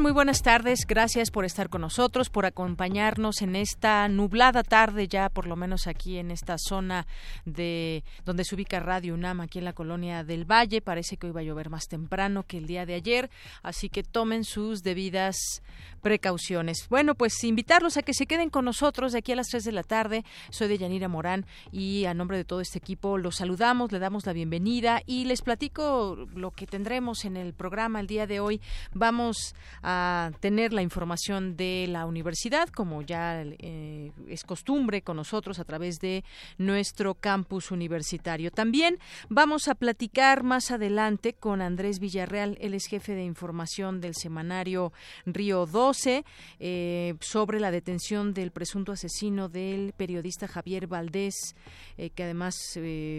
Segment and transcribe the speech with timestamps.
[0.00, 0.86] Muy buenas tardes.
[0.88, 5.86] Gracias por estar con nosotros, por acompañarnos en esta nublada tarde, ya por lo menos
[5.86, 7.06] aquí en esta zona
[7.44, 10.80] de donde se ubica Radio UNAM, aquí en la colonia del Valle.
[10.80, 13.30] Parece que hoy va a llover más temprano que el día de ayer,
[13.62, 15.36] así que tomen sus debidas
[16.00, 16.88] precauciones.
[16.88, 19.72] Bueno, pues invitarlos a que se queden con nosotros de aquí a las 3 de
[19.72, 20.24] la tarde.
[20.50, 24.24] Soy de Yanira Morán y a nombre de todo este equipo los saludamos, le damos
[24.24, 28.60] la bienvenida y les platico lo que tendremos en el programa el día de hoy.
[28.94, 35.58] Vamos a tener la información de la universidad, como ya eh, es costumbre con nosotros
[35.58, 36.24] a través de
[36.58, 38.50] nuestro campus universitario.
[38.50, 44.14] También vamos a platicar más adelante con Andrés Villarreal, él es jefe de información del
[44.14, 44.92] semanario
[45.26, 46.24] Río 12,
[46.60, 51.56] eh, sobre la detención del presunto asesino del periodista Javier Valdés,
[51.96, 52.54] eh, que además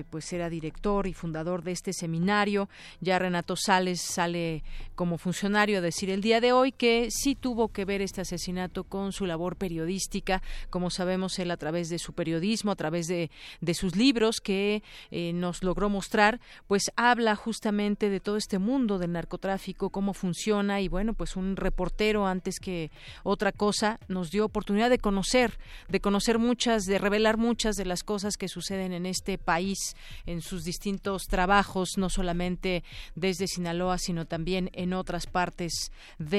[0.09, 2.69] pues era director y fundador de este seminario.
[3.01, 4.63] Ya Renato Sales sale
[4.95, 8.83] como funcionario a decir el día de hoy que sí tuvo que ver este asesinato
[8.83, 13.29] con su labor periodística, como sabemos él a través de su periodismo, a través de,
[13.61, 18.99] de sus libros que eh, nos logró mostrar, pues habla justamente de todo este mundo
[18.99, 22.91] del narcotráfico, cómo funciona y bueno, pues un reportero antes que
[23.23, 25.57] otra cosa nos dio oportunidad de conocer,
[25.89, 30.41] de conocer muchas, de revelar muchas de las cosas que suceden en este país, en
[30.41, 32.83] sus distintos trabajos, no solamente
[33.15, 35.91] desde Sinaloa, sino también en otras partes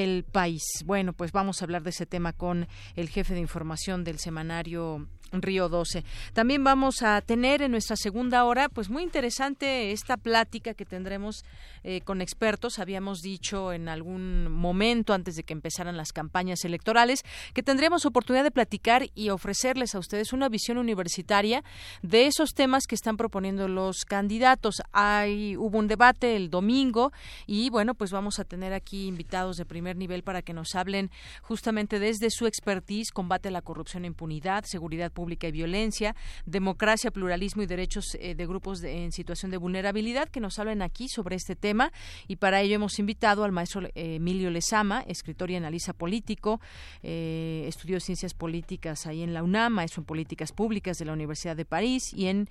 [0.04, 0.62] del país.
[0.84, 5.08] Bueno, pues vamos a hablar de ese tema con el jefe de información del semanario
[5.42, 6.04] Río 12.
[6.32, 11.44] También vamos a tener en nuestra segunda hora, pues muy interesante esta plática que tendremos
[11.82, 12.78] eh, con expertos.
[12.78, 17.22] Habíamos dicho en algún momento antes de que empezaran las campañas electorales
[17.52, 21.64] que tendríamos oportunidad de platicar y ofrecerles a ustedes una visión universitaria
[22.02, 24.82] de esos temas que están proponiendo los candidatos.
[24.92, 27.12] Hay hubo un debate el domingo
[27.46, 31.10] y bueno, pues vamos a tener aquí invitados de primer nivel para que nos hablen
[31.42, 36.14] justamente desde su expertise, combate a la corrupción e impunidad, seguridad pública y violencia,
[36.46, 41.08] democracia, pluralismo y derechos eh, de grupos en situación de vulnerabilidad, que nos hablen aquí
[41.08, 41.92] sobre este tema.
[42.28, 46.60] Y para ello hemos invitado al maestro eh, Emilio Lezama, escritor y analista político,
[47.02, 51.56] eh, estudió ciencias políticas ahí en la UNAM, maestro en políticas públicas de la Universidad
[51.56, 52.48] de París y en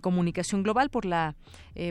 [0.00, 1.34] comunicación global por la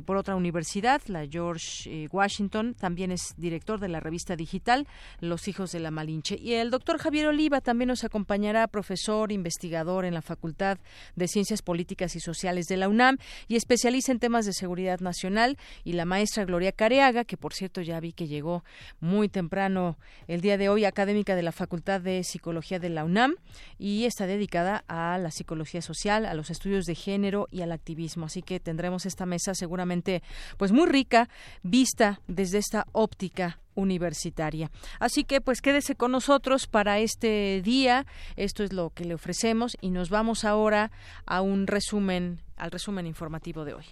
[0.05, 2.75] por otra universidad, la George Washington.
[2.75, 4.87] También es director de la revista digital
[5.19, 6.37] Los Hijos de la Malinche.
[6.39, 10.77] Y el doctor Javier Oliva también nos acompañará, profesor, investigador en la Facultad
[11.15, 15.57] de Ciencias Políticas y Sociales de la UNAM y especializa en temas de seguridad nacional,
[15.83, 18.63] y la maestra Gloria Careaga, que por cierto ya vi que llegó
[18.99, 19.97] muy temprano
[20.27, 23.35] el día de hoy, académica de la Facultad de Psicología de la UNAM,
[23.77, 28.25] y está dedicada a la psicología social, a los estudios de género y al activismo.
[28.25, 30.23] Así que tendremos esta mesa seguramente
[30.57, 31.29] pues muy rica,
[31.63, 34.71] vista desde esta óptica universitaria.
[34.99, 38.05] Así que pues quédese con nosotros para este día.
[38.35, 40.91] Esto es lo que le ofrecemos y nos vamos ahora
[41.25, 43.85] a un resumen, al resumen informativo de hoy.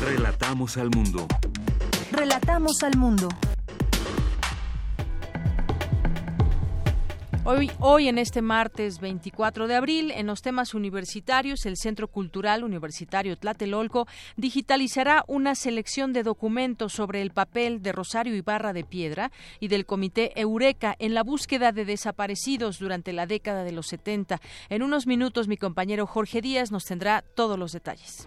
[0.00, 1.26] Relatamos al mundo.
[2.12, 3.28] Relatamos al mundo.
[7.48, 12.64] Hoy, hoy, en este martes 24 de abril, en los temas universitarios, el Centro Cultural
[12.64, 19.30] Universitario Tlatelolco digitalizará una selección de documentos sobre el papel de Rosario Ibarra de Piedra
[19.60, 24.40] y del Comité Eureka en la búsqueda de desaparecidos durante la década de los 70.
[24.68, 28.26] En unos minutos, mi compañero Jorge Díaz nos tendrá todos los detalles.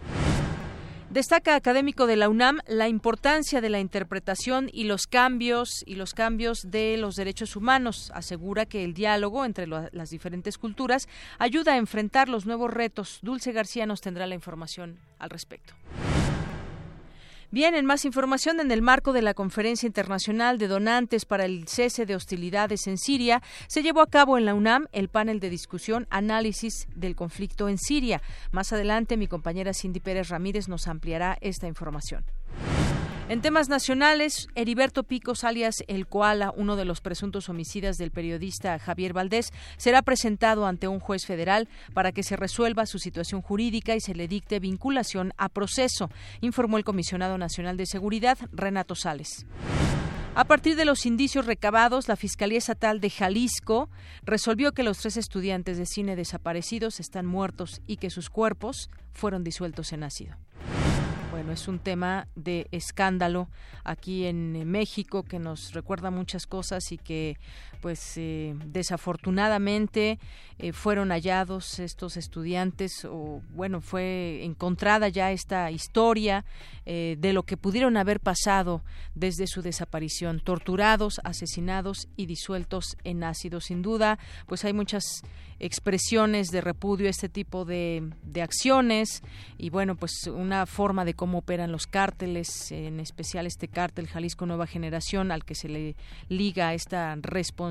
[1.10, 6.14] Destaca académico de la UNAM la importancia de la interpretación y los cambios y los
[6.14, 8.12] cambios de los derechos humanos.
[8.14, 11.08] Asegura que el diálogo entre las diferentes culturas
[11.40, 13.18] ayuda a enfrentar los nuevos retos.
[13.22, 15.74] Dulce García nos tendrá la información al respecto.
[17.52, 21.66] Bien, en más información, en el marco de la Conferencia Internacional de Donantes para el
[21.66, 25.50] Cese de Hostilidades en Siria, se llevó a cabo en la UNAM el panel de
[25.50, 28.22] discusión Análisis del conflicto en Siria.
[28.52, 32.24] Más adelante, mi compañera Cindy Pérez Ramírez nos ampliará esta información.
[33.30, 38.76] En temas nacionales, Heriberto Picos, alias El Koala, uno de los presuntos homicidas del periodista
[38.80, 43.94] Javier Valdés, será presentado ante un juez federal para que se resuelva su situación jurídica
[43.94, 46.10] y se le dicte vinculación a proceso,
[46.40, 49.46] informó el comisionado nacional de seguridad, Renato Sales.
[50.34, 53.90] A partir de los indicios recabados, la Fiscalía Estatal de Jalisco
[54.24, 59.44] resolvió que los tres estudiantes de cine desaparecidos están muertos y que sus cuerpos fueron
[59.44, 60.36] disueltos en ácido.
[61.50, 63.48] Es un tema de escándalo
[63.84, 67.38] aquí en México que nos recuerda muchas cosas y que
[67.80, 70.18] pues eh, desafortunadamente
[70.58, 76.44] eh, fueron hallados estos estudiantes o bueno fue encontrada ya esta historia
[76.86, 78.82] eh, de lo que pudieron haber pasado
[79.14, 83.60] desde su desaparición torturados asesinados y disueltos en ácido.
[83.60, 85.22] Sin duda pues hay muchas
[85.58, 89.22] expresiones de repudio a este tipo de, de acciones
[89.58, 94.46] y bueno pues una forma de cómo operan los cárteles en especial este cártel Jalisco
[94.46, 95.96] Nueva Generación al que se le
[96.28, 97.69] liga esta responsabilidad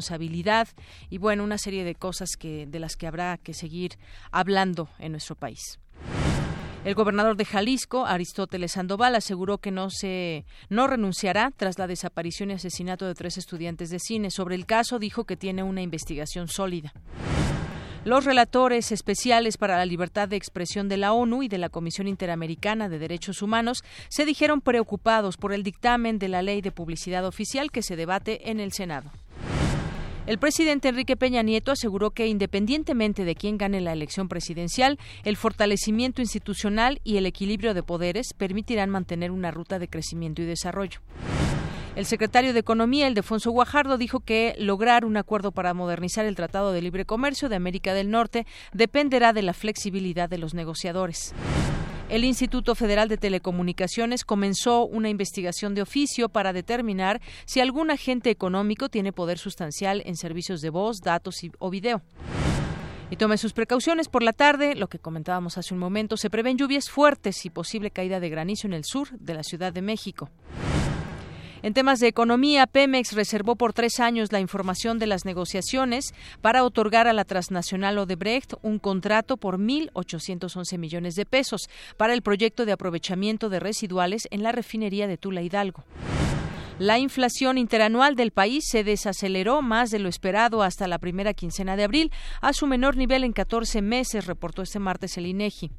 [1.09, 3.97] y bueno una serie de cosas que de las que habrá que seguir
[4.31, 5.79] hablando en nuestro país.
[6.85, 12.51] El gobernador de Jalisco, Aristóteles Sandoval, aseguró que no se no renunciará tras la desaparición
[12.51, 14.31] y asesinato de tres estudiantes de cine.
[14.31, 16.93] Sobre el caso dijo que tiene una investigación sólida.
[18.05, 22.07] Los relatores especiales para la libertad de expresión de la ONU y de la Comisión
[22.07, 27.25] Interamericana de Derechos Humanos se dijeron preocupados por el dictamen de la ley de publicidad
[27.25, 29.11] oficial que se debate en el Senado.
[30.29, 35.37] El presidente Enrique Peña Nieto aseguró que independientemente de quién gane la elección presidencial, el
[35.37, 40.99] fortalecimiento institucional y el equilibrio de poderes permitirán mantener una ruta de crecimiento y desarrollo.
[41.95, 46.73] El secretario de Economía, Ildefonso Guajardo, dijo que lograr un acuerdo para modernizar el Tratado
[46.73, 51.33] de Libre Comercio de América del Norte dependerá de la flexibilidad de los negociadores.
[52.09, 58.31] El Instituto Federal de Telecomunicaciones comenzó una investigación de oficio para determinar si algún agente
[58.31, 62.01] económico tiene poder sustancial en servicios de voz, datos o video.
[63.11, 66.57] Y tome sus precauciones por la tarde, lo que comentábamos hace un momento, se prevén
[66.57, 70.31] lluvias fuertes y posible caída de granizo en el sur de la Ciudad de México.
[71.61, 76.63] En temas de economía, Pemex reservó por tres años la información de las negociaciones para
[76.63, 82.65] otorgar a la transnacional Odebrecht un contrato por 1.811 millones de pesos para el proyecto
[82.65, 85.83] de aprovechamiento de residuales en la refinería de Tula Hidalgo.
[86.79, 91.75] La inflación interanual del país se desaceleró más de lo esperado hasta la primera quincena
[91.75, 95.71] de abril, a su menor nivel en 14 meses, reportó este martes el INEGI.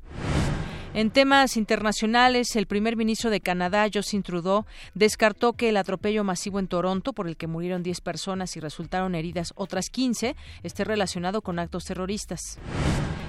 [0.92, 4.64] En temas internacionales, el primer ministro de Canadá, Justin Trudeau,
[4.94, 9.14] descartó que el atropello masivo en Toronto, por el que murieron 10 personas y resultaron
[9.14, 10.34] heridas otras 15,
[10.64, 12.58] esté relacionado con actos terroristas.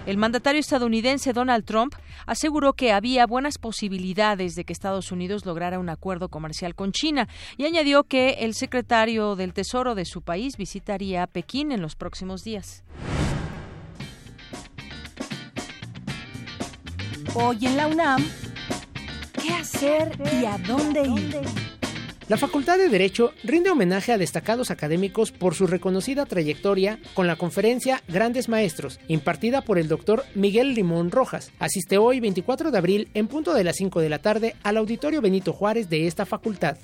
[0.07, 1.93] El mandatario estadounidense Donald Trump
[2.25, 7.27] aseguró que había buenas posibilidades de que Estados Unidos lograra un acuerdo comercial con China
[7.57, 12.43] y añadió que el secretario del Tesoro de su país visitaría Pekín en los próximos
[12.43, 12.83] días.
[17.33, 18.25] Hoy en la UNAM,
[19.41, 21.39] ¿qué hacer y a dónde ir?
[22.27, 27.37] La Facultad de Derecho rinde homenaje a destacados académicos por su reconocida trayectoria con la
[27.37, 31.51] conferencia Grandes Maestros, impartida por el doctor Miguel Limón Rojas.
[31.57, 35.21] Asiste hoy, 24 de abril, en punto de las 5 de la tarde, al Auditorio
[35.21, 36.77] Benito Juárez de esta facultad.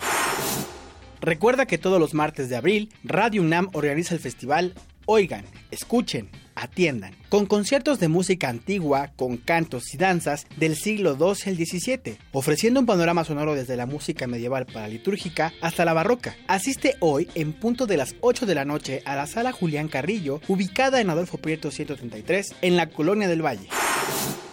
[1.20, 4.76] Recuerda que todos los martes de abril, Radio UNAM organiza el festival
[5.10, 11.52] Oigan, escuchen, atiendan, con conciertos de música antigua, con cantos y danzas del siglo XII
[11.52, 16.36] al XVII, ofreciendo un panorama sonoro desde la música medieval para litúrgica hasta la barroca.
[16.48, 20.42] Asiste hoy en punto de las 8 de la noche a la sala Julián Carrillo,
[20.48, 23.68] ubicada en Adolfo Prieto 133, en la Colonia del Valle.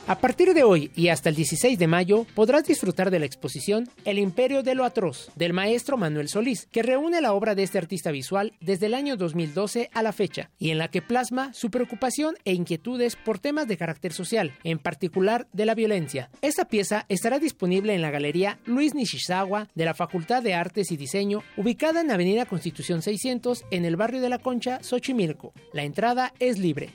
[0.06, 3.88] A partir de hoy y hasta el 16 de mayo podrás disfrutar de la exposición
[4.04, 7.78] El Imperio de lo Atroz del maestro Manuel Solís, que reúne la obra de este
[7.78, 11.70] artista visual desde el año 2012 a la fecha y en la que plasma su
[11.70, 16.28] preocupación e inquietudes por temas de carácter social, en particular de la violencia.
[16.42, 20.98] Esta pieza estará disponible en la Galería Luis Nishizawa de la Facultad de Artes y
[20.98, 25.54] Diseño, ubicada en Avenida Constitución 600 en el barrio de la Concha, Xochimilco.
[25.72, 26.90] La entrada es libre.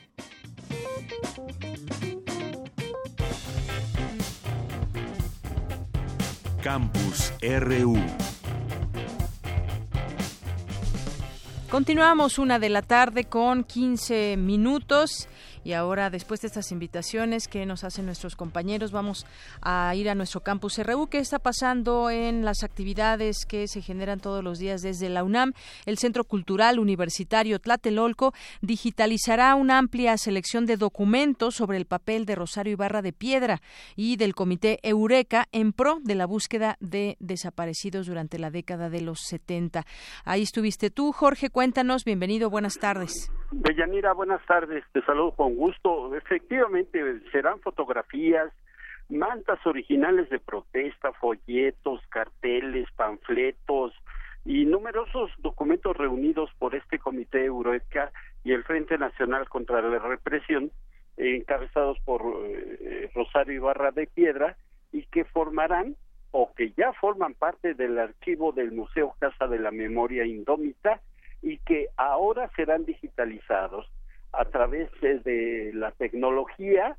[6.61, 7.97] Campus RU.
[11.69, 15.27] Continuamos una de la tarde con 15 minutos
[15.63, 19.25] Y ahora, después de estas invitaciones que nos hacen nuestros compañeros, vamos
[19.61, 21.07] a ir a nuestro campus RU.
[21.07, 25.53] ¿Qué está pasando en las actividades que se generan todos los días desde la UNAM?
[25.85, 32.35] El Centro Cultural Universitario Tlatelolco digitalizará una amplia selección de documentos sobre el papel de
[32.35, 33.61] Rosario Ibarra de Piedra
[33.95, 39.01] y del Comité Eureka en pro de la búsqueda de desaparecidos durante la década de
[39.01, 39.83] los 70.
[40.25, 41.49] Ahí estuviste tú, Jorge.
[41.49, 42.05] Cuéntanos.
[42.05, 42.49] Bienvenido.
[42.49, 43.31] Buenas tardes.
[43.51, 44.83] Deyanira, buenas tardes.
[44.93, 46.15] Te saludo con gusto.
[46.15, 47.01] Efectivamente,
[47.31, 48.51] serán fotografías,
[49.09, 53.93] mantas originales de protesta, folletos, carteles, panfletos
[54.45, 58.11] y numerosos documentos reunidos por este Comité Eureka
[58.43, 60.71] y el Frente Nacional contra la Represión,
[61.17, 64.55] encabezados por eh, Rosario Ibarra de Piedra,
[64.91, 65.95] y que formarán
[66.31, 71.01] o que ya forman parte del archivo del Museo Casa de la Memoria Indómita
[71.41, 73.87] y que ahora serán digitalizados
[74.31, 76.97] a través de la tecnología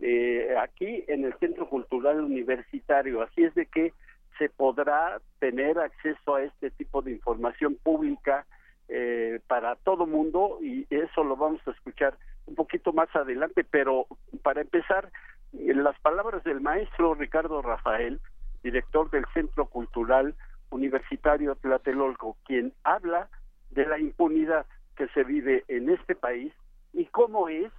[0.00, 3.22] eh, aquí en el Centro Cultural Universitario.
[3.22, 3.92] Así es de que
[4.38, 8.46] se podrá tener acceso a este tipo de información pública
[8.88, 12.16] eh, para todo mundo y eso lo vamos a escuchar
[12.46, 14.06] un poquito más adelante, pero
[14.42, 15.10] para empezar,
[15.52, 18.20] las palabras del maestro Ricardo Rafael,
[18.62, 20.34] director del Centro Cultural
[20.70, 23.28] Universitario Tlatelolco, quien habla
[23.70, 24.66] de la impunidad
[24.96, 26.52] que se vive en este país
[26.98, 27.72] y cómo es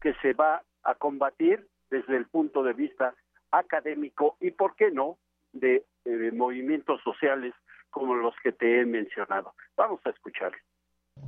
[0.00, 3.14] que se va a combatir desde el punto de vista
[3.50, 5.18] académico y, por qué no,
[5.52, 5.84] de,
[6.32, 7.52] movimientos sociales
[7.90, 9.52] como los que te he mencionado.
[9.76, 10.52] Vamos a escuchar.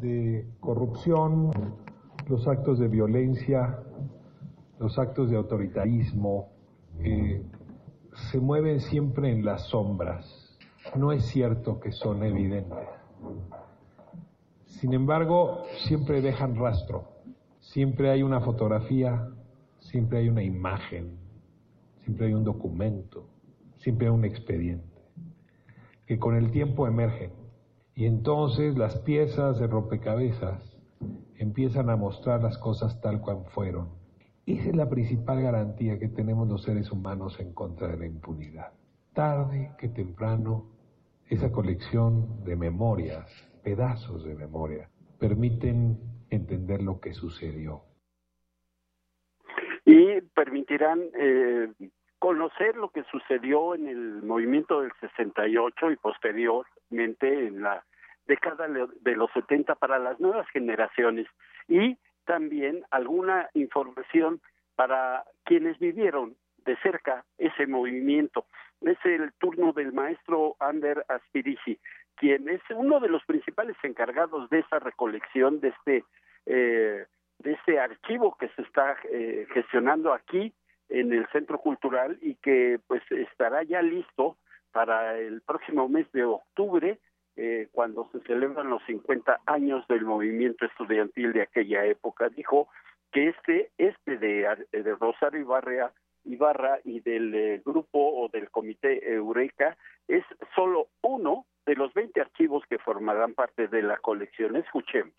[0.01, 1.51] De corrupción,
[2.31, 3.79] los actos de violencia,
[4.81, 6.49] los actos de autoritarismo,
[7.01, 7.43] eh,
[8.33, 10.59] se mueven siempre en las sombras.
[10.97, 12.89] No es cierto que son evidentes.
[14.65, 17.14] Sin embargo, siempre dejan rastro.
[17.75, 19.31] Siempre hay una fotografía,
[19.81, 21.19] siempre hay una imagen,
[22.05, 23.27] siempre hay un documento,
[23.79, 24.97] siempre hay un expediente,
[26.07, 27.33] que con el tiempo emergen.
[27.97, 30.63] Y entonces las piezas de rompecabezas
[31.37, 33.89] empiezan a mostrar las cosas tal cual fueron.
[34.47, 38.71] Esa es la principal garantía que tenemos los seres humanos en contra de la impunidad.
[39.15, 40.67] Tarde que temprano,
[41.27, 43.29] esa colección de memorias,
[43.65, 44.89] pedazos de memoria,
[45.19, 47.83] permiten entender lo que sucedió.
[49.85, 51.73] Y permitirán eh,
[52.19, 57.85] conocer lo que sucedió en el movimiento del 68 y posteriormente en la
[58.27, 61.27] década de los 70 para las nuevas generaciones
[61.69, 64.41] y también alguna información
[64.77, 68.47] para quienes vivieron de cerca ese movimiento.
[68.81, 71.79] Es el turno del maestro Ander Aspirici,
[72.17, 76.05] quien es uno de los principales encargados de esa recolección, de este,
[76.47, 77.07] eh,
[77.39, 80.53] de este archivo que se está eh, gestionando aquí
[80.89, 84.37] en el Centro Cultural y que pues estará ya listo
[84.73, 86.99] para el próximo mes de octubre
[87.37, 92.69] eh, cuando se celebran los 50 años del movimiento estudiantil de aquella época, dijo
[93.13, 95.93] que este, este de, de Rosario Ibarra,
[96.25, 100.25] Ibarra y del eh, grupo o del comité Eureka es
[100.55, 104.57] solo uno de los 20 archivos que formarán parte de la colección.
[104.57, 105.15] Escuchemos.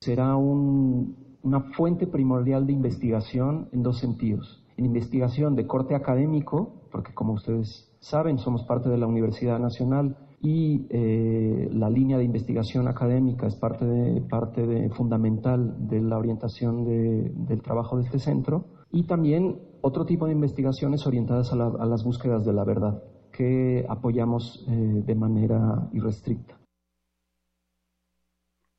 [0.00, 4.64] Será un, una fuente primordial de investigación en dos sentidos.
[4.76, 10.16] En investigación de corte académico, porque como ustedes saben, somos parte de la Universidad Nacional
[10.40, 16.84] y eh, la línea de investigación académica es parte, de, parte fundamental de la orientación
[16.84, 21.86] de, del trabajo de este centro y también otro tipo de investigaciones orientadas a, a
[21.86, 23.02] las búsquedas de la verdad
[23.32, 26.56] que apoyamos eh, de manera irrestricta.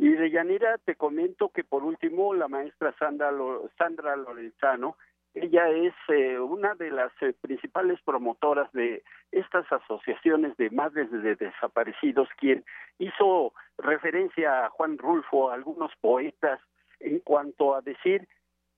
[0.09, 3.31] Y de Yanira te comento que por último la maestra Sandra,
[3.77, 4.97] Sandra Lorenzano
[5.35, 11.35] ella es eh, una de las eh, principales promotoras de estas asociaciones de madres de
[11.35, 12.65] desaparecidos, quien
[12.97, 16.59] hizo referencia a Juan Rulfo, a algunos poetas,
[16.99, 18.27] en cuanto a decir,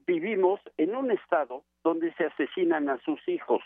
[0.05, 3.63] vivimos en un estado donde se asesinan a sus hijos.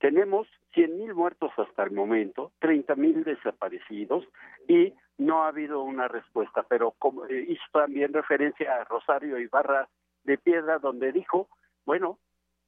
[0.00, 4.24] Tenemos cien mil muertos hasta el momento, treinta mil desaparecidos
[4.66, 6.64] y no ha habido una respuesta.
[6.68, 9.88] Pero como eh, hizo también referencia a Rosario Ibarra
[10.24, 11.48] de Piedra, donde dijo
[11.86, 12.18] bueno,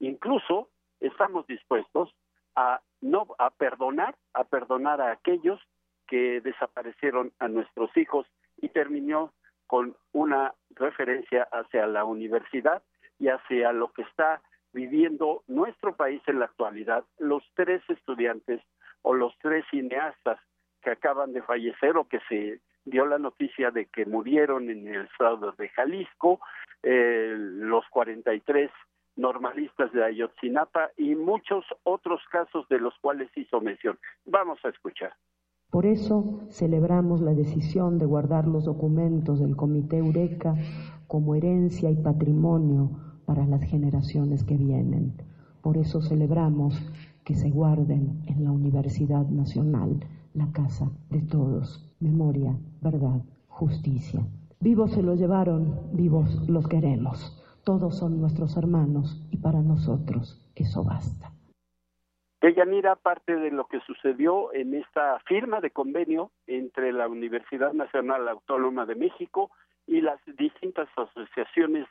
[0.01, 0.69] incluso
[1.01, 2.15] estamos dispuestos
[2.57, 5.61] a no a perdonar, a perdonar a aquellos
[6.07, 8.27] que desaparecieron a nuestros hijos
[8.59, 9.33] y terminó
[9.67, 12.83] con una referencia hacia la universidad
[13.19, 18.61] y hacia lo que está viviendo nuestro país en la actualidad, los tres estudiantes
[19.03, 20.39] o los tres cineastas
[20.83, 25.03] que acaban de fallecer o que se dio la noticia de que murieron en el
[25.07, 26.41] estado de Jalisco
[26.83, 28.71] eh, los 43
[29.17, 33.99] normalistas de Ayotzinapa y muchos otros casos de los cuales hizo mención.
[34.25, 35.13] Vamos a escuchar.
[35.71, 40.55] Por eso celebramos la decisión de guardar los documentos del Comité Eureka
[41.07, 45.15] como herencia y patrimonio para las generaciones que vienen.
[45.63, 46.75] Por eso celebramos
[47.25, 54.21] que se guarden en la Universidad Nacional, la casa de todos, memoria, verdad, justicia.
[54.61, 57.39] Vivos se los llevaron, vivos los queremos.
[57.65, 61.31] Todos son nuestros hermanos y para nosotros eso basta.
[62.67, 68.29] mira parte de lo que sucedió en esta firma de convenio entre la Universidad Nacional
[68.29, 69.51] Autónoma de México
[69.87, 71.87] y las distintas asociaciones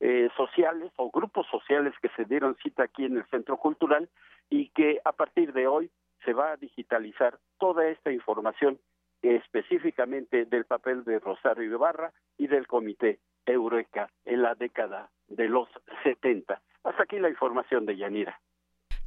[0.00, 4.08] eh, sociales o grupos sociales que se dieron cita aquí en el Centro Cultural
[4.50, 5.90] y que a partir de hoy
[6.24, 8.78] se va a digitalizar toda esta información
[9.22, 15.68] específicamente del papel de Rosario Ibarra y del Comité Eureka en la década de los
[16.02, 16.60] 70.
[16.84, 18.40] Hasta aquí la información de Yanira.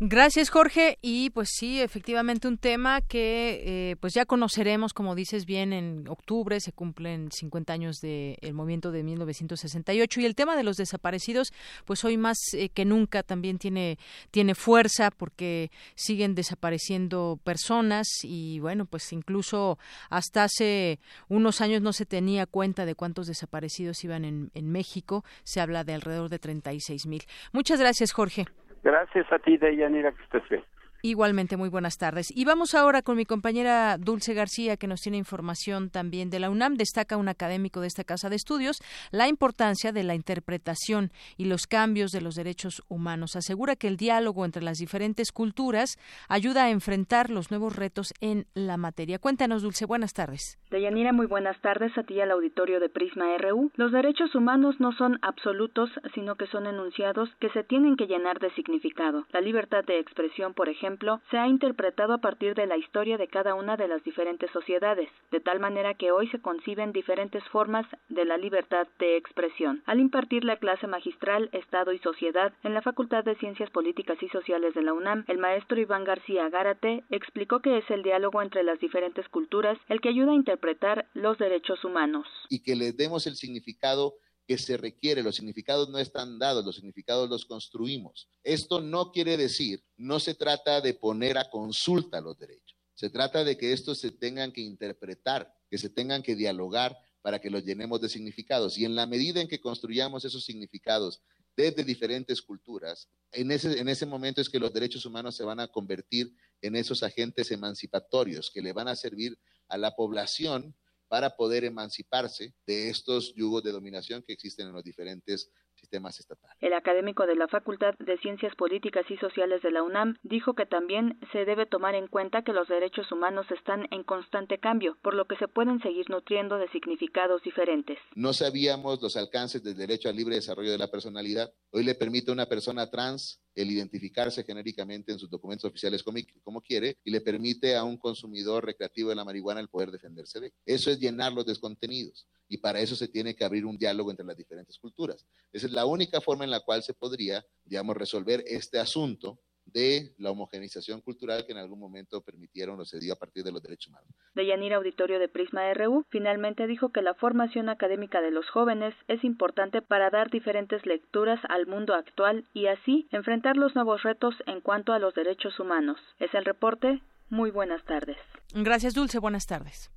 [0.01, 0.97] Gracias, Jorge.
[1.01, 6.07] Y pues sí, efectivamente un tema que eh, pues ya conoceremos, como dices bien, en
[6.07, 11.51] octubre se cumplen 50 años del movimiento de 1968 y el tema de los desaparecidos,
[11.83, 13.97] pues hoy más eh, que nunca también tiene
[14.31, 19.79] tiene fuerza porque siguen desapareciendo personas y bueno, pues incluso
[20.09, 25.25] hasta hace unos años no se tenía cuenta de cuántos desaparecidos iban en, en México.
[25.43, 27.23] Se habla de alrededor de 36 mil.
[27.51, 28.45] Muchas gracias, Jorge.
[28.83, 30.63] Gracias a ti, Deyanira, que estés bien.
[31.01, 32.27] Igualmente, muy buenas tardes.
[32.35, 36.49] Y vamos ahora con mi compañera Dulce García, que nos tiene información también de la
[36.49, 36.75] UNAM.
[36.75, 38.79] Destaca un académico de esta casa de estudios
[39.11, 43.37] la importancia de la interpretación y los cambios de los derechos humanos.
[43.37, 48.45] Asegura que el diálogo entre las diferentes culturas ayuda a enfrentar los nuevos retos en
[48.53, 49.19] la materia.
[49.19, 50.59] Cuéntanos, Dulce, buenas tardes.
[50.69, 53.71] Deyanira, muy buenas tardes a ti al auditorio de Prisma RU.
[53.75, 58.39] Los derechos humanos no son absolutos, sino que son enunciados que se tienen que llenar
[58.39, 59.25] de significado.
[59.31, 60.88] La libertad de expresión, por ejemplo,
[61.29, 65.09] se ha interpretado a partir de la historia de cada una de las diferentes sociedades,
[65.31, 69.83] de tal manera que hoy se conciben diferentes formas de la libertad de expresión.
[69.85, 74.29] Al impartir la clase magistral Estado y Sociedad en la Facultad de Ciencias Políticas y
[74.29, 78.63] Sociales de la UNAM, el maestro Iván García Gárate explicó que es el diálogo entre
[78.63, 82.27] las diferentes culturas el que ayuda a interpretar los derechos humanos.
[82.49, 84.15] Y que le demos el significado
[84.49, 85.21] que se requiere.
[85.21, 88.27] Los significados no están dados, los significados los construimos.
[88.43, 92.75] Esto no quiere decir, no se trata de poner a consulta los derechos.
[92.95, 97.37] Se trata de que estos se tengan que interpretar, que se tengan que dialogar para
[97.37, 98.75] que los llenemos de significados.
[98.79, 101.21] Y en la medida en que construyamos esos significados
[101.55, 105.59] desde diferentes culturas, en ese, en ese momento es que los derechos humanos se van
[105.59, 106.33] a convertir
[106.63, 110.75] en esos agentes emancipatorios que le van a servir a la población
[111.09, 116.55] para poder emanciparse de estos yugos de dominación que existen en los diferentes sistemas estatales.
[116.59, 120.65] El académico de la Facultad de Ciencias Políticas y Sociales de la UNAM dijo que
[120.65, 125.13] también se debe tomar en cuenta que los derechos humanos están en constante cambio, por
[125.13, 127.97] lo que se pueden seguir nutriendo de significados diferentes.
[128.15, 131.51] No sabíamos los alcances del derecho al libre desarrollo de la personalidad.
[131.71, 136.19] Hoy le permite a una persona trans el identificarse genéricamente en sus documentos oficiales como,
[136.43, 140.39] como, quiere y le permite a un consumidor recreativo de la marihuana el poder defenderse
[140.39, 140.53] de.
[140.65, 144.25] Eso es llenar los descontenidos y para eso se tiene que abrir un diálogo entre
[144.25, 145.25] las diferentes culturas.
[145.51, 149.39] Esa es la única forma en la cual se podría, digamos, resolver este asunto
[149.73, 153.51] de la homogeneización cultural que en algún momento permitieron o se dio a partir de
[153.51, 154.09] los derechos humanos.
[154.35, 159.23] Deyanira Auditorio de Prisma RU finalmente dijo que la formación académica de los jóvenes es
[159.23, 164.61] importante para dar diferentes lecturas al mundo actual y así enfrentar los nuevos retos en
[164.61, 165.99] cuanto a los derechos humanos.
[166.19, 167.01] Es el reporte.
[167.29, 168.17] Muy buenas tardes.
[168.53, 169.19] Gracias, Dulce.
[169.19, 169.91] Buenas tardes.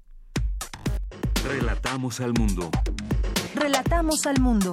[1.45, 2.71] Relatamos al mundo.
[3.55, 4.73] Relatamos al mundo.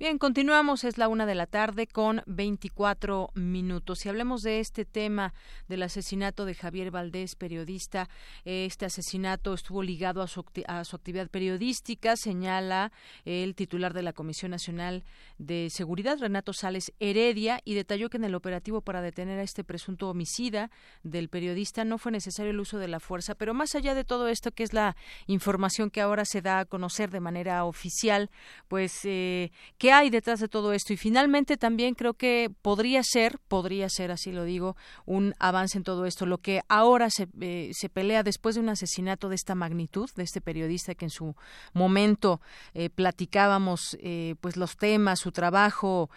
[0.00, 4.06] Bien, continuamos, es la una de la tarde con 24 minutos.
[4.06, 5.34] Y hablemos de este tema
[5.66, 8.08] del asesinato de Javier Valdés, periodista.
[8.44, 12.92] Este asesinato estuvo ligado a su, a su actividad periodística, señala
[13.24, 15.02] el titular de la Comisión Nacional
[15.38, 19.64] de Seguridad, Renato Sales Heredia, y detalló que en el operativo para detener a este
[19.64, 20.70] presunto homicida
[21.02, 23.34] del periodista no fue necesario el uso de la fuerza.
[23.34, 24.94] Pero más allá de todo esto, que es la
[25.26, 28.30] información que ahora se da a conocer de manera oficial,
[28.68, 30.92] pues, eh, ¿qué hay detrás de todo esto?
[30.92, 35.84] Y finalmente también creo que podría ser, podría ser, así lo digo, un avance en
[35.84, 36.26] todo esto.
[36.26, 40.22] Lo que ahora se, eh, se pelea después de un asesinato de esta magnitud, de
[40.22, 41.34] este periodista que en su
[41.72, 42.40] momento
[42.74, 46.10] eh, platicábamos, eh, pues los temas, su trabajo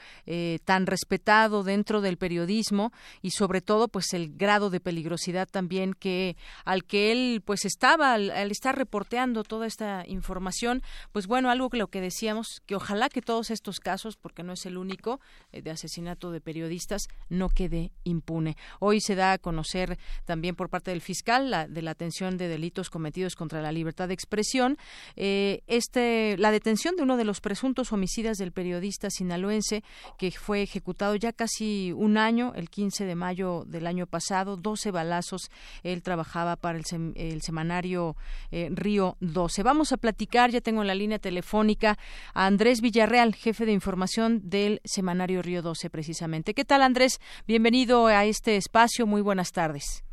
[0.65, 6.37] tan respetado dentro del periodismo y sobre todo, pues el grado de peligrosidad también que
[6.63, 10.81] al que él pues estaba al, al estar reporteando toda esta información,
[11.11, 14.53] pues bueno, algo que lo que decíamos que ojalá que todos estos casos, porque no
[14.53, 15.19] es el único,
[15.51, 18.57] eh, de asesinato de periodistas, no quede impune.
[18.79, 22.47] Hoy se da a conocer también por parte del fiscal la, de la atención de
[22.47, 24.77] delitos cometidos contra la libertad de expresión,
[25.15, 29.83] eh, este, la detención de uno de los presuntos homicidas del periodista sinaloense
[30.17, 34.91] que fue ejecutado ya casi un año, el 15 de mayo del año pasado, 12
[34.91, 35.49] balazos.
[35.83, 38.15] Él trabajaba para el, sem, el semanario
[38.51, 39.63] eh, Río 12.
[39.63, 41.97] Vamos a platicar, ya tengo en la línea telefónica
[42.33, 46.53] a Andrés Villarreal, jefe de información del semanario Río 12 precisamente.
[46.53, 47.19] ¿Qué tal Andrés?
[47.45, 50.03] Bienvenido a este espacio, muy buenas tardes.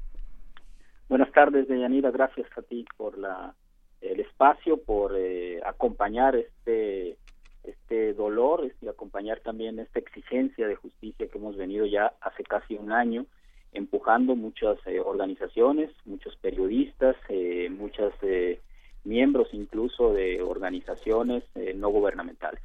[1.08, 3.54] Buenas tardes, Deyanira, gracias a ti por la,
[4.00, 7.16] el espacio, por eh, acompañar este
[7.62, 12.74] este dolor y acompañar también esta exigencia de justicia que hemos venido ya hace casi
[12.74, 13.26] un año
[13.72, 18.60] empujando muchas eh, organizaciones, muchos periodistas, eh, muchos eh,
[19.04, 22.62] miembros incluso de organizaciones eh, no gubernamentales.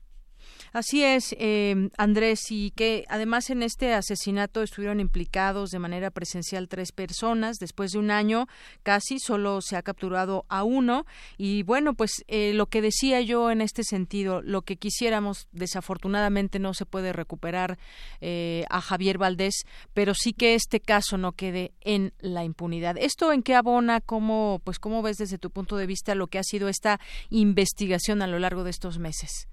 [0.73, 6.67] Así es, eh, Andrés, y que además en este asesinato estuvieron implicados de manera presencial
[6.67, 7.57] tres personas.
[7.59, 8.47] Después de un año
[8.81, 11.05] casi solo se ha capturado a uno.
[11.37, 16.57] Y bueno, pues eh, lo que decía yo en este sentido, lo que quisiéramos, desafortunadamente
[16.57, 17.77] no se puede recuperar
[18.19, 22.97] eh, a Javier Valdés, pero sí que este caso no quede en la impunidad.
[22.97, 24.01] ¿Esto en qué abona?
[24.01, 28.23] ¿Cómo, pues, cómo ves desde tu punto de vista lo que ha sido esta investigación
[28.23, 29.52] a lo largo de estos meses?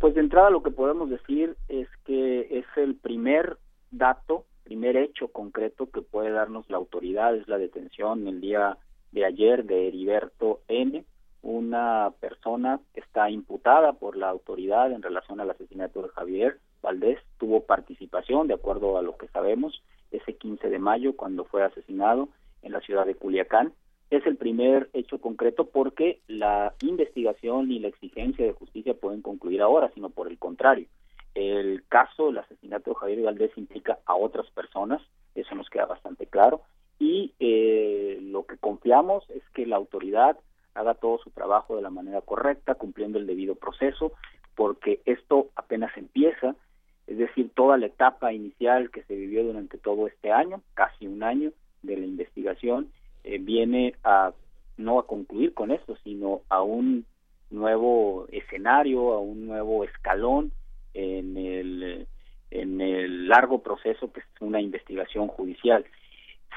[0.00, 3.58] Pues de entrada lo que podemos decir es que es el primer
[3.90, 8.78] dato, primer hecho concreto que puede darnos la autoridad, es la detención el día
[9.12, 11.04] de ayer de Heriberto N.,
[11.42, 17.18] una persona que está imputada por la autoridad en relación al asesinato de Javier Valdés,
[17.36, 19.82] tuvo participación, de acuerdo a lo que sabemos,
[20.12, 22.30] ese 15 de mayo cuando fue asesinado
[22.62, 23.74] en la ciudad de Culiacán
[24.10, 29.62] es el primer hecho concreto porque la investigación y la exigencia de justicia pueden concluir
[29.62, 30.86] ahora, sino por el contrario.
[31.34, 35.00] El caso del asesinato de Javier Valdés implica a otras personas,
[35.36, 36.62] eso nos queda bastante claro,
[36.98, 40.36] y eh, lo que confiamos es que la autoridad
[40.74, 44.12] haga todo su trabajo de la manera correcta, cumpliendo el debido proceso,
[44.56, 46.56] porque esto apenas empieza,
[47.06, 51.22] es decir, toda la etapa inicial que se vivió durante todo este año, casi un
[51.22, 52.90] año de la investigación,
[53.24, 54.32] eh, viene a
[54.76, 57.04] no a concluir con esto, sino a un
[57.50, 60.52] nuevo escenario, a un nuevo escalón
[60.94, 62.06] en el
[62.50, 65.84] en el largo proceso que es una investigación judicial.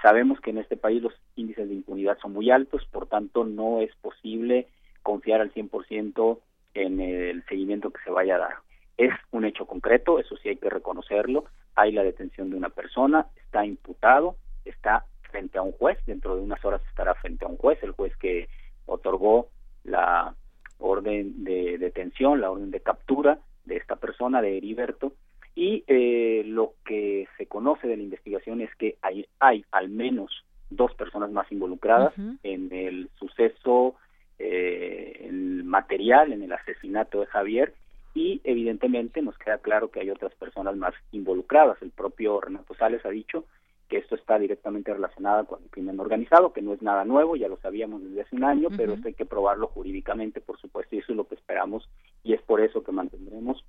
[0.01, 3.79] Sabemos que en este país los índices de impunidad son muy altos, por tanto no
[3.79, 4.67] es posible
[5.03, 6.39] confiar al 100%
[6.73, 8.55] en el seguimiento que se vaya a dar.
[8.97, 11.45] Es un hecho concreto, eso sí hay que reconocerlo.
[11.75, 16.43] Hay la detención de una persona, está imputado, está frente a un juez, dentro de
[16.43, 18.47] unas horas estará frente a un juez, el juez que
[18.85, 19.49] otorgó
[19.83, 20.35] la
[20.77, 25.13] orden de detención, la orden de captura de esta persona, de Heriberto,
[25.55, 30.45] y eh, lo que se conoce de la investigación es que hay, hay al menos
[30.69, 32.37] dos personas más involucradas uh -huh.
[32.43, 33.95] en el suceso
[34.37, 37.73] eh, el material, en el asesinato de Javier,
[38.13, 41.81] y evidentemente nos queda claro que hay otras personas más involucradas.
[41.81, 43.45] El propio Renato Sales ha dicho
[43.93, 47.47] que esto está directamente relacionado con el crimen organizado, que no es nada nuevo, ya
[47.47, 48.75] lo sabíamos desde hace un año, uh -huh.
[48.75, 51.87] pero esto hay que probarlo jurídicamente, por supuesto, y eso es lo que esperamos,
[52.23, 53.63] y es por eso que mantendremos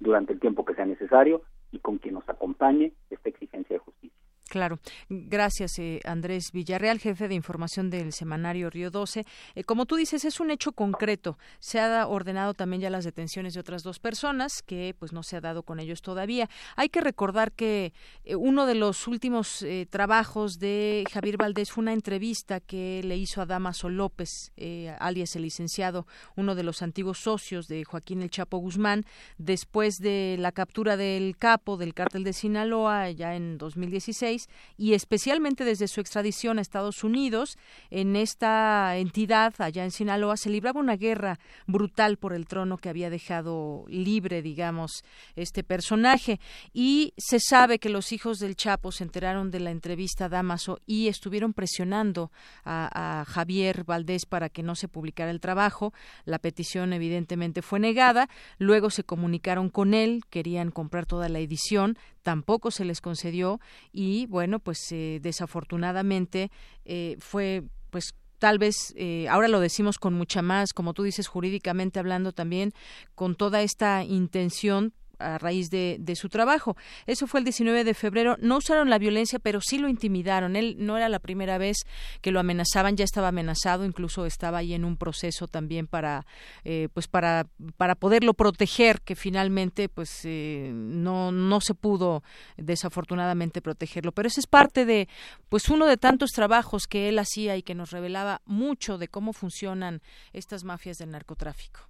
[0.00, 4.27] durante el tiempo que sea necesario y con quien nos acompañe esta exigencia de justicia.
[4.48, 4.78] Claro.
[5.10, 9.26] Gracias, eh, Andrés Villarreal, jefe de información del semanario Río 12.
[9.54, 11.36] Eh, como tú dices, es un hecho concreto.
[11.58, 15.36] Se ha ordenado también ya las detenciones de otras dos personas, que pues no se
[15.36, 16.48] ha dado con ellos todavía.
[16.76, 17.92] Hay que recordar que
[18.24, 23.42] eh, uno de los últimos trabajos de Javier Valdés fue una entrevista que le hizo
[23.42, 24.52] a Damaso López,
[24.98, 26.06] alias el licenciado,
[26.36, 29.04] uno de los antiguos socios de Joaquín El Chapo Guzmán,
[29.36, 34.37] después de la captura del capo del cártel de Sinaloa ya en 2016
[34.76, 37.58] y especialmente desde su extradición a Estados Unidos,
[37.90, 42.88] en esta entidad, allá en Sinaloa, se libraba una guerra brutal por el trono que
[42.88, 45.04] había dejado libre, digamos,
[45.36, 46.40] este personaje.
[46.72, 50.80] Y se sabe que los hijos del Chapo se enteraron de la entrevista a Damaso
[50.86, 52.30] y estuvieron presionando
[52.64, 55.92] a, a Javier Valdés para que no se publicara el trabajo.
[56.24, 58.28] La petición evidentemente fue negada.
[58.58, 61.96] Luego se comunicaron con él, querían comprar toda la edición
[62.28, 63.58] tampoco se les concedió
[63.90, 66.50] y bueno pues eh, desafortunadamente
[66.84, 71.26] eh, fue pues tal vez eh, ahora lo decimos con mucha más, como tú dices,
[71.26, 72.72] jurídicamente hablando también,
[73.14, 76.76] con toda esta intención a raíz de, de, su trabajo.
[77.06, 78.36] Eso fue el 19 de febrero.
[78.40, 80.56] No usaron la violencia, pero sí lo intimidaron.
[80.56, 81.78] Él no era la primera vez
[82.20, 86.26] que lo amenazaban, ya estaba amenazado, incluso estaba ahí en un proceso también para,
[86.64, 92.22] eh, pues para, para poderlo proteger, que finalmente, pues eh, no, no se pudo
[92.56, 94.12] desafortunadamente protegerlo.
[94.12, 95.08] Pero ese es parte de,
[95.48, 99.32] pues uno de tantos trabajos que él hacía y que nos revelaba mucho de cómo
[99.32, 100.00] funcionan
[100.32, 101.88] estas mafias del narcotráfico.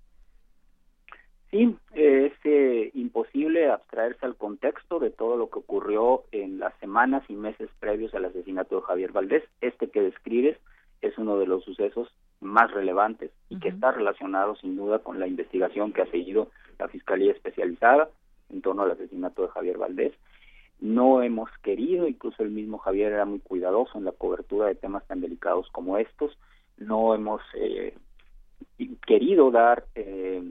[1.51, 7.25] Sí, es eh, imposible abstraerse al contexto de todo lo que ocurrió en las semanas
[7.29, 9.45] y meses previos al asesinato de Javier Valdés.
[9.63, 10.59] Este que describes
[11.01, 12.09] es uno de los sucesos
[12.41, 16.89] más relevantes y que está relacionado sin duda con la investigación que ha seguido la
[16.89, 18.11] Fiscalía Especializada
[18.51, 20.13] en torno al asesinato de Javier Valdés.
[20.81, 25.07] No hemos querido, incluso el mismo Javier era muy cuidadoso en la cobertura de temas
[25.07, 26.39] tan delicados como estos,
[26.77, 27.97] no hemos eh,
[29.07, 30.43] querido dar eh,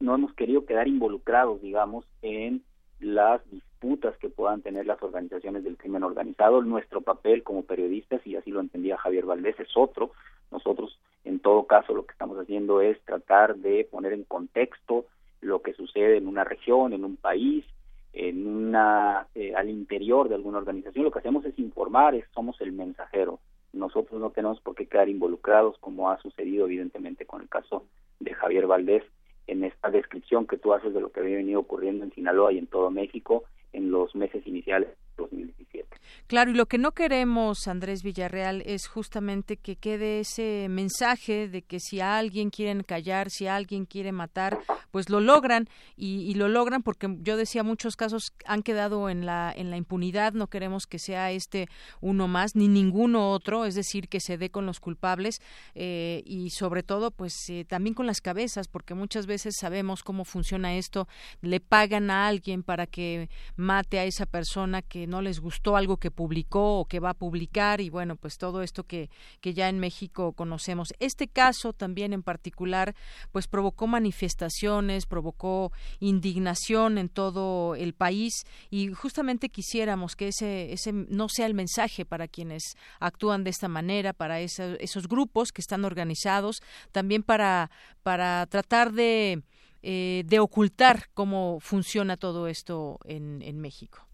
[0.00, 2.62] no hemos querido quedar involucrados, digamos, en
[3.00, 6.62] las disputas que puedan tener las organizaciones del crimen organizado.
[6.62, 10.12] Nuestro papel como periodistas, y así lo entendía Javier Valdés, es otro.
[10.50, 15.06] Nosotros, en todo caso, lo que estamos haciendo es tratar de poner en contexto
[15.40, 17.64] lo que sucede en una región, en un país,
[18.12, 21.04] en una eh, al interior de alguna organización.
[21.04, 23.38] Lo que hacemos es informar, es, somos el mensajero.
[23.72, 27.84] Nosotros no tenemos por qué quedar involucrados, como ha sucedido evidentemente con el caso
[28.18, 29.04] de Javier Valdés,
[29.50, 32.58] en esta descripción que tú haces de lo que había venido ocurriendo en Sinaloa y
[32.58, 36.00] en todo México en los meses iniciales 2017.
[36.26, 41.62] Claro, y lo que no queremos, Andrés Villarreal, es justamente que quede ese mensaje de
[41.62, 46.34] que si a alguien quieren callar, si a alguien quiere matar, pues lo logran y,
[46.34, 50.32] lo logran porque yo decía muchos casos han quedado en la en la impunidad.
[50.32, 51.68] No queremos que sea este
[52.00, 55.40] uno más ni ninguno otro, es decir, que se dé con los culpables
[55.74, 60.24] eh, y sobre todo, pues eh, también con las cabezas, porque muchas veces sabemos cómo
[60.24, 61.08] funciona esto.
[61.40, 65.98] Le pagan a alguien para que mate a esa persona que no les gustó algo
[65.98, 69.68] que publicó o que va a publicar y bueno, pues todo esto que, que ya
[69.68, 70.94] en México conocemos.
[71.00, 72.94] Este caso también en particular
[73.32, 80.92] pues provocó manifestaciones, provocó indignación en todo el país y justamente quisiéramos que ese, ese
[80.92, 85.84] no sea el mensaje para quienes actúan de esta manera, para esos grupos que están
[85.84, 87.70] organizados, también para,
[88.02, 89.42] para tratar de
[89.82, 94.09] eh, de ocultar cómo funciona todo esto en, en México.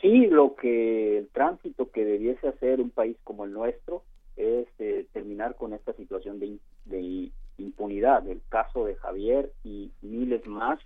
[0.00, 4.02] Sí, lo que el tránsito que debiese hacer un país como el nuestro
[4.36, 8.28] es eh, terminar con esta situación de, de, impunidad.
[8.28, 10.78] El caso de Javier y miles más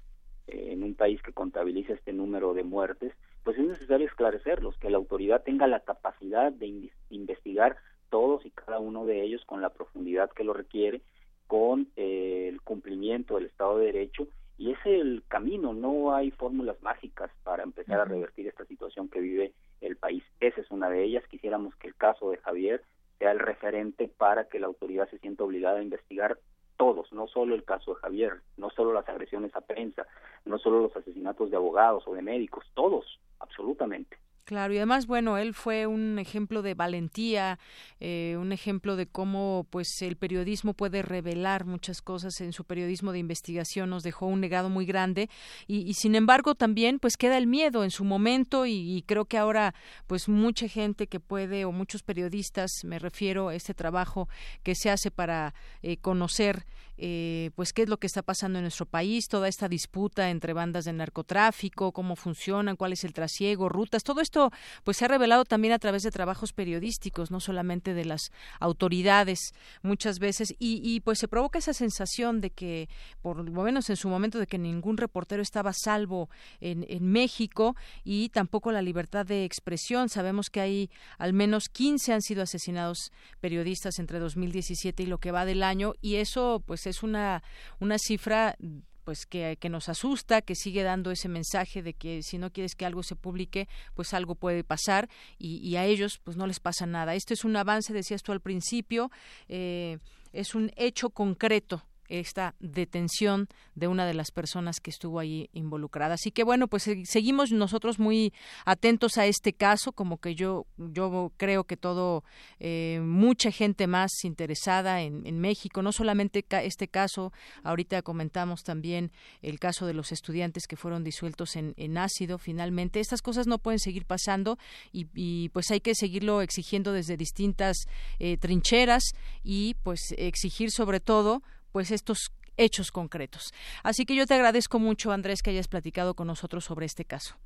[0.47, 4.91] eh, en un país que contabiliza este número de muertes, pues es necesario esclarecerlos, que
[4.91, 7.77] la autoridad tenga la capacidad de investigar
[8.09, 11.01] todos y cada uno de ellos con la profundidad que lo requiere,
[11.49, 14.29] con eh, el cumplimiento del Estado de Derecho
[14.61, 19.19] y es el camino, no hay fórmulas mágicas para empezar a revertir esta situación que
[19.19, 20.23] vive el país.
[20.39, 21.25] Esa es una de ellas.
[21.31, 22.83] Quisiéramos que el caso de Javier
[23.19, 26.39] sea el referente para que la autoridad se sienta obligada a investigar
[26.77, 30.07] todos, no solo el caso de Javier, no solo las agresiones a prensa,
[30.45, 34.19] no solo los asesinatos de abogados o de médicos, todos, absolutamente.
[34.51, 37.61] Claro, y además, bueno, él fue un ejemplo de valentía,
[38.01, 43.13] eh, un ejemplo de cómo, pues, el periodismo puede revelar muchas cosas en su periodismo
[43.13, 43.91] de investigación.
[43.91, 45.31] Nos dejó un legado muy grande
[45.69, 49.73] y, sin embargo, también, pues, queda el miedo en su momento y, creo que ahora,
[50.09, 54.29] pues, mucha gente que puede o muchos periodistas, me refiero a este trabajo
[54.65, 56.67] que se hace para eh, conocer
[57.03, 60.53] eh, pues qué es lo que está pasando en nuestro país, toda esta disputa entre
[60.53, 64.51] bandas de narcotráfico, cómo funcionan, cuál es el trasiego, rutas, todo esto
[64.85, 69.55] pues se ha revelado también a través de trabajos periodísticos, no solamente de las autoridades
[69.83, 72.91] muchas veces y, y pues se provoca esa sensación de que
[73.23, 76.29] por lo menos en su momento de que ningún reportero estaba salvo
[76.61, 80.11] en, en México y tampoco la libertad de expresión.
[80.11, 83.11] Sabemos que hay al menos 15 han sido asesinados
[83.41, 87.43] periodistas entre 2017 y lo que va del año y eso pues es una
[87.79, 88.57] una cifra
[89.05, 92.77] pues que, que, nos asusta, que sigue dando ese mensaje de que si no quieres
[92.77, 96.61] que algo se publique, pues algo puede pasar y, y a ellos pues no les
[96.61, 97.15] pasa nada.
[97.15, 99.11] Esto es un avance, decías tú al principio,
[99.49, 99.99] eh,
[100.33, 106.15] es un hecho concreto esta detención de una de las personas que estuvo ahí involucrada.
[106.15, 108.33] Así que bueno, pues seguimos nosotros muy
[108.65, 112.25] atentos a este caso, como que yo yo creo que todo
[112.59, 119.13] eh, mucha gente más interesada en, en, México, no solamente este caso, ahorita comentamos también
[119.43, 122.39] el caso de los estudiantes que fueron disueltos en, en ácido.
[122.39, 124.59] Finalmente, estas cosas no pueden seguir pasando
[124.93, 127.77] y, y pues hay que seguirlo exigiendo desde distintas
[128.19, 131.43] eh, trincheras y pues exigir sobre todo
[131.73, 133.53] pues estos hechos concretos.
[133.83, 137.37] Así que yo te agradezco mucho, Andrés, que hayas platicado con nosotros sobre este caso.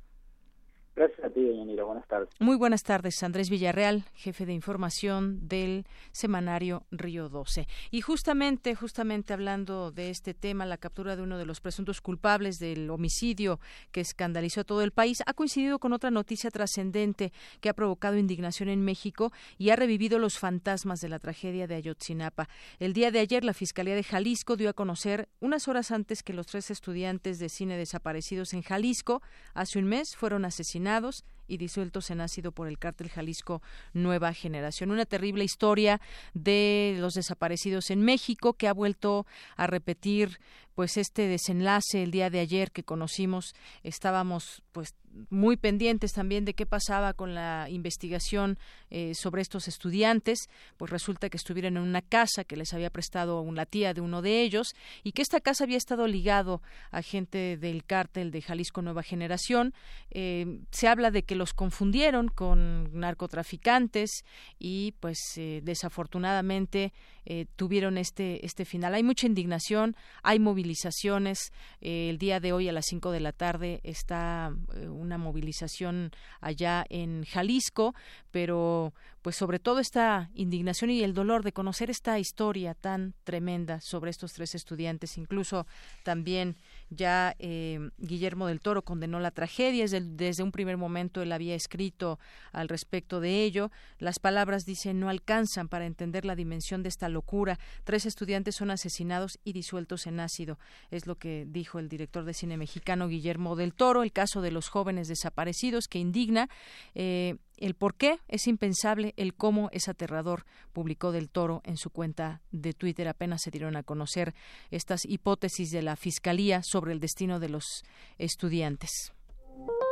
[0.95, 1.83] Gracias a ti, Yanira.
[1.83, 2.29] Buenas tardes.
[2.39, 3.21] Muy buenas tardes.
[3.21, 7.67] Andrés Villarreal, jefe de información del semanario Río 12.
[7.91, 12.59] Y justamente, justamente hablando de este tema, la captura de uno de los presuntos culpables
[12.59, 13.59] del homicidio
[13.91, 18.17] que escandalizó a todo el país, ha coincidido con otra noticia trascendente que ha provocado
[18.17, 22.47] indignación en México y ha revivido los fantasmas de la tragedia de Ayotzinapa.
[22.79, 26.31] El día de ayer, la Fiscalía de Jalisco dio a conocer, unas horas antes que
[26.31, 29.21] los tres estudiantes de cine desaparecidos en Jalisco,
[29.53, 33.61] hace un mes, fueron asesinados asesinados y disueltos en ácido por el cártel Jalisco
[33.93, 34.91] Nueva Generación.
[34.91, 36.01] Una terrible historia
[36.33, 40.39] de los desaparecidos en México que ha vuelto a repetir
[40.75, 43.55] pues este desenlace el día de ayer que conocimos.
[43.83, 44.93] Estábamos pues
[45.29, 51.29] muy pendientes también de qué pasaba con la investigación eh, sobre estos estudiantes, pues resulta
[51.29, 54.75] que estuvieron en una casa que les había prestado una tía de uno de ellos
[55.03, 59.73] y que esta casa había estado ligado a gente del cártel de Jalisco Nueva Generación.
[60.11, 64.23] Eh, se habla de que los confundieron con narcotraficantes
[64.59, 66.93] y pues eh, desafortunadamente
[67.25, 68.93] eh, tuvieron este, este final.
[68.93, 71.51] Hay mucha indignación, hay movilizaciones.
[71.81, 74.53] Eh, el día de hoy a las 5 de la tarde está
[74.87, 77.95] una movilización allá en Jalisco,
[78.31, 83.81] pero pues sobre todo esta indignación y el dolor de conocer esta historia tan tremenda
[83.81, 85.65] sobre estos tres estudiantes, incluso
[86.03, 86.57] también
[86.89, 92.19] ya eh, Guillermo del Toro condenó la tragedia, desde, un primer momento él había escrito
[92.51, 93.71] al respecto de ello.
[93.99, 97.59] Las palabras, dice, no alcanzan para entender la dimensión de esta locura.
[97.83, 100.59] Tres estudiantes son asesinados y disueltos en ácido,
[100.91, 104.03] es lo que dijo el director de cine mexicano Guillermo del Toro.
[104.03, 106.49] El caso de los jóvenes desaparecidos que indigna.
[106.93, 111.89] Eh, el por qué es impensable, el cómo es aterrador, publicó Del Toro en su
[111.89, 113.07] cuenta de Twitter.
[113.07, 114.33] Apenas se dieron a conocer
[114.71, 117.83] estas hipótesis de la Fiscalía sobre el destino de los
[118.17, 119.13] estudiantes.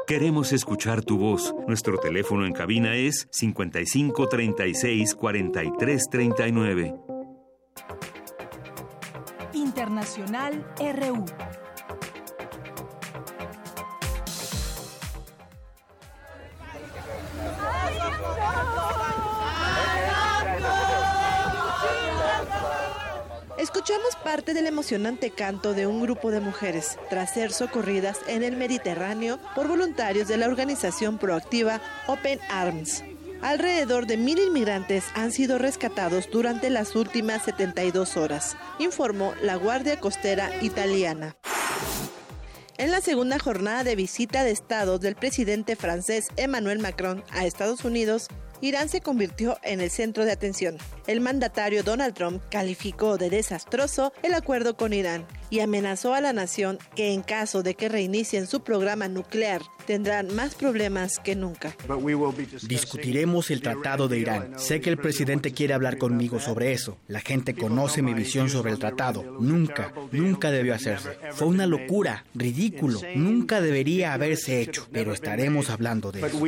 [0.05, 1.55] Queremos escuchar tu voz.
[1.65, 6.95] Nuestro teléfono en cabina es 55 36 43 39.
[9.53, 11.25] Internacional RU.
[23.63, 28.57] Escuchamos parte del emocionante canto de un grupo de mujeres tras ser socorridas en el
[28.57, 33.05] Mediterráneo por voluntarios de la organización proactiva Open Arms.
[33.41, 39.97] Alrededor de mil inmigrantes han sido rescatados durante las últimas 72 horas, informó la Guardia
[39.97, 41.37] Costera Italiana.
[42.77, 47.85] En la segunda jornada de visita de Estado del presidente francés Emmanuel Macron a Estados
[47.85, 48.27] Unidos,
[48.63, 50.77] Irán se convirtió en el centro de atención.
[51.05, 56.31] El mandatario Donald Trump calificó de desastroso el acuerdo con Irán y amenazó a la
[56.31, 61.75] nación que en caso de que reinicien su programa nuclear tendrán más problemas que nunca.
[62.65, 64.57] Discutiremos el tratado de Irán.
[64.57, 66.97] Sé que el presidente quiere hablar conmigo sobre eso.
[67.09, 69.23] La gente conoce mi visión sobre el tratado.
[69.41, 71.17] Nunca, nunca debió hacerse.
[71.33, 73.01] Fue una locura, ridículo.
[73.13, 76.39] Nunca debería haberse hecho, pero estaremos hablando de eso.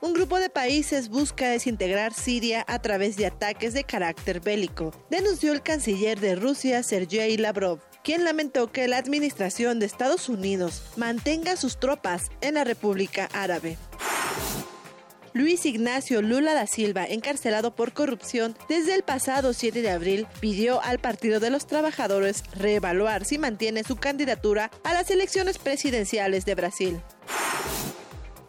[0.00, 5.52] Un grupo de países busca desintegrar Siria a través de ataques de carácter bélico, denunció
[5.52, 11.56] el canciller de Rusia, Sergei Lavrov, quien lamentó que la administración de Estados Unidos mantenga
[11.56, 13.76] sus tropas en la República Árabe.
[15.32, 20.80] Luis Ignacio Lula da Silva, encarcelado por corrupción desde el pasado 7 de abril, pidió
[20.82, 26.54] al Partido de los Trabajadores reevaluar si mantiene su candidatura a las elecciones presidenciales de
[26.54, 27.02] Brasil.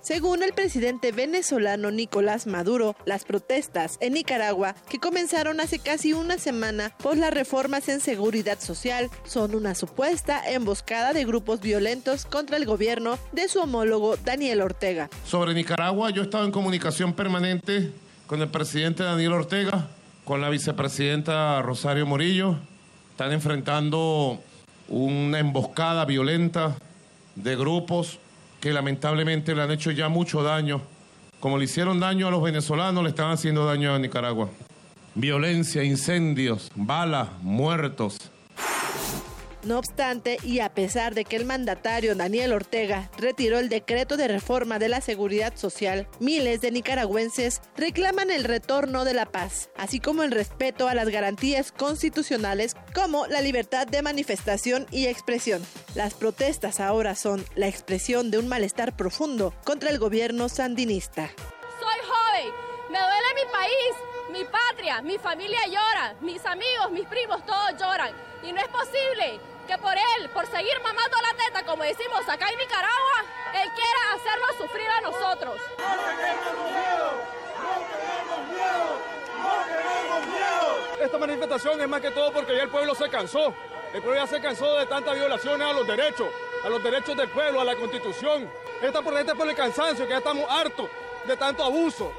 [0.10, 6.39] Según el presidente venezolano Nicolás Maduro, las protestas en Nicaragua, que comenzaron hace casi una
[6.39, 12.58] semana por las reformas en seguridad social, son una supuesta emboscada de grupos violentos contra
[12.58, 15.12] el gobierno de su homólogo Daniel Ortega.
[15.26, 17.91] Sobre Nicaragua, yo he estado en comunicación permanente
[18.26, 19.89] con el presidente Daniel Ortega,
[20.26, 22.56] con la vicepresidenta Rosario Morillo.
[23.12, 24.39] Están enfrentando
[24.88, 26.80] una emboscada violenta
[27.36, 28.17] de grupos
[28.60, 30.82] que lamentablemente le han hecho ya mucho daño.
[31.39, 34.49] Como le hicieron daño a los venezolanos, le están haciendo daño a Nicaragua.
[35.16, 38.18] Violencia, incendios, balas, muertos.
[39.64, 44.30] No obstante, y a pesar de que el mandatario Daniel Ortega retiró el decreto de
[44.30, 49.99] reforma de la seguridad social, miles de nicaragüenses reclaman el retorno de la paz, así
[49.99, 55.62] como el respeto a las garantías constitucionales como la libertad de manifestación y expresión.
[55.93, 61.30] Las protestas ahora son la expresión de un malestar profundo contra el gobierno sandinista.
[61.80, 62.53] Soy joven,
[62.89, 68.14] me duele mi país, mi patria, mi familia llora, mis amigos, mis primos, todos lloran.
[68.41, 72.49] Y no es posible que por él, por seguir mamando la teta, como decimos acá
[72.49, 75.61] en Nicaragua, él quiera hacernos sufrir a nosotros.
[75.78, 75.86] No
[76.17, 77.11] tenemos miedo,
[77.61, 78.99] no tenemos miedo,
[79.38, 81.05] no tenemos miedo.
[81.05, 83.53] Esta manifestación es más que todo porque ya el pueblo se cansó.
[83.93, 86.30] El pueblo ya se cansó de tantas violaciones a los derechos,
[86.65, 88.51] a los derechos del pueblo, a la constitución.
[88.82, 90.89] Esta protesta es por el cansancio, que ya estamos hartos
[91.28, 92.11] de tanto abuso.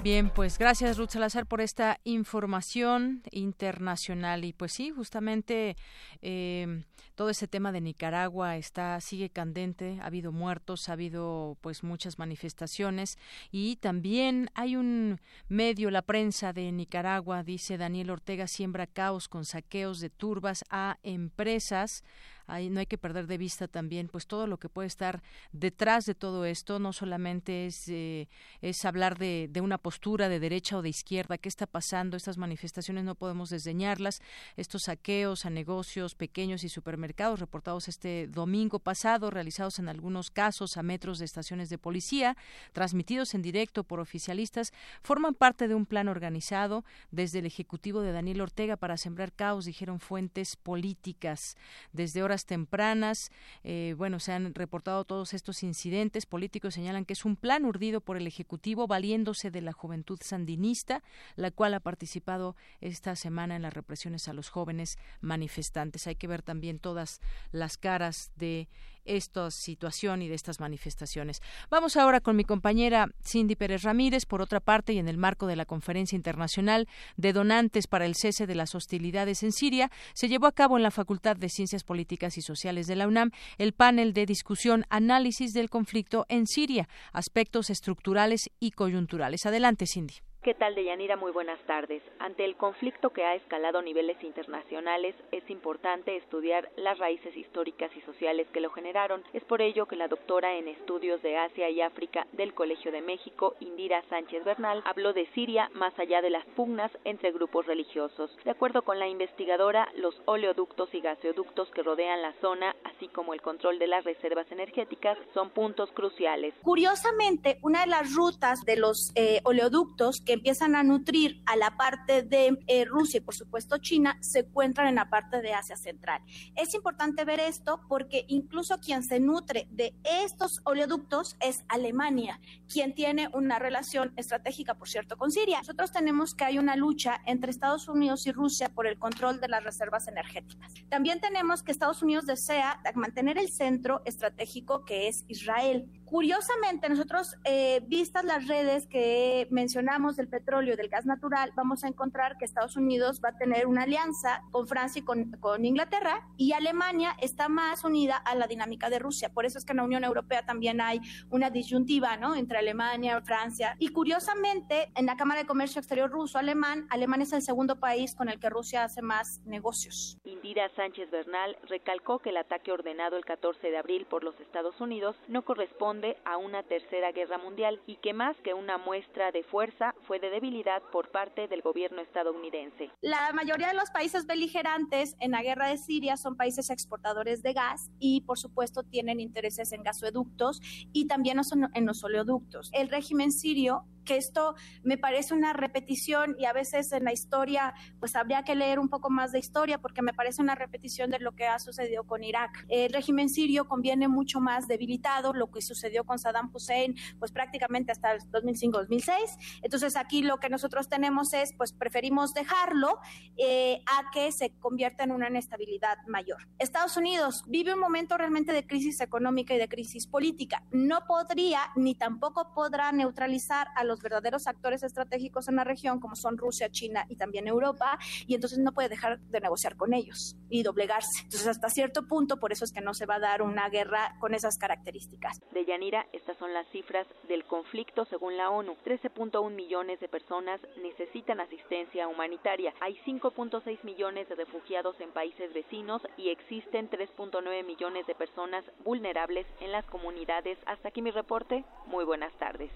[0.00, 4.44] Bien, pues gracias Ruth Salazar por esta información internacional.
[4.44, 5.76] Y pues sí, justamente
[6.22, 6.84] eh,
[7.16, 12.16] todo ese tema de Nicaragua está sigue candente, ha habido muertos, ha habido pues muchas
[12.16, 13.18] manifestaciones.
[13.50, 19.44] Y también hay un medio, la prensa de Nicaragua, dice Daniel Ortega, siembra caos con
[19.44, 22.04] saqueos de turbas a empresas
[22.48, 25.22] no hay que perder de vista también pues todo lo que puede estar
[25.52, 28.28] detrás de todo esto no solamente es eh,
[28.62, 32.38] es hablar de, de, una postura de derecha o de izquierda qué está pasando estas
[32.38, 34.20] manifestaciones no podemos desdeñarlas
[34.56, 40.76] estos saqueos a negocios pequeños y supermercados reportados este domingo pasado realizados en algunos casos
[40.76, 42.36] a metros de estaciones de policía
[42.72, 44.72] transmitidos en directo por oficialistas
[45.02, 49.64] forman parte de un plan organizado desde el ejecutivo de Daniel Ortega para sembrar caos
[49.64, 51.56] dijeron fuentes políticas.
[51.92, 53.30] Desde horas tempranas.
[53.64, 56.26] Eh, bueno, se han reportado todos estos incidentes.
[56.26, 61.02] Políticos señalan que es un plan urdido por el Ejecutivo valiéndose de la juventud sandinista,
[61.36, 66.06] la cual ha participado esta semana en las represiones a los jóvenes manifestantes.
[66.06, 67.20] Hay que ver también todas
[67.52, 68.68] las caras de
[69.08, 71.40] esta situación y de estas manifestaciones.
[71.70, 74.26] Vamos ahora con mi compañera Cindy Pérez Ramírez.
[74.26, 78.14] Por otra parte, y en el marco de la Conferencia Internacional de Donantes para el
[78.14, 81.84] Cese de las Hostilidades en Siria, se llevó a cabo en la Facultad de Ciencias
[81.84, 86.88] Políticas y Sociales de la UNAM el panel de discusión Análisis del conflicto en Siria,
[87.12, 89.46] aspectos estructurales y coyunturales.
[89.46, 90.27] Adelante, Cindy.
[90.40, 91.16] ¿Qué tal, Deyanira?
[91.16, 92.00] Muy buenas tardes.
[92.20, 97.90] Ante el conflicto que ha escalado a niveles internacionales, es importante estudiar las raíces históricas
[97.96, 99.24] y sociales que lo generaron.
[99.32, 103.02] Es por ello que la doctora en estudios de Asia y África del Colegio de
[103.02, 108.30] México, Indira Sánchez Bernal, habló de Siria más allá de las pugnas entre grupos religiosos.
[108.44, 113.34] De acuerdo con la investigadora, los oleoductos y gaseoductos que rodean la zona, así como
[113.34, 116.54] el control de las reservas energéticas, son puntos cruciales.
[116.62, 121.78] Curiosamente, una de las rutas de los eh, oleoductos que empiezan a nutrir a la
[121.78, 125.74] parte de eh, Rusia y por supuesto China se encuentran en la parte de Asia
[125.74, 126.20] Central.
[126.54, 132.94] Es importante ver esto porque incluso quien se nutre de estos oleoductos es Alemania, quien
[132.94, 135.60] tiene una relación estratégica, por cierto, con Siria.
[135.60, 139.48] Nosotros tenemos que hay una lucha entre Estados Unidos y Rusia por el control de
[139.48, 140.74] las reservas energéticas.
[140.90, 145.88] También tenemos que Estados Unidos desea mantener el centro estratégico que es Israel.
[146.08, 151.88] Curiosamente, nosotros, eh, vistas las redes que mencionamos del petróleo del gas natural, vamos a
[151.88, 156.26] encontrar que Estados Unidos va a tener una alianza con Francia y con, con, Inglaterra
[156.38, 159.28] y Alemania está más unida a la dinámica de Rusia.
[159.34, 162.34] Por eso es que en la Unión Europea también hay una disyuntiva ¿no?
[162.34, 163.76] entre Alemania, Francia.
[163.78, 168.30] Y curiosamente, en la Cámara de Comercio Exterior ruso-alemán, Alemania es el segundo país con
[168.30, 170.16] el que Rusia hace más negocios.
[170.24, 174.80] Indira Sánchez Bernal recalcó que el ataque ordenado el 14 de abril por los Estados
[174.80, 179.42] Unidos no corresponde a una tercera guerra mundial y que más que una muestra de
[179.42, 182.90] fuerza fue de debilidad por parte del gobierno estadounidense.
[183.00, 187.52] La mayoría de los países beligerantes en la guerra de Siria son países exportadores de
[187.52, 190.60] gas y por supuesto tienen intereses en gasoductos
[190.92, 191.40] y también
[191.74, 192.70] en los oleoductos.
[192.72, 197.74] El régimen sirio que esto me parece una repetición y a veces en la historia
[198.00, 201.18] pues habría que leer un poco más de historia porque me parece una repetición de
[201.18, 202.64] lo que ha sucedido con Irak.
[202.70, 207.92] El régimen sirio conviene mucho más debilitado, lo que sucedió con Saddam Hussein pues prácticamente
[207.92, 209.60] hasta el 2005-2006.
[209.60, 213.00] Entonces aquí lo que nosotros tenemos es pues preferimos dejarlo
[213.36, 216.48] eh, a que se convierta en una inestabilidad mayor.
[216.58, 220.62] Estados Unidos vive un momento realmente de crisis económica y de crisis política.
[220.70, 226.16] No podría ni tampoco podrá neutralizar a los verdaderos actores estratégicos en la región, como
[226.16, 230.36] son Rusia, China y también Europa, y entonces no puede dejar de negociar con ellos
[230.48, 231.22] y doblegarse.
[231.24, 234.16] Entonces, hasta cierto punto, por eso es que no se va a dar una guerra
[234.20, 235.40] con esas características.
[235.52, 238.76] De Yanira, estas son las cifras del conflicto según la ONU.
[238.84, 242.74] 13.1 millones de personas necesitan asistencia humanitaria.
[242.80, 249.46] Hay 5.6 millones de refugiados en países vecinos y existen 3.9 millones de personas vulnerables
[249.60, 250.58] en las comunidades.
[250.66, 251.64] Hasta aquí mi reporte.
[251.86, 252.70] Muy buenas tardes.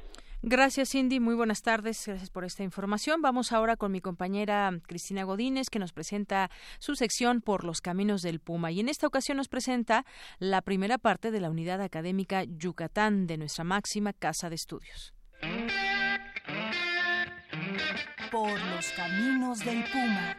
[0.44, 1.20] Gracias, Cindy.
[1.20, 2.02] Muy buenas tardes.
[2.04, 3.22] Gracias por esta información.
[3.22, 8.22] Vamos ahora con mi compañera Cristina Godínez, que nos presenta su sección por los caminos
[8.22, 8.72] del Puma.
[8.72, 10.04] Y en esta ocasión nos presenta
[10.40, 15.14] la primera parte de la unidad académica Yucatán de nuestra máxima casa de estudios.
[18.32, 20.36] Por los caminos del Puma.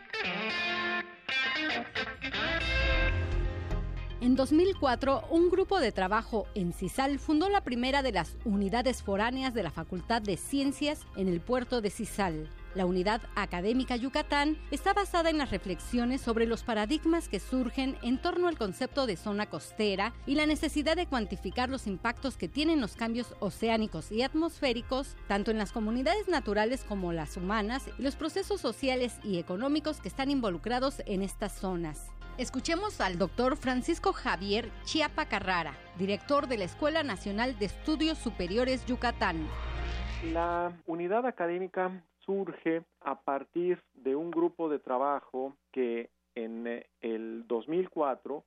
[4.21, 9.53] En 2004, un grupo de trabajo en CISAL fundó la primera de las unidades foráneas
[9.53, 12.49] de la Facultad de Ciencias en el puerto de CISAL.
[12.73, 18.19] La unidad académica Yucatán está basada en las reflexiones sobre los paradigmas que surgen en
[18.19, 22.81] torno al concepto de zona costera y la necesidad de cuantificar los impactos que tienen
[22.81, 28.15] los cambios oceánicos y atmosféricos, tanto en las comunidades naturales como las humanas, y los
[28.15, 32.12] procesos sociales y económicos que están involucrados en estas zonas.
[32.39, 38.87] Escuchemos al doctor Francisco Javier Chiapa Carrara, director de la Escuela Nacional de Estudios Superiores
[38.87, 39.47] Yucatán.
[40.33, 47.45] La unidad académica surge a partir de un grupo de trabajo que en eh, el
[47.47, 48.43] 2004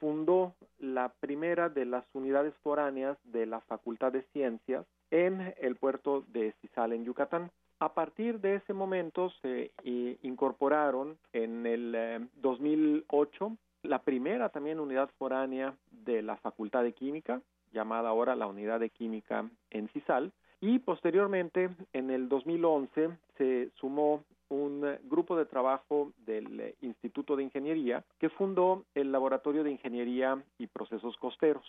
[0.00, 6.24] fundó la primera de las unidades foráneas de la Facultad de Ciencias en el puerto
[6.28, 7.50] de Cisal, en Yucatán.
[7.78, 14.80] A partir de ese momento se eh, incorporaron en el 2008 eh, la primera también
[14.80, 20.32] unidad foránea de la Facultad de Química, llamada ahora la Unidad de Química en CISAL,
[20.60, 27.42] y posteriormente en el 2011 se sumó un grupo de trabajo del eh, Instituto de
[27.42, 31.66] Ingeniería que fundó el Laboratorio de Ingeniería y Procesos Costeros.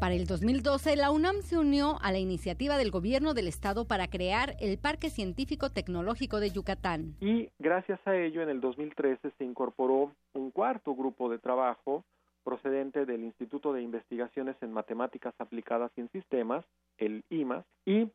[0.00, 4.08] Para el 2012, la UNAM se unió a la iniciativa del gobierno del estado para
[4.08, 7.14] crear el Parque Científico Tecnológico de Yucatán.
[7.20, 12.04] Y gracias a ello, en el 2013 se incorporó un cuarto grupo de trabajo
[12.44, 16.64] procedente del Instituto de Investigaciones en Matemáticas Aplicadas y en Sistemas,
[16.98, 18.10] el IMAS, y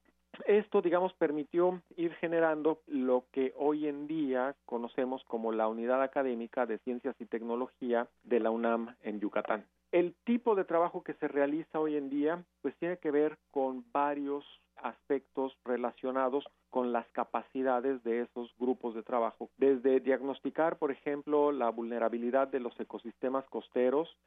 [0.46, 6.66] esto, digamos, permitió ir generando lo que hoy en día conocemos como la Unidad Académica
[6.66, 9.66] de Ciencias y Tecnología de la UNAM en Yucatán.
[9.92, 13.84] El tipo de trabajo que se realiza hoy en día pues tiene que ver con
[13.92, 14.46] varios
[14.78, 21.70] aspectos relacionados con las capacidades de esos grupos de trabajo, desde diagnosticar, por ejemplo, la
[21.70, 24.18] vulnerabilidad de los ecosistemas costeros,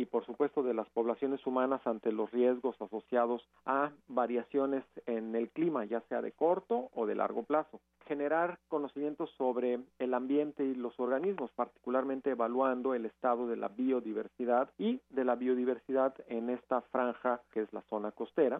[0.00, 5.50] y por supuesto de las poblaciones humanas ante los riesgos asociados a variaciones en el
[5.50, 7.80] clima, ya sea de corto o de largo plazo.
[8.06, 14.70] Generar conocimientos sobre el ambiente y los organismos, particularmente evaluando el estado de la biodiversidad
[14.78, 18.58] y de la biodiversidad en esta franja que es la zona costera.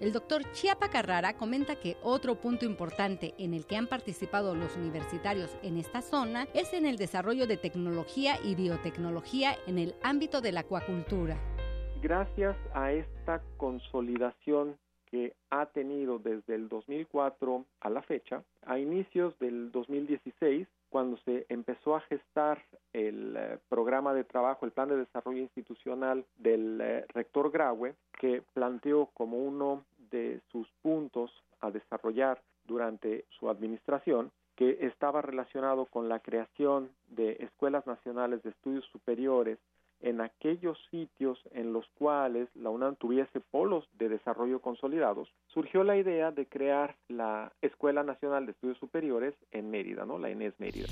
[0.00, 4.74] El doctor Chiapa Carrara comenta que otro punto importante en el que han participado los
[4.74, 10.40] universitarios en esta zona es en el desarrollo de tecnología y biotecnología en el ámbito
[10.40, 11.36] de la acuacultura.
[12.00, 14.78] Gracias a esta consolidación
[15.10, 21.46] que ha tenido desde el 2004 a la fecha, a inicios del 2016, cuando se
[21.48, 22.62] empezó a gestar
[22.92, 28.42] el eh, programa de trabajo, el plan de desarrollo institucional del eh, rector Graue, que
[28.52, 31.30] planteó como uno de sus puntos
[31.60, 38.50] a desarrollar durante su administración, que estaba relacionado con la creación de escuelas nacionales de
[38.50, 39.58] estudios superiores
[40.00, 45.96] en aquellos sitios en los cuales la UNAM tuviese polos de desarrollo consolidados, surgió la
[45.96, 50.18] idea de crear la Escuela Nacional de Estudios Superiores en Mérida, ¿no?
[50.18, 50.86] La ENES Mérida.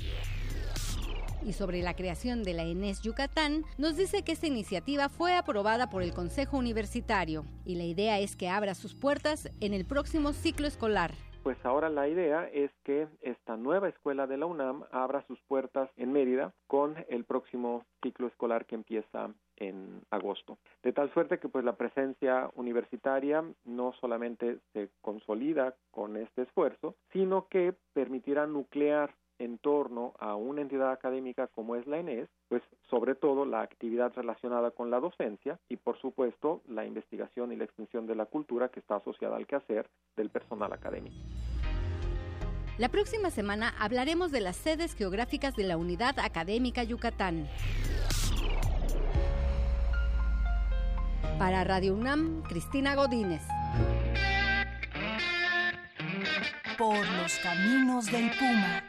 [1.41, 5.89] y sobre la creación de la ENES Yucatán, nos dice que esta iniciativa fue aprobada
[5.89, 10.33] por el Consejo Universitario y la idea es que abra sus puertas en el próximo
[10.33, 11.11] ciclo escolar
[11.43, 15.89] pues ahora la idea es que esta nueva escuela de la UNAM abra sus puertas
[15.95, 20.57] en Mérida con el próximo ciclo escolar que empieza en agosto.
[20.83, 26.95] De tal suerte que pues la presencia universitaria no solamente se consolida con este esfuerzo,
[27.11, 32.61] sino que permitirá nuclear en torno a una entidad académica como es la ENES, pues
[32.89, 37.63] sobre todo la actividad relacionada con la docencia y por supuesto la investigación y la
[37.63, 41.15] extensión de la cultura que está asociada al quehacer del personal académico.
[42.77, 47.49] La próxima semana hablaremos de las sedes geográficas de la Unidad Académica Yucatán.
[51.37, 53.41] Para Radio UNAM, Cristina Godínez.
[56.77, 58.88] Por los caminos del Puma.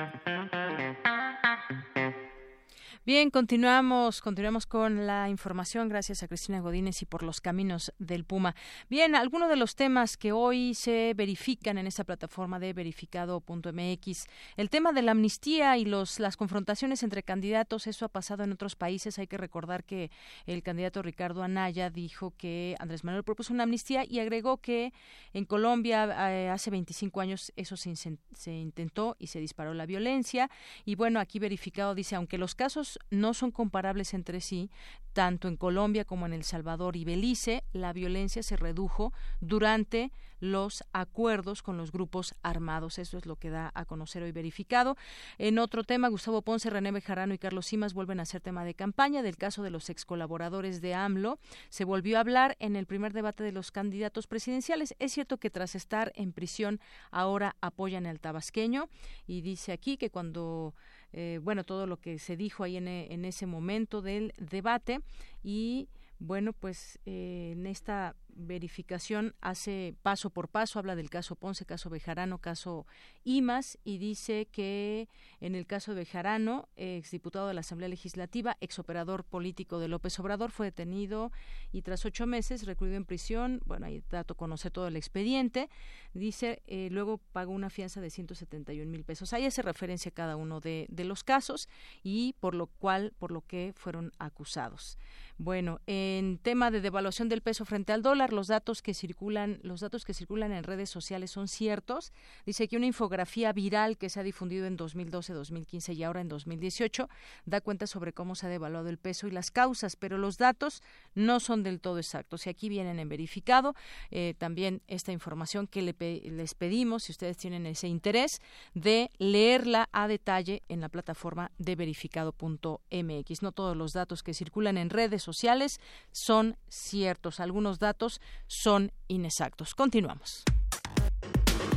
[3.03, 5.89] Bien, continuamos, continuamos con la información.
[5.89, 8.53] Gracias a Cristina Godínez y por los caminos del Puma.
[8.91, 14.25] Bien, algunos de los temas que hoy se verifican en esta plataforma de verificado.mx.
[14.55, 18.51] El tema de la amnistía y los, las confrontaciones entre candidatos, eso ha pasado en
[18.51, 19.17] otros países.
[19.17, 20.11] Hay que recordar que
[20.45, 24.93] el candidato Ricardo Anaya dijo que Andrés Manuel propuso una amnistía y agregó que
[25.33, 30.51] en Colombia eh, hace 25 años eso se, se intentó y se disparó la violencia.
[30.85, 34.69] Y bueno, aquí verificado dice, aunque los casos no son comparables entre sí,
[35.13, 40.11] tanto en Colombia como en El Salvador y Belice, la violencia se redujo durante
[40.41, 42.97] los acuerdos con los grupos armados.
[42.97, 44.97] Eso es lo que da a conocer hoy verificado.
[45.37, 48.73] En otro tema, Gustavo Ponce, René Bejarano y Carlos Simas vuelven a ser tema de
[48.73, 51.39] campaña del caso de los ex colaboradores de AMLO.
[51.69, 54.95] Se volvió a hablar en el primer debate de los candidatos presidenciales.
[54.97, 56.79] Es cierto que tras estar en prisión
[57.11, 58.89] ahora apoyan al tabasqueño
[59.27, 60.73] y dice aquí que cuando
[61.13, 64.99] eh, bueno, todo lo que se dijo ahí en, en ese momento del debate.
[65.43, 65.89] Y
[66.19, 71.89] bueno, pues eh, en esta verificación hace paso por paso, habla del caso Ponce, caso
[71.89, 72.85] Bejarano, caso
[73.23, 75.07] IMAS y dice que
[75.39, 80.51] en el caso de Bejarano, exdiputado de la Asamblea Legislativa, exoperador político de López Obrador,
[80.51, 81.31] fue detenido
[81.71, 83.61] y tras ocho meses recluido en prisión.
[83.65, 85.69] Bueno, ahí dato conoce todo el expediente.
[86.13, 89.33] Dice, eh, luego pagó una fianza de 171 mil pesos.
[89.33, 91.69] Ahí hace referencia a cada uno de, de los casos
[92.03, 94.97] y por lo cual, por lo que fueron acusados.
[95.37, 99.79] Bueno, en tema de devaluación del peso frente al dólar, los datos que circulan, los
[99.79, 102.13] datos que circulan en redes sociales son ciertos.
[102.45, 106.29] Dice que una infografía viral que se ha difundido en 2012, 2015 y ahora en
[106.29, 107.09] 2018
[107.45, 110.83] da cuenta sobre cómo se ha devaluado el peso y las causas, pero los datos
[111.15, 112.45] no son del todo exactos.
[112.45, 113.73] Y aquí vienen en verificado
[114.11, 118.41] eh, también esta información que les pedimos, si ustedes tienen ese interés,
[118.75, 123.41] de leerla a detalle en la plataforma de verificado.mx.
[123.41, 125.79] No todos los datos que circulan en redes sociales sociales
[126.11, 127.39] son ciertos.
[127.39, 128.10] Algunos datos
[128.47, 129.75] son inexactos.
[129.75, 130.43] Continuamos.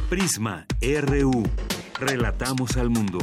[0.09, 1.43] Prisma RU.
[2.01, 3.19] Relatamos al mundo.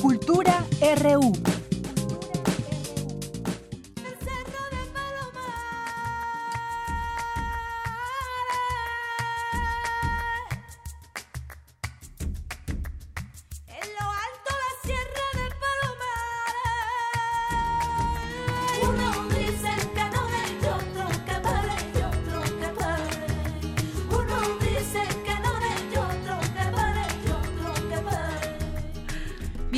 [0.00, 0.64] Cultura
[1.02, 1.32] RU.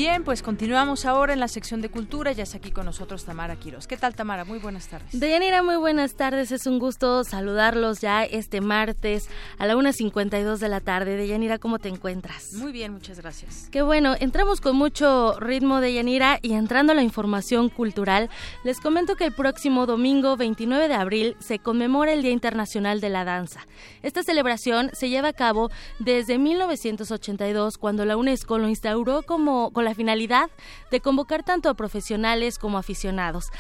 [0.01, 2.33] Bien, pues continuamos ahora en la sección de cultura.
[2.33, 3.87] Ya está aquí con nosotros Tamara Quiroz.
[3.87, 4.47] ¿Qué tal, Tamara?
[4.47, 5.09] Muy buenas tardes.
[5.13, 6.53] Deyanira, muy buenas tardes.
[6.53, 9.29] Es un gusto saludarlos ya este martes
[9.59, 11.19] a la 1.52 de la tarde.
[11.19, 12.55] Deyanira, ¿cómo te encuentras?
[12.55, 13.69] Muy bien, muchas gracias.
[13.71, 14.15] Qué bueno.
[14.19, 18.31] Entramos con mucho ritmo, Deyanira, y entrando a la información cultural,
[18.65, 23.11] les comento que el próximo domingo 29 de abril se conmemora el Día Internacional de
[23.11, 23.67] la Danza.
[24.03, 29.85] Esta celebración se lleva a cabo desde 1982, cuando la UNESCO lo instauró como con
[29.85, 30.51] la la finalidad
[30.93, 33.51] de convocar tanto a profesionales como aficionados,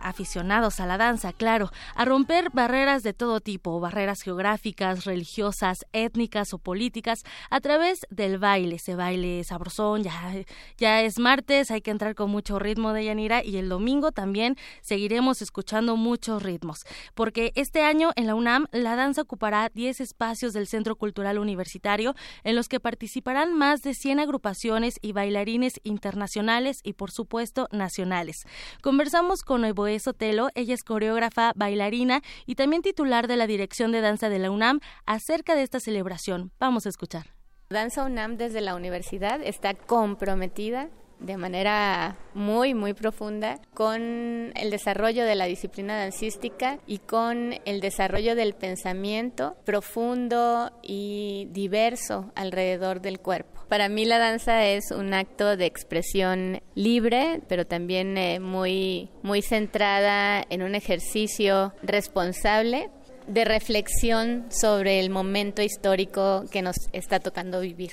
[0.00, 6.54] aficionados a la danza, claro, a romper barreras de todo tipo, barreras geográficas, religiosas, étnicas
[6.54, 10.32] o políticas, a través del baile, ese baile sabrosón, ya,
[10.78, 14.56] ya es martes, hay que entrar con mucho ritmo de Yanira y el domingo también
[14.80, 20.54] seguiremos escuchando muchos ritmos, porque este año en la UNAM la danza ocupará 10 espacios
[20.54, 26.80] del Centro Cultural Universitario en los que participarán más de 100 agrupaciones y bailarines internacionales
[26.82, 28.44] y por supuesto nacionales.
[28.82, 34.00] Conversamos con Evoe Sotelo, ella es coreógrafa, bailarina y también titular de la Dirección de
[34.00, 36.52] Danza de la UNAM acerca de esta celebración.
[36.58, 37.34] Vamos a escuchar.
[37.70, 40.88] Danza UNAM desde la universidad está comprometida
[41.20, 47.80] de manera muy, muy profunda con el desarrollo de la disciplina dancística y con el
[47.80, 53.64] desarrollo del pensamiento profundo y diverso alrededor del cuerpo.
[53.68, 59.42] Para mí la danza es un acto de expresión libre, pero también eh, muy, muy
[59.42, 62.90] centrada en un ejercicio responsable
[63.26, 67.90] de reflexión sobre el momento histórico que nos está tocando vivir.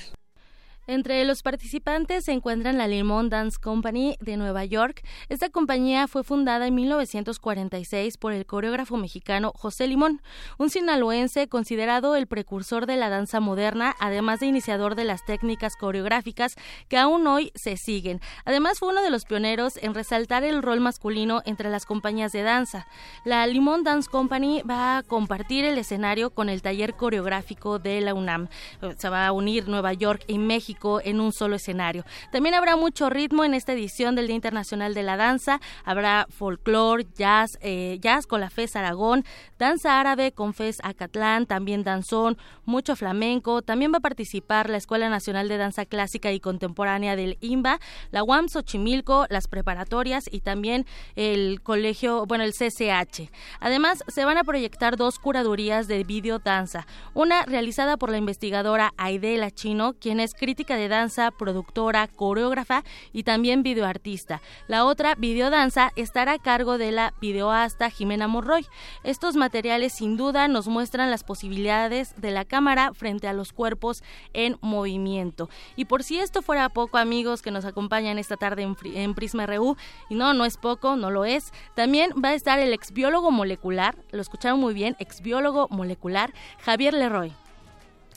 [0.87, 5.03] Entre los participantes se encuentran la Limón Dance Company de Nueva York.
[5.29, 10.21] Esta compañía fue fundada en 1946 por el coreógrafo mexicano José Limón,
[10.59, 15.75] un sinaloense considerado el precursor de la danza moderna, además de iniciador de las técnicas
[15.75, 16.53] coreográficas
[16.87, 18.21] que aún hoy se siguen.
[18.45, 22.43] Además fue uno de los pioneros en resaltar el rol masculino entre las compañías de
[22.43, 22.85] danza.
[23.23, 28.13] La Limón Dance Company va a compartir el escenario con el taller coreográfico de la
[28.13, 28.49] UNAM.
[28.97, 32.03] Se va a unir Nueva York y México en un solo escenario.
[32.31, 35.59] También habrá mucho ritmo en esta edición del Día Internacional de la Danza.
[35.83, 39.23] Habrá folclore, jazz, eh, jazz con la FES Aragón,
[39.57, 43.61] danza árabe con FES Acatlán, también danzón, mucho flamenco.
[43.61, 47.79] También va a participar la Escuela Nacional de Danza Clásica y Contemporánea del IMBA,
[48.11, 53.31] la UAM Xochimilco, las preparatorias y también el colegio, bueno, el CCH.
[53.59, 58.93] Además, se van a proyectar dos curadurías de video danza, una realizada por la investigadora
[58.97, 64.41] Aidela Chino, quien es crítica de danza, productora, coreógrafa y también videoartista.
[64.67, 68.65] La otra, videodanza, estará a cargo de la videoasta Jimena Morroy.
[69.03, 74.03] Estos materiales sin duda nos muestran las posibilidades de la cámara frente a los cuerpos
[74.33, 75.49] en movimiento.
[75.75, 79.77] Y por si esto fuera poco, amigos que nos acompañan esta tarde en, Prisma RU,
[80.09, 83.95] y no, no es poco, no lo es, también va a estar el exbiólogo molecular,
[84.11, 87.33] lo escucharon muy bien, exbiólogo molecular, Javier Leroy.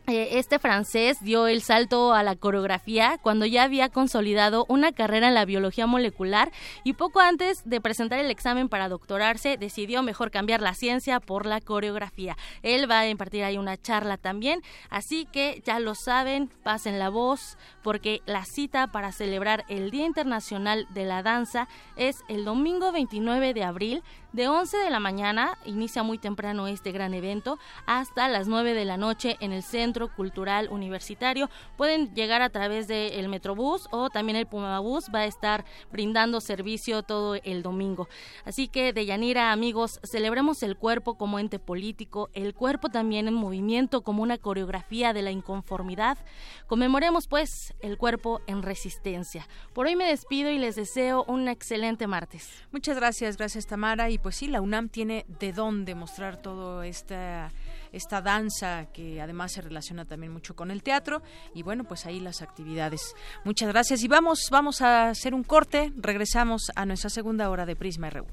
[0.08, 5.28] Eh, este francés dio el salto a la coreografía cuando ya había consolidado una carrera
[5.28, 6.50] en la biología molecular
[6.82, 11.44] y poco antes de presentar el examen para doctorarse decidió mejor cambiar la ciencia por
[11.44, 12.38] la coreografía.
[12.62, 17.10] Él va a impartir ahí una charla también, así que ya lo saben, pasen la
[17.10, 22.92] voz porque la cita para celebrar el Día Internacional de la Danza es el domingo
[22.92, 24.02] 29 de abril
[24.32, 28.84] de 11 de la mañana, inicia muy temprano este gran evento, hasta las 9 de
[28.84, 31.48] la noche en el Centro Cultural Universitario.
[31.76, 37.02] Pueden llegar a través del Metrobús o también el Pumabús va a estar brindando servicio
[37.02, 38.08] todo el domingo.
[38.44, 43.34] Así que, de Yanira, amigos, celebremos el cuerpo como ente político, el cuerpo también en
[43.34, 46.18] movimiento como una coreografía de la inconformidad.
[46.66, 49.48] Conmemoremos, pues, el cuerpo en resistencia.
[49.72, 52.50] Por hoy me despido y les deseo un excelente martes.
[52.72, 54.10] Muchas gracias, gracias Tamara.
[54.10, 57.50] Y pues sí, la UNAM tiene de dónde mostrar todo esta
[57.90, 61.22] esta danza que además se relaciona también mucho con el teatro
[61.54, 63.14] y bueno pues ahí las actividades.
[63.44, 64.02] Muchas gracias.
[64.02, 65.92] Y vamos vamos a hacer un corte.
[65.96, 68.26] Regresamos a nuestra segunda hora de Prisma RU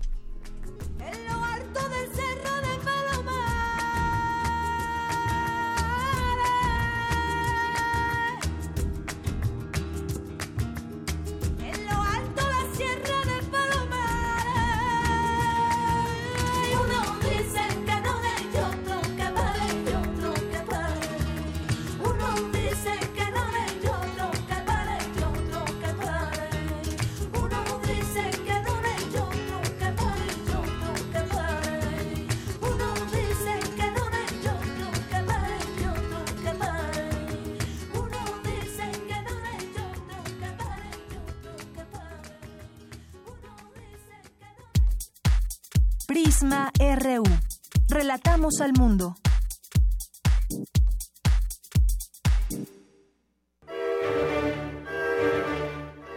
[46.16, 47.26] Prisma RU.
[47.90, 49.18] Relatamos al mundo.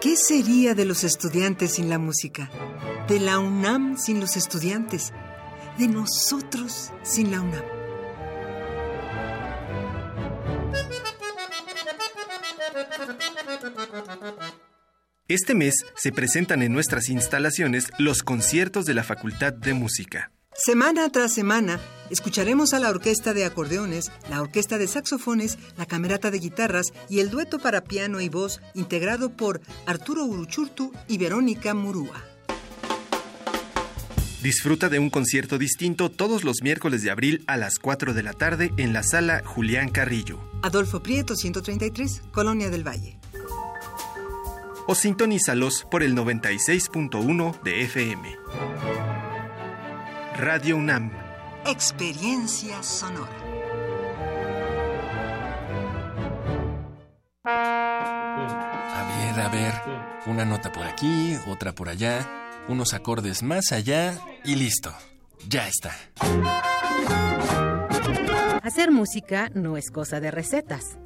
[0.00, 2.48] ¿Qué sería de los estudiantes sin la música?
[3.08, 5.12] De la UNAM sin los estudiantes?
[5.78, 7.78] De nosotros sin la UNAM?
[15.30, 20.32] Este mes se presentan en nuestras instalaciones los conciertos de la Facultad de Música.
[20.54, 26.30] Semana tras semana, escucharemos a la orquesta de acordeones, la orquesta de saxofones, la camerata
[26.30, 31.74] de guitarras y el dueto para piano y voz integrado por Arturo Uruchurtu y Verónica
[31.74, 32.24] Murúa.
[34.42, 38.32] Disfruta de un concierto distinto todos los miércoles de abril a las 4 de la
[38.32, 40.40] tarde en la sala Julián Carrillo.
[40.62, 43.18] Adolfo Prieto 133, Colonia del Valle.
[44.90, 48.36] O sintonízalos por el 96.1 de FM.
[50.38, 51.12] Radio UNAM.
[51.66, 53.28] Experiencia sonora.
[57.44, 59.74] A ver, a ver.
[60.24, 62.26] Una nota por aquí, otra por allá,
[62.66, 64.90] unos acordes más allá y listo.
[65.46, 65.92] Ya está.
[68.62, 70.98] Hacer música no es cosa de recetas.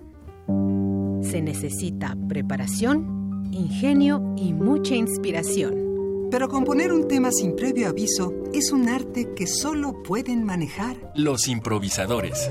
[1.23, 3.22] Se necesita preparación,
[3.53, 6.29] ingenio y mucha inspiración.
[6.31, 11.47] Pero componer un tema sin previo aviso es un arte que solo pueden manejar Los
[11.47, 12.51] improvisadores.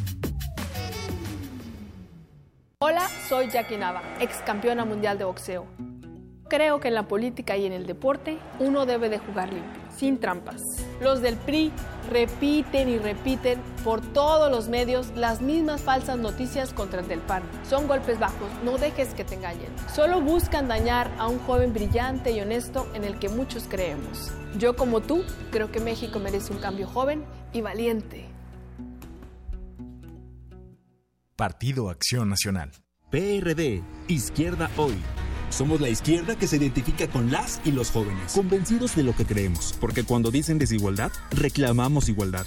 [2.83, 5.67] Hola, soy Jackie Nava, ex campeona mundial de boxeo.
[6.49, 10.19] Creo que en la política y en el deporte uno debe de jugar limpio, sin
[10.19, 10.63] trampas.
[10.99, 11.71] Los del PRI
[12.09, 17.43] repiten y repiten por todos los medios las mismas falsas noticias contra el del PAN.
[17.69, 19.69] Son golpes bajos, no dejes que te engañen.
[19.93, 24.31] Solo buscan dañar a un joven brillante y honesto en el que muchos creemos.
[24.57, 28.30] Yo como tú creo que México merece un cambio joven y valiente.
[31.41, 32.71] Partido Acción Nacional.
[33.09, 34.93] PRD, Izquierda Hoy.
[35.49, 39.25] Somos la izquierda que se identifica con las y los jóvenes, convencidos de lo que
[39.25, 42.45] creemos, porque cuando dicen desigualdad, reclamamos igualdad.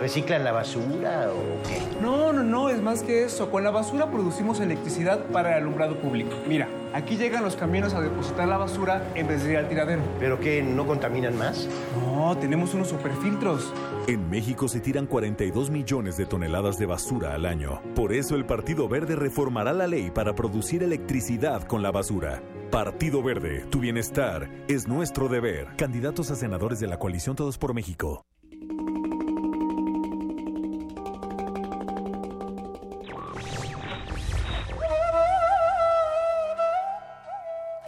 [0.00, 1.78] ¿Reciclan la basura o qué?
[2.00, 3.50] No, no, no, es más que eso.
[3.50, 6.30] Con la basura producimos electricidad para el alumbrado público.
[6.48, 10.00] Mira, aquí llegan los camiones a depositar la basura en vez de ir al tiradero.
[10.18, 10.62] ¿Pero qué?
[10.62, 11.68] ¿No contaminan más?
[12.00, 13.74] No, tenemos unos superfiltros.
[14.06, 17.82] En México se tiran 42 millones de toneladas de basura al año.
[17.94, 22.40] Por eso el Partido Verde reformará la ley para producir electricidad con la basura.
[22.70, 25.68] Partido Verde, tu bienestar es nuestro deber.
[25.76, 28.24] Candidatos a senadores de la coalición Todos por México.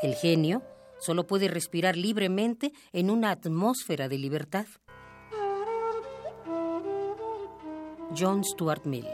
[0.03, 0.63] El genio
[0.99, 4.67] solo puede respirar libremente en una atmósfera de libertad.
[8.17, 9.07] John Stuart Mill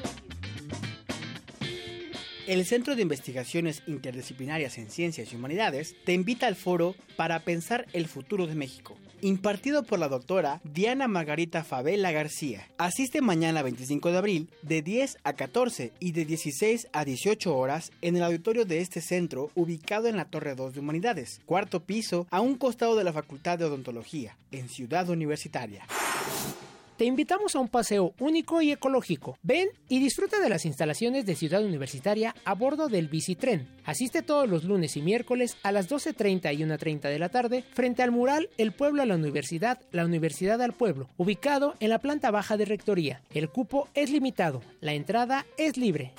[2.47, 7.87] El Centro de Investigaciones Interdisciplinarias en Ciencias y Humanidades te invita al foro para pensar
[7.93, 12.67] el futuro de México, impartido por la doctora Diana Margarita Favela García.
[12.79, 17.93] Asiste mañana 25 de abril de 10 a 14 y de 16 a 18 horas
[18.01, 22.27] en el auditorio de este centro ubicado en la Torre 2 de Humanidades, cuarto piso,
[22.31, 25.87] a un costado de la Facultad de Odontología, en Ciudad Universitaria.
[27.01, 29.39] Te invitamos a un paseo único y ecológico.
[29.43, 33.67] Ven y disfruta de las instalaciones de Ciudad Universitaria a bordo del bicitren.
[33.87, 38.03] Asiste todos los lunes y miércoles a las 12.30 y 1.30 de la tarde frente
[38.03, 42.31] al mural El Pueblo a la Universidad, la Universidad al Pueblo, ubicado en la planta
[42.31, 43.23] baja de Rectoría.
[43.33, 46.13] El cupo es limitado, la entrada es libre.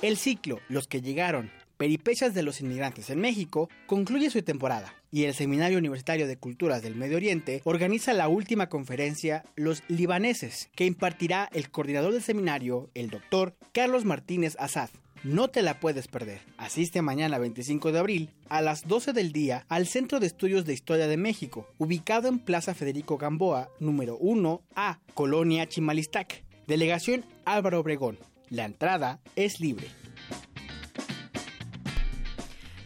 [0.00, 1.50] El ciclo Los que llegaron
[1.84, 6.80] Peripecias de los inmigrantes en México concluye su temporada y el Seminario Universitario de Culturas
[6.80, 12.88] del Medio Oriente organiza la última conferencia Los Libaneses, que impartirá el coordinador del seminario,
[12.94, 14.88] el doctor Carlos Martínez Azad.
[15.24, 16.40] No te la puedes perder.
[16.56, 20.72] Asiste mañana 25 de abril a las 12 del día al Centro de Estudios de
[20.72, 26.44] Historia de México, ubicado en Plaza Federico Gamboa, número 1A, Colonia Chimalistac.
[26.66, 28.16] Delegación Álvaro Obregón.
[28.48, 29.88] La entrada es libre.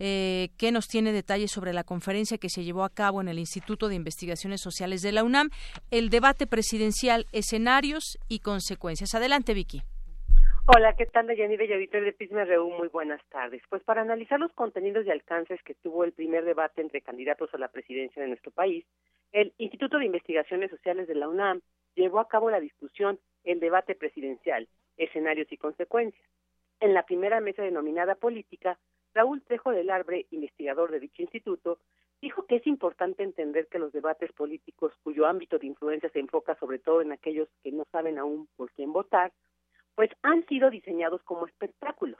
[0.00, 0.22] Eh,
[0.56, 3.88] que nos tiene detalles sobre la conferencia que se llevó a cabo en el Instituto
[3.88, 5.50] de Investigaciones Sociales de la UNAM,
[5.90, 9.14] el debate presidencial, escenarios y consecuencias.
[9.14, 9.82] Adelante, Vicky.
[10.66, 12.70] Hola, ¿qué tal, Deyanira y auditorio de Pisma RU?
[12.70, 13.60] Muy buenas tardes.
[13.68, 17.58] Pues para analizar los contenidos y alcances que tuvo el primer debate entre candidatos a
[17.58, 18.86] la presidencia de nuestro país,
[19.32, 21.60] el Instituto de Investigaciones Sociales de la UNAM
[21.94, 24.66] llevó a cabo la discusión El debate presidencial,
[24.96, 26.26] escenarios y consecuencias.
[26.80, 28.78] En la primera mesa denominada política,
[29.14, 31.78] Raúl Trejo del Arbre, investigador de dicho instituto,
[32.20, 36.56] dijo que es importante entender que los debates políticos cuyo ámbito de influencia se enfoca
[36.56, 39.32] sobre todo en aquellos que no saben aún por quién votar,
[39.94, 42.18] pues han sido diseñados como espectáculos.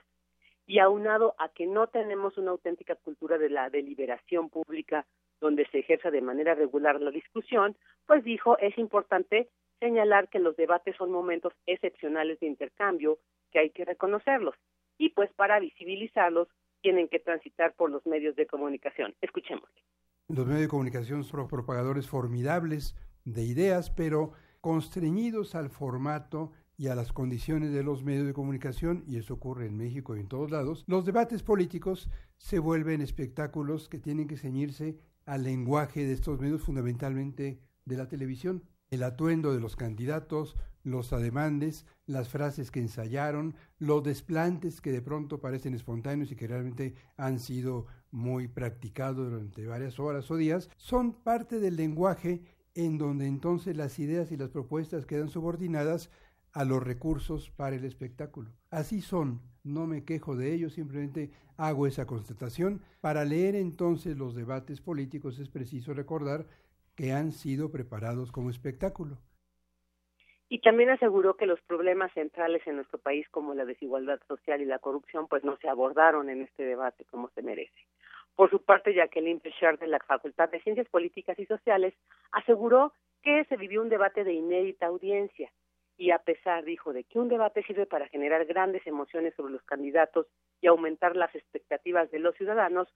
[0.66, 5.04] Y aunado a que no tenemos una auténtica cultura de la deliberación pública
[5.40, 7.76] donde se ejerza de manera regular la discusión,
[8.06, 9.48] pues dijo es importante
[9.80, 13.18] señalar que los debates son momentos excepcionales de intercambio
[13.50, 14.54] que hay que reconocerlos
[14.96, 16.48] y pues para visibilizarlos
[16.84, 19.14] tienen que transitar por los medios de comunicación.
[19.22, 19.70] Escuchemos.
[20.28, 26.94] Los medios de comunicación son propagadores formidables de ideas, pero constreñidos al formato y a
[26.94, 30.50] las condiciones de los medios de comunicación, y eso ocurre en México y en todos
[30.50, 36.38] lados, los debates políticos se vuelven espectáculos que tienen que ceñirse al lenguaje de estos
[36.38, 38.62] medios, fundamentalmente de la televisión.
[38.94, 45.02] El atuendo de los candidatos, los ademandes, las frases que ensayaron, los desplantes que de
[45.02, 50.70] pronto parecen espontáneos y que realmente han sido muy practicados durante varias horas o días,
[50.76, 52.42] son parte del lenguaje
[52.74, 56.10] en donde entonces las ideas y las propuestas quedan subordinadas
[56.52, 58.50] a los recursos para el espectáculo.
[58.70, 62.82] Así son, no me quejo de ello, simplemente hago esa constatación.
[63.00, 66.46] Para leer entonces los debates políticos es preciso recordar
[66.96, 69.18] que han sido preparados como espectáculo.
[70.48, 74.66] Y también aseguró que los problemas centrales en nuestro país, como la desigualdad social y
[74.66, 77.86] la corrupción, pues no se abordaron en este debate como se merece.
[78.36, 81.94] Por su parte, Jacqueline Pechard de la Facultad de Ciencias Políticas y Sociales
[82.32, 82.92] aseguró
[83.22, 85.50] que se vivió un debate de inédita audiencia
[85.96, 89.62] y a pesar, dijo, de que un debate sirve para generar grandes emociones sobre los
[89.62, 90.26] candidatos
[90.60, 92.88] y aumentar las expectativas de los ciudadanos,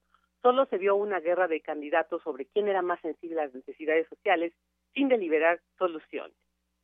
[0.43, 4.07] solo se vio una guerra de candidatos sobre quién era más sensible a las necesidades
[4.09, 4.53] sociales
[4.95, 6.37] sin deliberar soluciones.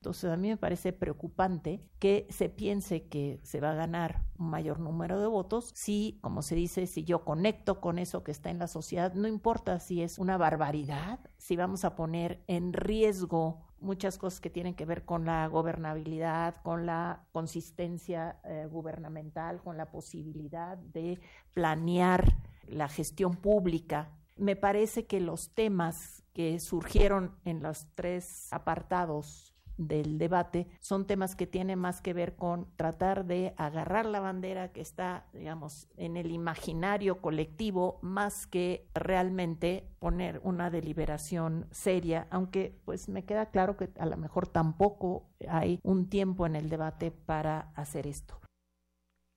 [0.05, 4.51] Entonces a mí me parece preocupante que se piense que se va a ganar un
[4.51, 8.51] mayor número de votos si, como se dice, si yo conecto con eso que está
[8.51, 13.65] en la sociedad, no importa si es una barbaridad, si vamos a poner en riesgo
[13.81, 19.79] muchas cosas que tienen que ver con la gobernabilidad, con la consistencia eh, gubernamental, con
[19.79, 21.19] la posibilidad de
[21.55, 22.25] planear
[22.69, 24.11] la gestión pública.
[24.37, 31.35] Me parece que los temas que surgieron en los tres apartados del debate son temas
[31.35, 36.17] que tienen más que ver con tratar de agarrar la bandera que está, digamos, en
[36.17, 43.77] el imaginario colectivo más que realmente poner una deliberación seria, aunque pues me queda claro
[43.77, 48.44] que a lo mejor tampoco hay un tiempo en el debate para hacer esto.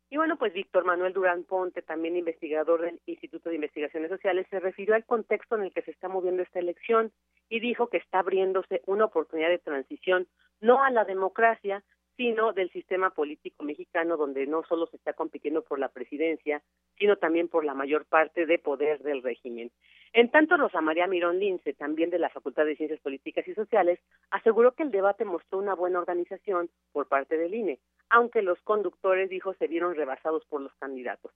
[0.09, 4.59] Y bueno, pues Víctor Manuel Durán Ponte, también investigador del Instituto de Investigaciones Sociales, se
[4.59, 7.11] refirió al contexto en el que se está moviendo esta elección
[7.49, 10.27] y dijo que está abriéndose una oportunidad de transición
[10.61, 11.83] no a la democracia,
[12.15, 16.63] sino del sistema político mexicano, donde no solo se está compitiendo por la presidencia,
[16.97, 19.71] sino también por la mayor parte de poder del régimen.
[20.13, 23.99] En tanto, Rosa María Mirón Lince, también de la Facultad de Ciencias Políticas y Sociales,
[24.31, 27.79] aseguró que el debate mostró una buena organización por parte del INE,
[28.09, 31.31] aunque los conductores, dijo, se vieron rebasados por los candidatos.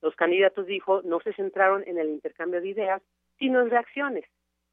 [0.00, 3.02] Los candidatos, dijo, no se centraron en el intercambio de ideas,
[3.38, 4.24] sino en reacciones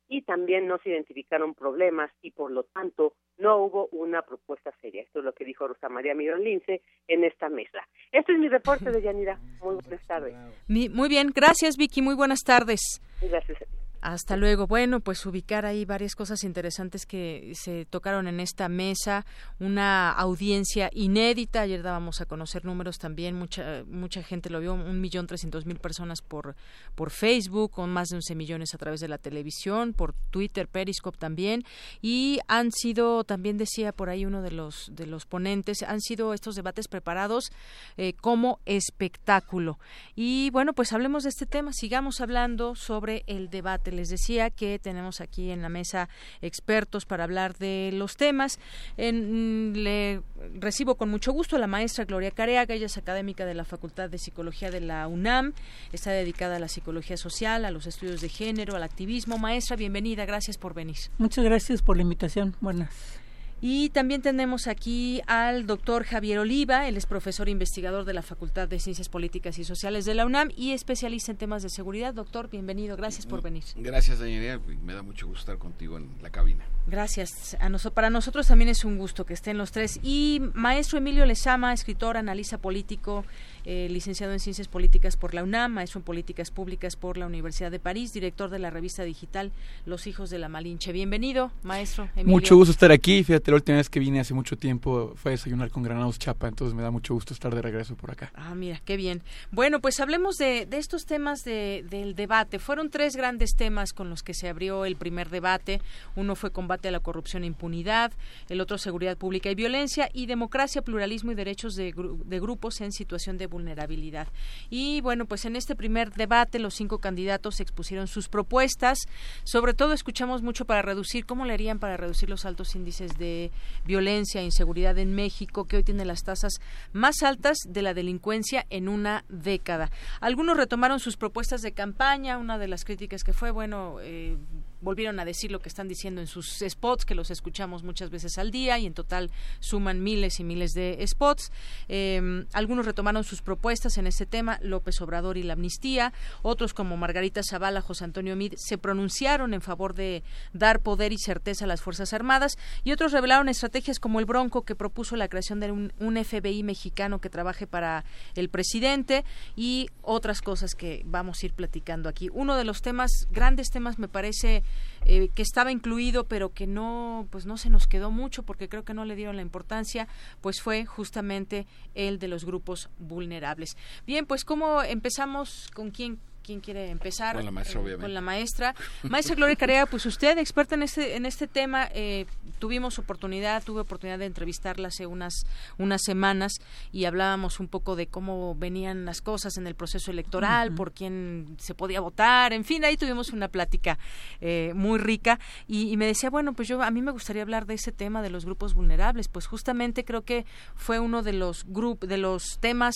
[0.10, 5.04] y también no se identificaron problemas y por lo tanto no hubo una propuesta seria.
[5.04, 7.88] Esto es lo que dijo Rosa María Mirón Lince en esta mesa.
[8.12, 9.38] Este es mi reporte de Yanira.
[9.62, 10.36] Muy buenas tardes.
[10.68, 13.00] Muy bien, gracias Vicky, muy buenas tardes.
[13.22, 13.79] Gracias.
[14.02, 14.66] Hasta luego.
[14.66, 19.26] Bueno, pues ubicar ahí varias cosas interesantes que se tocaron en esta mesa,
[19.60, 21.62] una audiencia inédita.
[21.62, 25.80] Ayer dábamos a conocer números también, mucha mucha gente lo vio, un millón trescientos mil
[25.80, 26.56] personas por
[26.95, 31.18] por Facebook, con más de once millones a través de la televisión, por Twitter, Periscope
[31.18, 31.66] también,
[32.02, 36.34] y han sido, también decía por ahí uno de los de los ponentes, han sido
[36.34, 37.52] estos debates preparados
[37.97, 39.78] eh, como espectáculo.
[40.16, 44.80] Y bueno, pues hablemos de este tema, sigamos hablando sobre el debate les decía que
[44.80, 46.10] tenemos aquí en la mesa
[46.42, 48.60] expertos para hablar de los temas.
[48.98, 50.22] En, le
[50.60, 54.10] recibo con mucho gusto a la maestra Gloria Careaga, ella es académica de la Facultad
[54.10, 55.54] de Psicología de la UNAM,
[55.92, 59.38] está dedicada a la psicología social, a los estudios de género, al activismo.
[59.38, 60.98] Maestra, bienvenida, gracias por venir.
[61.18, 62.56] Muchas gracias por la invitación.
[62.62, 63.18] Buenas.
[63.62, 68.68] Y también tenemos aquí al doctor Javier Oliva, él es profesor investigador de la Facultad
[68.68, 72.14] de Ciencias Políticas y Sociales de la UNAM y especialista en temas de seguridad.
[72.14, 73.64] Doctor, bienvenido, gracias por venir.
[73.76, 76.64] Gracias, Daniela, me da mucho gusto estar contigo en la cabina.
[76.88, 77.57] Gracias.
[77.60, 79.99] A para nosotros también es un gusto que estén los tres.
[80.01, 83.26] Y maestro Emilio Lezama, escritor, analista político,
[83.66, 87.72] eh, licenciado en Ciencias Políticas por la UNAM, maestro en Políticas Públicas por la Universidad
[87.72, 89.51] de París, director de la revista digital
[89.86, 90.91] Los Hijos de la Malinche.
[90.91, 92.32] Bienvenido, maestro Emilio.
[92.32, 93.24] Mucho gusto estar aquí.
[93.24, 96.47] Fíjate, la última vez que vine hace mucho tiempo fue a desayunar con Granados Chapa,
[96.47, 98.32] entonces me da mucho gusto estar de regreso por acá.
[98.36, 99.22] Ah, mira, qué bien.
[99.51, 102.60] Bueno, pues hablemos de, estos temas del debate.
[102.60, 105.82] Fueron tres grandes temas con los que se abrió el primer debate.
[106.16, 108.14] Uno fue combate a la corrupción e impunidad,
[108.47, 112.91] el otro seguridad pública y violencia y democracia, pluralismo y derechos de, de grupos en
[112.91, 114.28] situación de vulnerabilidad.
[114.70, 119.00] Y bueno, pues en este primer debate los cinco candidatos expusieron sus propuestas.
[119.43, 123.52] Sobre todo escuchamos mucho para reducir, ¿cómo le harían para reducir los altos índices de
[123.86, 126.54] violencia e inseguridad en México, que hoy tiene las tasas
[126.93, 129.91] más altas de la delincuencia en una década?
[130.22, 132.38] Algunos retomaron sus propuestas de campaña.
[132.38, 134.38] Una de las críticas que fue, bueno, eh,
[134.82, 138.38] volvieron a decir lo que están diciendo en sus spots, que los escuchamos muchas veces
[138.38, 141.52] al día y en total suman miles y miles de spots.
[141.88, 146.98] Em, algunos retomaron sus propuestas en este tema, López Obrador y la amnistía, otros como
[146.98, 150.24] Margarita Zavala, José Antonio Mid, se pronunciaron en favor de
[150.54, 154.64] dar poder y certeza a las Fuerzas Armadas y otros revelaron estrategias como el Bronco
[154.64, 158.06] que propuso la creación de un, un FBI mexicano que trabaje para
[158.36, 159.26] el presidente
[159.56, 162.30] y otras cosas que vamos a ir platicando aquí.
[162.34, 164.64] Uno de los temas, grandes temas, me parece
[165.05, 168.84] eh, que estaba incluido pero que no pues no se nos quedó mucho porque creo
[168.84, 170.07] que no le dieron la importancia
[170.41, 173.78] pues fue justamente el de los grupos vulnerables.
[174.05, 176.20] Bien pues cómo empezamos con quién
[176.50, 177.36] quién quiere empezar.
[177.36, 178.76] Con la maestra, eh, con la maestra.
[179.04, 182.26] Maestra Gloria Carea, pues usted experta en este en este tema, eh,
[182.58, 185.45] tuvimos oportunidad, tuve oportunidad de entrevistarla hace unas
[185.78, 186.54] unas semanas
[186.91, 191.56] y hablábamos un poco de cómo venían las cosas en el proceso electoral, por quién
[191.60, 194.00] se podía votar, en fin, ahí tuvimos una plática
[194.41, 197.68] eh, muy rica y, y, me decía, bueno, pues yo a mí me gustaría hablar
[197.68, 201.64] de ese tema de los grupos vulnerables, pues justamente creo que fue uno de los
[201.68, 202.96] grupos de los temas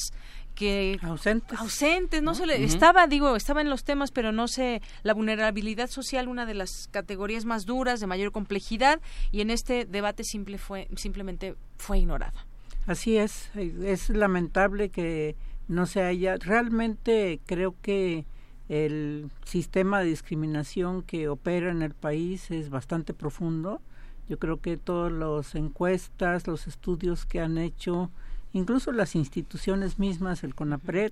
[0.53, 1.59] que ausentes.
[1.59, 5.89] ausentes no, se le estaba digo estaba en los temas pero no sé la vulnerabilidad
[5.89, 9.01] social una de las categorías más duras de mayor complejidad
[9.31, 12.45] y en este debate simple fue simplemente fue ignorada.
[12.85, 15.35] Así es es lamentable que
[15.67, 18.25] no se haya realmente creo que
[18.69, 23.81] el sistema de discriminación que opera en el país es bastante profundo.
[24.29, 28.09] Yo creo que todas las encuestas los estudios que han hecho
[28.53, 31.11] incluso las instituciones mismas, el CONAPRED,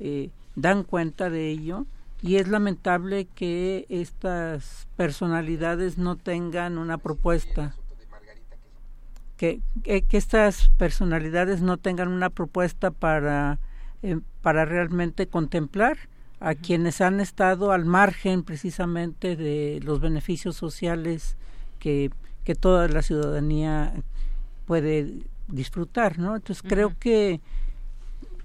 [0.00, 1.86] eh, dan cuenta de ello
[2.22, 7.74] y es lamentable que estas personalidades no tengan una propuesta.
[9.36, 13.58] Que, que, estas personalidades no tengan una propuesta para,
[14.02, 15.98] eh, para realmente contemplar
[16.38, 21.36] a quienes han estado al margen precisamente de los beneficios sociales
[21.78, 22.10] que,
[22.44, 23.92] que toda la ciudadanía
[24.66, 26.36] puede disfrutar, ¿no?
[26.36, 27.40] Entonces creo que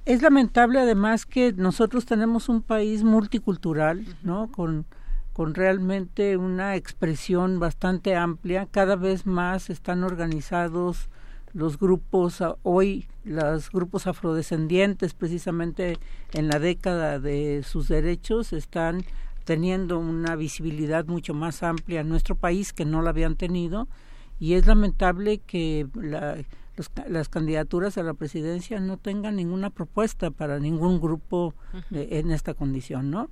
[0.05, 4.51] es lamentable además que nosotros tenemos un país multicultural, ¿no?
[4.51, 4.85] Con,
[5.33, 11.09] con realmente una expresión bastante amplia, cada vez más están organizados
[11.53, 15.97] los grupos, hoy los grupos afrodescendientes precisamente
[16.33, 19.03] en la década de sus derechos están
[19.45, 23.87] teniendo una visibilidad mucho más amplia en nuestro país que no la habían tenido
[24.39, 26.37] y es lamentable que la,
[27.07, 31.53] las candidaturas a la presidencia no tengan ninguna propuesta para ningún grupo
[31.91, 33.29] en esta condición, ¿no?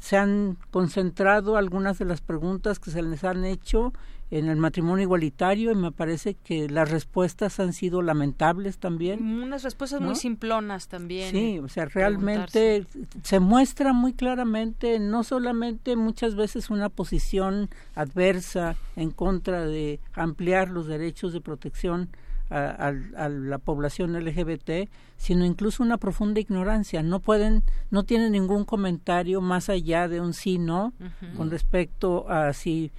[0.00, 3.92] se han concentrado algunas de las preguntas que se les han hecho
[4.30, 9.22] en el matrimonio igualitario y me parece que las respuestas han sido lamentables también.
[9.22, 11.30] Unas respuestas muy simplonas también.
[11.30, 12.86] Sí, o sea, realmente
[13.22, 20.70] se muestra muy claramente no solamente muchas veces una posición adversa en contra de ampliar
[20.70, 22.10] los derechos de protección
[22.50, 22.92] a,
[23.28, 27.02] la población LGBT, sino incluso una profunda ignorancia.
[27.02, 30.92] No pueden, no tienen ningún comentario más allá de un sí no
[31.36, 32.90] con respecto a si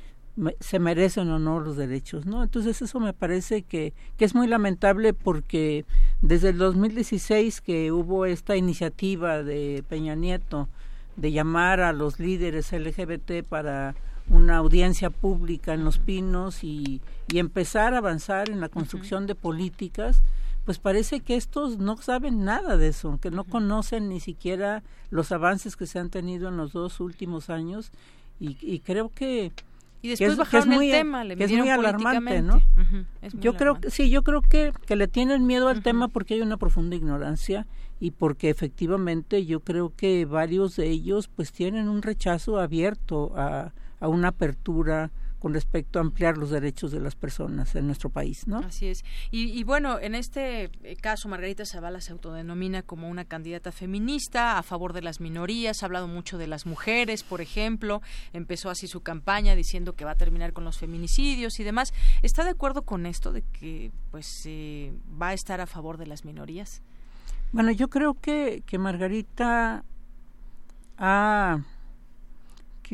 [0.59, 2.43] se merecen o no los derechos, ¿no?
[2.43, 5.85] Entonces eso me parece que, que es muy lamentable porque
[6.21, 10.69] desde el 2016 que hubo esta iniciativa de Peña Nieto
[11.17, 13.95] de llamar a los líderes LGBT para
[14.29, 19.35] una audiencia pública en Los Pinos y, y empezar a avanzar en la construcción de
[19.35, 20.23] políticas,
[20.65, 25.31] pues parece que estos no saben nada de eso, que no conocen ni siquiera los
[25.31, 27.91] avances que se han tenido en los dos últimos años
[28.39, 29.51] y, y creo que
[30.01, 32.61] y después bajaron el tema, le es muy alarmante, ¿no?
[33.33, 36.41] yo creo que sí, yo creo que, que le tienen miedo al tema porque hay
[36.41, 37.67] una profunda ignorancia
[37.99, 43.73] y porque efectivamente yo creo que varios de ellos pues tienen un rechazo abierto a,
[43.99, 48.45] a una apertura con respecto a ampliar los derechos de las personas en nuestro país,
[48.45, 48.59] ¿no?
[48.59, 49.03] Así es.
[49.31, 54.63] Y, bueno, en este eh, caso, Margarita Zavala se autodenomina como una candidata feminista a
[54.63, 58.01] favor de las minorías, ha hablado mucho de las mujeres, por ejemplo,
[58.33, 61.93] empezó así su campaña diciendo que va a terminar con los feminicidios y demás.
[62.21, 66.07] ¿Está de acuerdo con esto de que pues eh, va a estar a favor de
[66.07, 66.81] las minorías?
[67.53, 69.83] Bueno, yo creo que, que Margarita
[70.97, 71.59] ha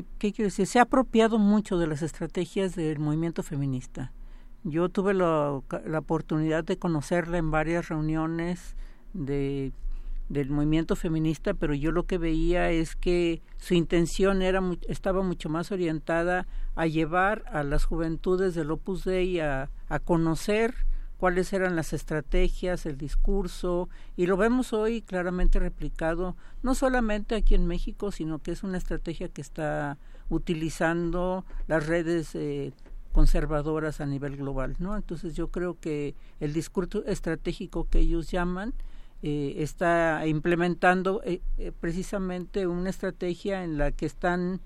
[0.03, 0.67] ¿qué, quiero decir?
[0.67, 4.11] Se ha apropiado mucho de las estrategias del movimiento feminista.
[4.63, 8.75] Yo tuve la, la oportunidad de conocerla en varias reuniones
[9.13, 9.71] de,
[10.27, 15.49] del movimiento feminista, pero yo lo que veía es que su intención era estaba mucho
[15.49, 19.69] más orientada a llevar a las juventudes del Opus Dei a
[20.03, 20.73] conocer
[21.17, 27.55] cuáles eran las estrategias, el discurso, y lo vemos hoy claramente replicado, no solamente aquí
[27.55, 29.97] en México, sino que es una estrategia que está
[30.29, 32.73] utilizando las redes eh,
[33.11, 34.95] conservadoras a nivel global, ¿no?
[34.95, 38.73] Entonces yo creo que el discurso estratégico que ellos llaman
[39.23, 41.41] eh, está implementando eh,
[41.79, 44.59] precisamente una estrategia en la que están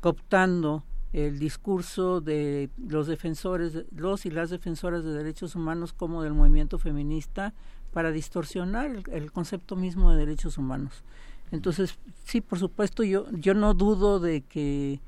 [0.00, 0.82] cooptando
[1.12, 6.78] el discurso de los defensores, los y las defensoras de derechos humanos como del movimiento
[6.78, 7.54] feminista
[7.92, 11.02] para distorsionar el, concepto mismo de derechos humanos.
[11.50, 15.00] Entonces, sí, por supuesto, yo, yo no dudo de que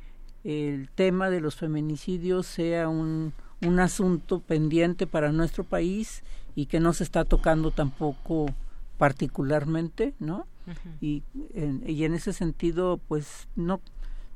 [0.42, 3.34] el tema de los feminicidios sea un,
[3.66, 6.22] un asunto pendiente para nuestro país
[6.54, 8.46] y que no se está tocando tampoco
[8.96, 10.46] particularmente, ¿no?
[11.00, 11.22] y,
[11.86, 13.80] y en ese sentido, pues no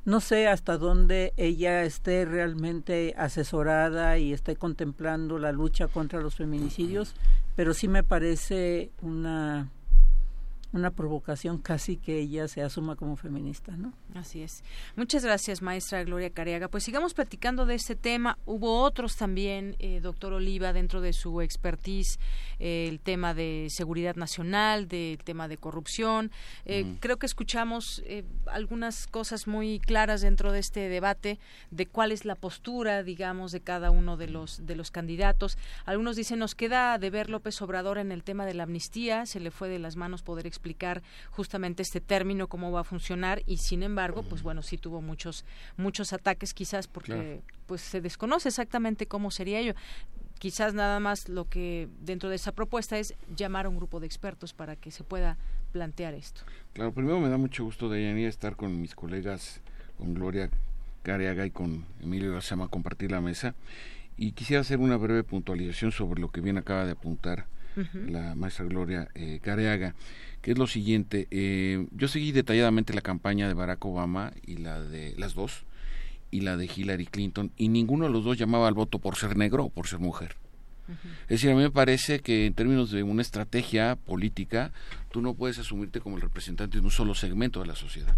[0.05, 6.35] no sé hasta dónde ella esté realmente asesorada y esté contemplando la lucha contra los
[6.35, 7.15] feminicidios,
[7.55, 9.71] pero sí me parece una
[10.75, 13.93] una provocación casi que ella se asuma como feminista, ¿no?
[14.13, 14.61] Así es.
[14.97, 16.67] Muchas gracias, maestra Gloria Cariaga.
[16.67, 18.37] Pues sigamos platicando de este tema.
[18.45, 22.19] Hubo otros también, eh, doctor Oliva, dentro de su expertise,
[22.59, 26.31] eh, el tema de seguridad nacional, del tema de corrupción.
[26.65, 28.03] Eh, creo que escuchamos
[28.47, 31.39] algunas cosas muy claras dentro de este debate
[31.71, 35.57] de cuál es la postura, digamos, de cada uno de los de los candidatos.
[35.85, 39.39] Algunos dicen nos queda de ver López Obrador en el tema de la amnistía, se
[39.39, 40.64] le fue de las manos poder explicar
[41.31, 45.45] justamente este término cómo va a funcionar y sin embargo, pues bueno, sí tuvo muchos
[45.77, 49.75] muchos ataques quizás porque pues se desconoce exactamente cómo sería ello
[50.39, 54.05] quizás nada más lo que dentro de esa propuesta es llamar a un grupo de
[54.05, 55.37] expertos para que se pueda
[55.71, 56.41] plantear esto.
[56.73, 59.61] Claro, primero me da mucho gusto, Deyanira, estar con mis colegas,
[59.97, 60.49] con Gloria
[61.03, 63.55] Careaga y con Emilio Gazama, compartir la mesa.
[64.17, 67.47] Y quisiera hacer una breve puntualización sobre lo que bien acaba de apuntar
[67.93, 69.95] la maestra Gloria eh, Careaga,
[70.41, 71.27] que es lo siguiente.
[71.31, 75.65] Eh, yo seguí detalladamente la campaña de Barack Obama y la de las dos,
[76.31, 79.37] y la de Hillary Clinton, y ninguno de los dos llamaba al voto por ser
[79.37, 80.35] negro o por ser mujer.
[81.23, 84.71] Es decir, a mí me parece que en términos de una estrategia política,
[85.11, 88.15] tú no puedes asumirte como el representante de un solo segmento de la sociedad.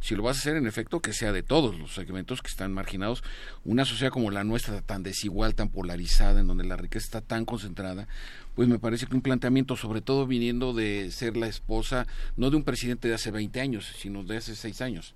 [0.00, 2.72] Si lo vas a hacer, en efecto, que sea de todos los segmentos que están
[2.72, 3.22] marginados.
[3.64, 7.44] Una sociedad como la nuestra, tan desigual, tan polarizada, en donde la riqueza está tan
[7.44, 8.08] concentrada,
[8.54, 12.06] pues me parece que un planteamiento, sobre todo viniendo de ser la esposa,
[12.36, 15.14] no de un presidente de hace 20 años, sino de hace 6 años.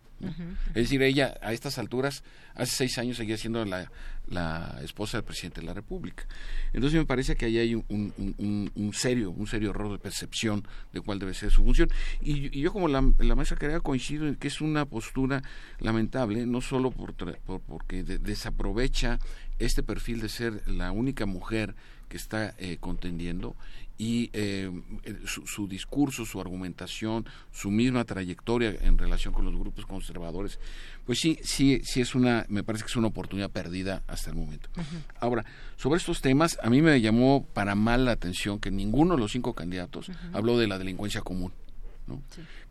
[0.68, 2.22] Es decir, ella a estas alturas,
[2.54, 3.90] hace seis años seguía siendo la,
[4.28, 6.26] la esposa del presidente de la República.
[6.72, 11.00] Entonces me parece que ahí hay un, un, serio, un serio error de percepción de
[11.00, 11.90] cuál debe ser su función.
[12.20, 15.42] Y, yo como la, la maestra Carrera coincido en que es una postura
[15.78, 17.14] lamentable, no solo por,
[17.66, 19.18] porque desaprovecha
[19.58, 21.74] este perfil de ser la única mujer
[22.08, 23.56] que está eh, contendiendo
[23.96, 24.70] y eh,
[25.26, 30.58] su, discurso, su argumentación, su misma trayectoria en relación con los grupos conservadores,
[31.06, 34.36] pues sí, sí, sí es una, me parece que es una oportunidad perdida hasta el
[34.36, 34.68] momento.
[35.20, 35.44] Ahora,
[35.76, 39.32] sobre estos temas, a mí me llamó para mal la atención que ninguno de los
[39.32, 41.52] cinco candidatos habló de la delincuencia común.
[42.06, 42.22] ¿No?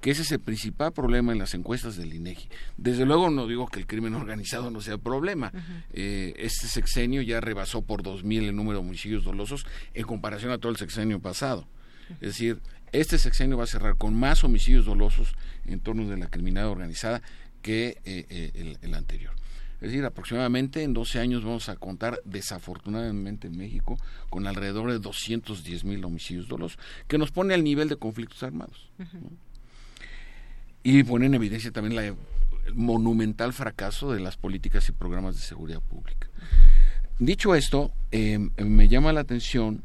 [0.02, 2.50] que ese es el principal problema en las encuestas del INEGI.
[2.78, 5.52] Desde luego no digo que el crimen organizado no sea problema.
[5.94, 10.58] Eh, este sexenio ya rebasó por 2.000 el número de homicidios dolosos en comparación a
[10.58, 11.68] todo el sexenio pasado.
[12.22, 12.60] Es decir,
[12.92, 15.36] este sexenio va a cerrar con más homicidios dolosos
[15.66, 17.22] en torno de la criminalidad organizada
[17.62, 19.34] que eh, eh, el, anterior.
[19.84, 23.98] Es decir, aproximadamente en 12 años vamos a contar, desafortunadamente en México,
[24.30, 26.80] con alrededor de 210 mil homicidios dolosos,
[27.10, 28.90] que nos pone al nivel de conflictos armados
[30.84, 32.16] y pone en evidencia también la, el
[32.74, 36.30] monumental fracaso de las políticas y programas de seguridad pública.
[37.20, 39.84] Dicho esto, eh, me llama la atención,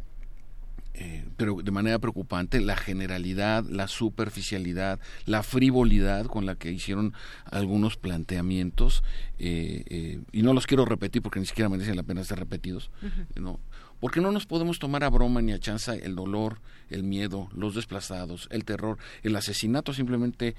[1.00, 7.14] eh, pero de manera preocupante, la generalidad, la superficialidad, la frivolidad con la que hicieron
[7.44, 9.04] algunos planteamientos,
[9.38, 12.90] eh, y no los quiero repetir porque ni siquiera merecen la pena ser repetidos,
[13.36, 13.60] ¿no?
[14.00, 16.60] porque no nos podemos tomar a broma ni a chanza el dolor,
[16.90, 20.54] el miedo, los desplazados, el terror, el asesinato simplemente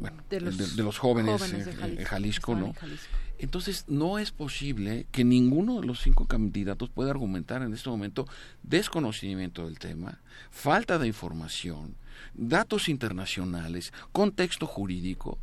[0.00, 2.74] bueno, de los, jóvenes, en Jalisco, ¿no?
[3.38, 8.26] Entonces, no es posible que ninguno de los cinco candidatos pueda argumentar en este momento
[8.62, 10.20] desconocimiento del tema,
[10.50, 11.96] falta de información,
[12.34, 15.38] datos internacionales, contexto jurídico,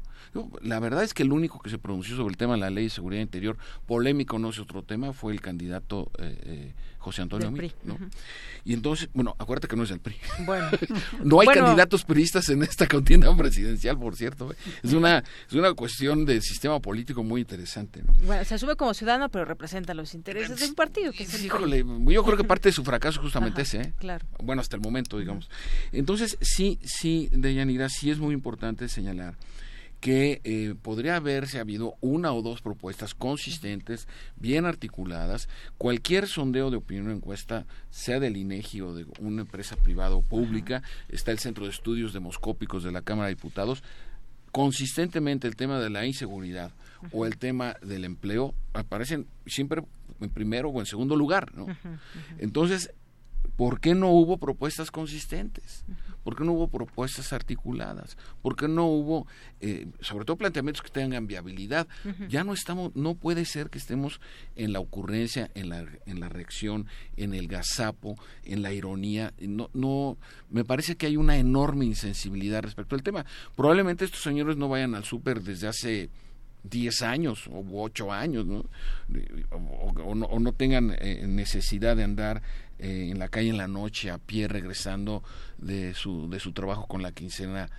[0.61, 2.85] La verdad es que el único que se pronunció sobre el tema de la ley
[2.85, 6.73] de seguridad interior, polémico no es otro tema, fue el candidato eh, eh,
[7.07, 7.97] José Antonio Mí, ¿no?
[8.65, 10.17] Y entonces, bueno, acuérdate que no es el PRI.
[10.45, 10.69] Bueno.
[11.23, 14.51] no hay candidatos priistas en esta contienda presidencial, por cierto.
[14.51, 14.55] ¿eh?
[14.83, 18.13] Es una es una cuestión de sistema político muy interesante, ¿no?
[18.25, 21.45] Bueno, se sube como ciudadano, pero representa los intereses de un partido que es el
[21.45, 23.93] Híjole, yo creo que parte de su fracaso justamente ese, ¿eh?
[23.99, 24.25] Claro.
[24.43, 25.49] Bueno, hasta el momento, digamos.
[25.93, 29.35] Entonces, sí, sí, Deyanira, sí es muy importante señalar
[29.99, 35.49] que eh, podría haberse habido una o dos propuestas consistentes, bien articuladas.
[35.77, 40.21] Cualquier sondeo de opinión o encuesta, sea del INEGI o de una empresa privada o
[40.21, 43.83] pública, está el Centro de Estudios Demoscópicos de la Cámara de Diputados,
[44.51, 46.71] consistentemente el tema de la inseguridad
[47.11, 49.83] o el tema del empleo aparecen siempre
[50.19, 51.67] en primero o en segundo lugar, ¿no?
[52.39, 52.91] Entonces,
[53.57, 55.83] ¿por qué no hubo propuestas consistentes?
[56.23, 58.17] ¿Por qué no hubo propuestas articuladas?
[58.41, 59.27] ¿Por qué no hubo,
[59.59, 61.87] eh, sobre todo, planteamientos que tengan viabilidad?
[62.29, 64.21] Ya no estamos, no puede ser que estemos
[64.55, 66.85] en la ocurrencia, en la, en la reacción,
[67.17, 69.33] en el gazapo, en la ironía.
[69.39, 70.17] No, no,
[70.49, 73.25] me parece que hay una enorme insensibilidad respecto al tema.
[73.55, 76.09] Probablemente estos señores no vayan al súper desde hace
[76.69, 78.65] 10 años o 8 años, ¿no?
[79.51, 82.41] O, no, tengan eh, necesidad de andar
[82.79, 85.23] eh, en la calle en la noche a pie regresando
[85.57, 87.69] de su, de su trabajo con la quincena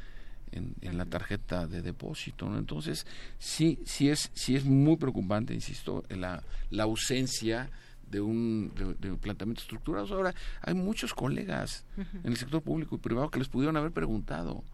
[0.53, 2.49] en, en la tarjeta de depósito.
[2.49, 2.59] ¿no?
[2.59, 3.07] Entonces,
[3.39, 7.70] sí, sí es, sí es muy preocupante, insisto, la, la ausencia
[8.11, 10.15] de un, de, planteamiento estructurado.
[10.15, 14.65] Ahora, hay muchos colegas en el sector público y privado que les pudieron haber preguntado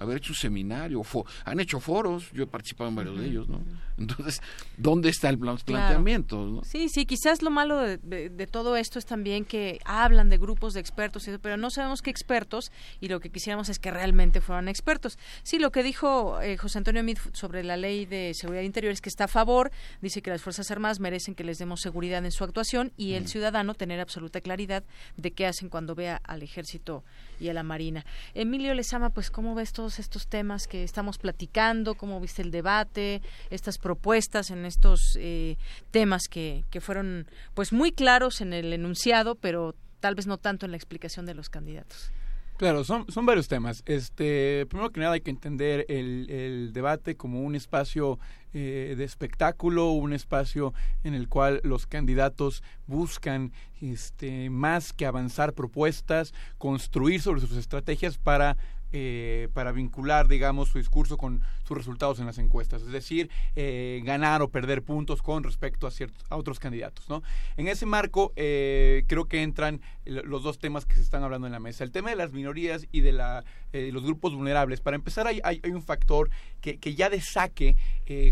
[0.00, 1.02] haber hecho un seminario,
[1.44, 3.60] han hecho foros, yo he participado en varios de ellos, ¿no?
[3.98, 4.40] Entonces,
[4.78, 6.62] ¿dónde está el planteamiento?
[6.64, 10.80] Sí, sí, quizás lo malo de, todo esto es también que hablan de grupos de
[10.80, 15.18] expertos, pero no sabemos qué expertos y lo que quisiéramos es que realmente fueran expertos.
[15.42, 19.02] Sí, lo que dijo eh, José Antonio Mid sobre la ley de seguridad interior es
[19.02, 19.70] que está a favor,
[20.00, 23.28] dice que las Fuerzas Armadas merecen que les demos seguridad en su actuación y el
[23.28, 24.82] ciudadano tener absoluta claridad
[25.18, 27.04] de qué hacen cuando vea al ejército
[27.40, 28.04] y a la Marina.
[28.34, 31.94] Emilio Lezama, pues, ¿cómo ves todos estos temas que estamos platicando?
[31.94, 33.22] ¿Cómo viste el debate?
[33.50, 35.56] Estas propuestas en estos eh,
[35.90, 40.66] temas que, que fueron, pues, muy claros en el enunciado, pero tal vez no tanto
[40.66, 42.12] en la explicación de los candidatos.
[42.60, 43.82] Claro, son, son varios temas.
[43.86, 48.18] Este, primero que nada hay que entender el, el debate como un espacio
[48.52, 55.54] eh, de espectáculo, un espacio en el cual los candidatos buscan este, más que avanzar
[55.54, 58.58] propuestas, construir sobre sus estrategias para
[58.92, 64.00] eh, para vincular, digamos, su discurso con sus resultados en las encuestas, es decir, eh,
[64.04, 67.08] ganar o perder puntos con respecto a, ciertos, a otros candidatos.
[67.08, 67.22] ¿no?
[67.56, 71.52] En ese marco, eh, creo que entran los dos temas que se están hablando en
[71.52, 71.84] la mesa.
[71.84, 74.80] El tema de las minorías y de la, los grupos vulnerables.
[74.80, 76.30] Para empezar, hay, hay, un factor
[76.60, 77.76] que, que, ya de saque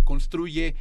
[0.02, 0.74] construye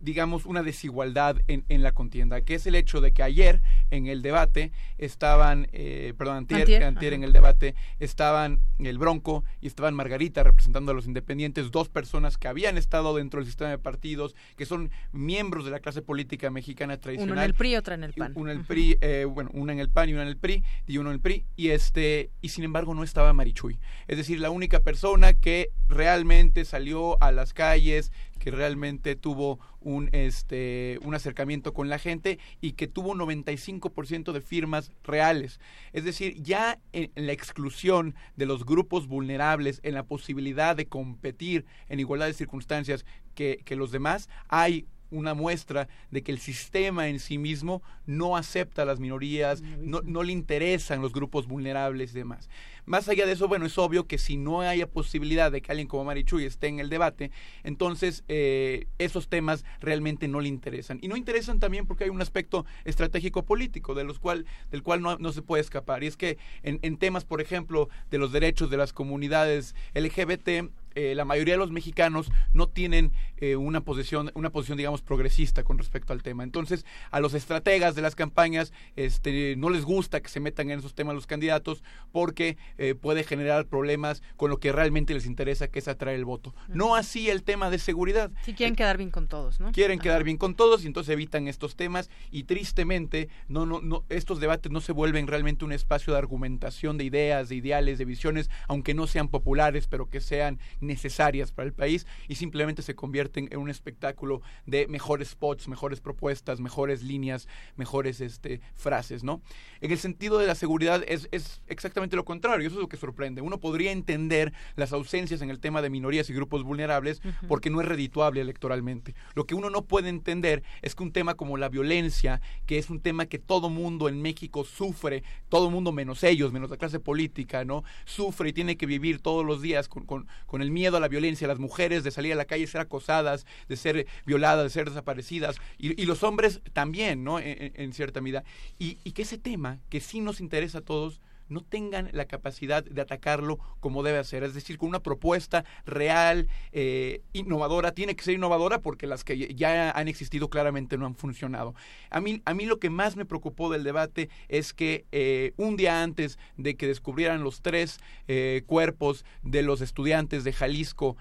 [0.00, 3.60] digamos, una desigualdad en, en, la contienda, que es el hecho de que ayer
[3.90, 9.66] en el debate estaban, eh, perdón, antier, antier, en el debate estaban el Bronco y
[9.66, 13.78] estaban Margarita representando a los independientes, dos personas que habían estado dentro del sistema de
[13.78, 17.32] partidos, que son miembros de la clase política mexicana tradicional.
[17.32, 18.32] Uno en el PRI, otra en el PAN.
[18.36, 20.62] Uno en el PRI, eh, bueno, una en el PAN y una en el PRI,
[20.86, 23.78] y uno en el PRI, y este, y sin embargo no estaba Marichuy.
[24.06, 30.08] Es decir, la única persona que realmente salió a las calles, que realmente tuvo un,
[30.12, 35.60] este, un acercamiento con la gente y que tuvo 95% de firmas reales.
[35.92, 41.66] Es decir, ya en, la exclusión de los grupos vulnerables, en la posibilidad de competir
[41.88, 43.04] en igualdad de circunstancias
[43.34, 48.36] que, que los demás, hay una muestra de que el sistema en sí mismo no
[48.36, 52.48] acepta a las minorías, no, no le interesan los grupos vulnerables y demás.
[52.88, 55.88] Más allá de eso, bueno, es obvio que si no haya posibilidad de que alguien
[55.88, 57.30] como Marichuy esté en el debate,
[57.62, 60.98] entonces eh, esos temas realmente no le interesan.
[61.02, 65.02] Y no interesan también porque hay un aspecto estratégico político de los cual, del cual
[65.02, 66.02] no, no se puede escapar.
[66.02, 70.70] Y es que en, en temas, por ejemplo, de los derechos de las comunidades LGBT,
[70.94, 75.62] eh, la mayoría de los mexicanos no tienen eh, una posición, una posición, digamos, progresista
[75.62, 76.42] con respecto al tema.
[76.42, 80.80] Entonces, a los estrategas de las campañas este, no les gusta que se metan en
[80.80, 81.82] esos temas los candidatos
[82.12, 86.24] porque eh, puede generar problemas con lo que realmente les interesa, que es atraer el
[86.24, 86.54] voto.
[86.68, 88.30] No así el tema de seguridad.
[88.44, 89.72] Si quieren quedar bien con todos, ¿no?
[89.72, 94.04] Quieren quedar bien con todos y entonces evitan estos temas y tristemente no, no, no,
[94.08, 98.04] estos debates no se vuelven realmente un espacio de argumentación de ideas, de ideales, de
[98.04, 102.94] visiones, aunque no sean populares, pero que sean necesarias para el país y simplemente se
[102.94, 109.42] convierten en un espectáculo de mejores spots, mejores propuestas, mejores líneas, mejores este, frases, ¿no?
[109.80, 112.96] En el sentido de la seguridad es, es exactamente lo contrario, eso es lo que
[112.96, 113.40] sorprende.
[113.40, 117.80] Uno podría entender las ausencias en el tema de minorías y grupos vulnerables porque no
[117.80, 119.14] es redituable electoralmente.
[119.34, 122.90] Lo que uno no puede entender es que un tema como la violencia, que es
[122.90, 127.00] un tema que todo mundo en México sufre, todo mundo menos ellos, menos la clase
[127.00, 127.84] política, ¿no?
[128.04, 131.48] Sufre y tiene que vivir todos los días con, con, el miedo a la violencia,
[131.48, 135.56] las mujeres de salir a la calle, ser acosadas, de ser violadas, de ser desaparecidas,
[135.78, 137.38] y, los hombres también, ¿no?
[137.38, 138.44] En, cierta medida.
[138.78, 142.84] Y, y que ese tema, que sí nos interesa a todos, no tengan la capacidad
[142.84, 144.42] de atacarlo como debe ser.
[144.44, 149.54] Es decir, con una propuesta real, eh, innovadora, tiene que ser innovadora porque las que
[149.54, 151.74] ya han existido claramente no han funcionado.
[152.10, 155.76] A mí, a mí lo que más me preocupó del debate es que eh, un
[155.76, 161.16] día antes de que descubrieran los tres eh, cuerpos de los estudiantes de Jalisco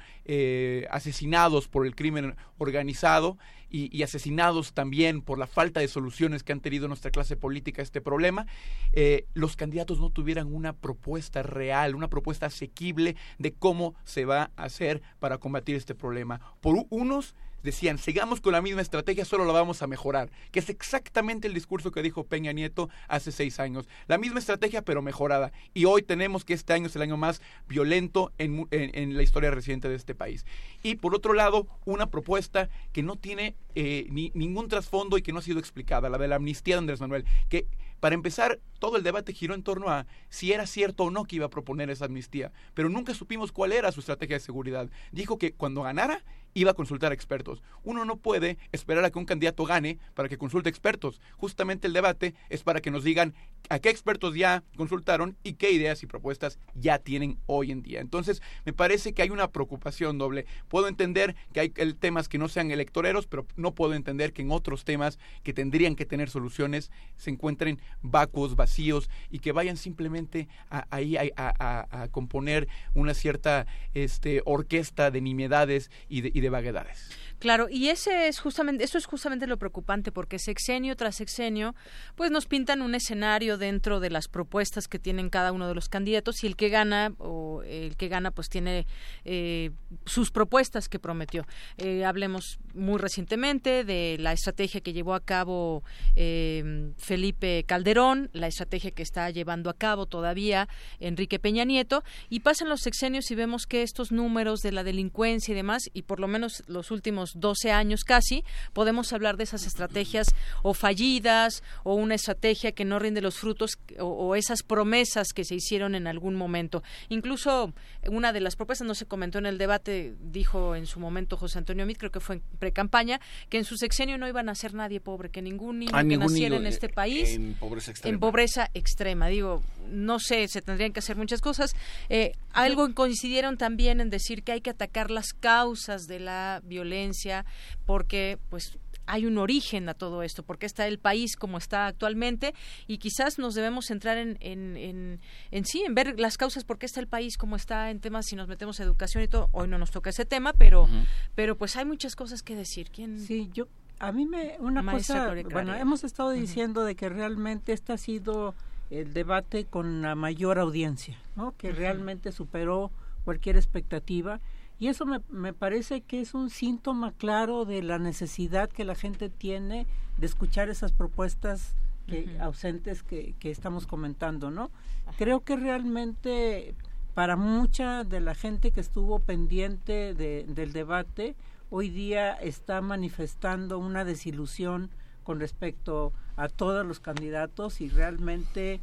[0.89, 3.37] asesinados por el crimen organizado,
[3.69, 7.83] y, asesinados también por la falta de soluciones que han tenido nuestra clase política a
[7.83, 8.47] este problema,
[8.93, 14.51] eh, los candidatos no tuvieran una propuesta real, una propuesta asequible de cómo se va
[14.55, 16.39] a hacer para combatir este problema.
[16.61, 20.69] Por unos decían, sigamos con la misma estrategia, solo la vamos a mejorar, que es
[20.69, 23.87] exactamente el discurso que dijo Peña Nieto hace seis años.
[24.07, 25.51] La misma estrategia, pero mejorada.
[25.73, 28.67] Y hoy tenemos que este año es el año más violento en,
[29.15, 30.45] la historia reciente de este país.
[30.83, 35.31] Y por otro lado, una propuesta que no tiene eh, ni, ningún trasfondo y que
[35.31, 37.67] no ha sido explicada, la de la amnistía de Andrés Manuel, que
[37.99, 41.35] para empezar, todo el debate giró en torno a si era cierto o no que
[41.35, 44.89] iba a proponer esa amnistía, pero nunca supimos cuál era su estrategia de seguridad.
[45.11, 46.23] Dijo que cuando ganara
[46.53, 47.61] iba a consultar expertos.
[47.83, 51.21] Uno no puede esperar a que un candidato gane para que consulte expertos.
[51.37, 53.35] Justamente el debate es para que nos digan
[53.69, 57.99] a qué expertos ya consultaron y qué ideas y propuestas ya tienen hoy en día.
[57.99, 60.47] Entonces, me parece que hay una preocupación doble.
[60.67, 64.51] Puedo entender que hay temas que no sean electoreros, pero no puedo entender que en
[64.51, 70.47] otros temas que tendrían que tener soluciones se encuentren vacuos, vacíos y que vayan simplemente
[70.69, 77.09] ahí a, componer una cierta este, orquesta de nimiedades y de, y de vaguedades.
[77.39, 81.75] Claro, y ese es justamente, eso es justamente lo preocupante, porque sexenio tras sexenio,
[82.15, 85.87] pues nos pintan un escenario dentro de las propuestas que tienen cada uno de los
[85.87, 88.87] candidatos y el que gana o el que gana pues tiene
[89.23, 89.71] eh,
[90.05, 91.45] sus propuestas que prometió.
[91.77, 95.83] Eh, hablemos muy recientemente de la estrategia que llevó a cabo
[96.15, 100.67] eh, Felipe Calderón, la estrategia que está llevando a cabo todavía
[100.99, 105.51] Enrique Peña Nieto, y pasan los sexenios y vemos que estos números de la delincuencia
[105.51, 108.43] y demás, y por lo menos los últimos 12 años casi,
[108.73, 110.27] podemos hablar de esas estrategias
[110.63, 115.55] o fallidas o una estrategia que no rinde los frutos o, esas promesas que se
[115.55, 116.83] hicieron en algún momento.
[117.09, 117.73] Incluso
[118.07, 121.59] una de las propuestas no se comentó en el debate, dijo en su momento José
[121.59, 124.73] Antonio Mit, creo que fue en pre-campaña, que en su sexenio no iban a ser
[124.73, 128.13] nadie pobre, que ningún niño ah, que naciera en este país en pobreza extrema.
[128.13, 129.27] En pobreza extrema.
[129.27, 131.75] Digo, no sé, se tendrían que hacer muchas cosas.
[132.09, 137.45] Eh, algo coincidieron también en decir que hay que atacar las causas de la violencia
[137.85, 138.77] porque pues
[139.07, 142.53] hay un origen a todo esto, porque está el país como está actualmente
[142.87, 145.19] y quizás nos debemos centrar en, en,
[145.51, 148.25] en, sí, en ver las causas por qué está el país como está en temas
[148.27, 149.49] si nos metemos a educación y todo.
[149.51, 150.87] Hoy no nos toca ese tema, pero,
[151.35, 152.89] pero pues hay muchas cosas que decir.
[152.91, 153.19] ¿Quién?
[153.19, 153.67] Sí, yo,
[153.99, 158.53] a mí me, una cosa, bueno, hemos estado diciendo de que realmente este ha sido
[158.89, 161.55] el debate con la mayor audiencia, ¿no?
[161.57, 162.91] Que realmente superó
[163.25, 164.39] cualquier expectativa
[164.79, 168.95] y eso me, me, parece que es un síntoma claro de la necesidad que la
[168.95, 169.87] gente tiene
[170.17, 171.75] de escuchar esas propuestas
[172.07, 174.71] que, ausentes que, que, estamos comentando, ¿no?
[175.17, 176.75] Creo que realmente
[177.17, 181.35] para mucha de la gente que estuvo pendiente de, del debate,
[181.71, 184.91] hoy día está manifestando una desilusión
[185.23, 188.79] con respecto a todos los candidatos y realmente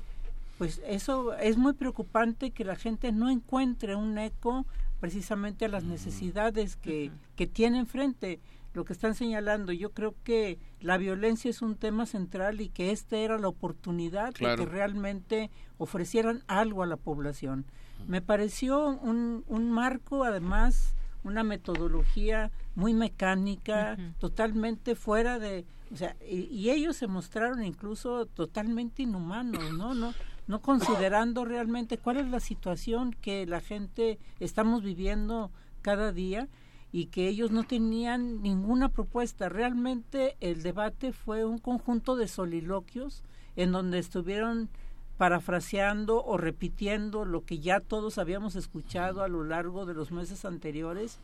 [0.58, 4.66] pues eso es muy preocupante que la gente no encuentre un eco
[5.04, 8.40] precisamente a las necesidades que, que tienen frente
[8.72, 9.70] lo que están señalando.
[9.70, 14.32] Yo creo que la violencia es un tema central y que esta era la oportunidad
[14.32, 17.66] de que realmente ofrecieran algo a la población.
[18.08, 26.16] Me pareció un, un marco, además, una metodología muy mecánica, totalmente fuera de, o sea,
[26.26, 29.92] y, y, ellos se mostraron incluso totalmente inhumanos, ¿no?
[29.92, 30.14] No,
[30.46, 35.50] no considerando realmente cuál es la situación que la gente estamos viviendo
[35.82, 36.48] cada día
[36.92, 39.48] y que ellos no tenían ninguna propuesta.
[39.48, 43.22] Realmente el debate fue un conjunto de soliloquios
[43.56, 44.68] en donde estuvieron
[45.16, 50.44] parafraseando o repitiendo lo que ya todos habíamos escuchado a lo largo de los meses
[50.44, 51.18] anteriores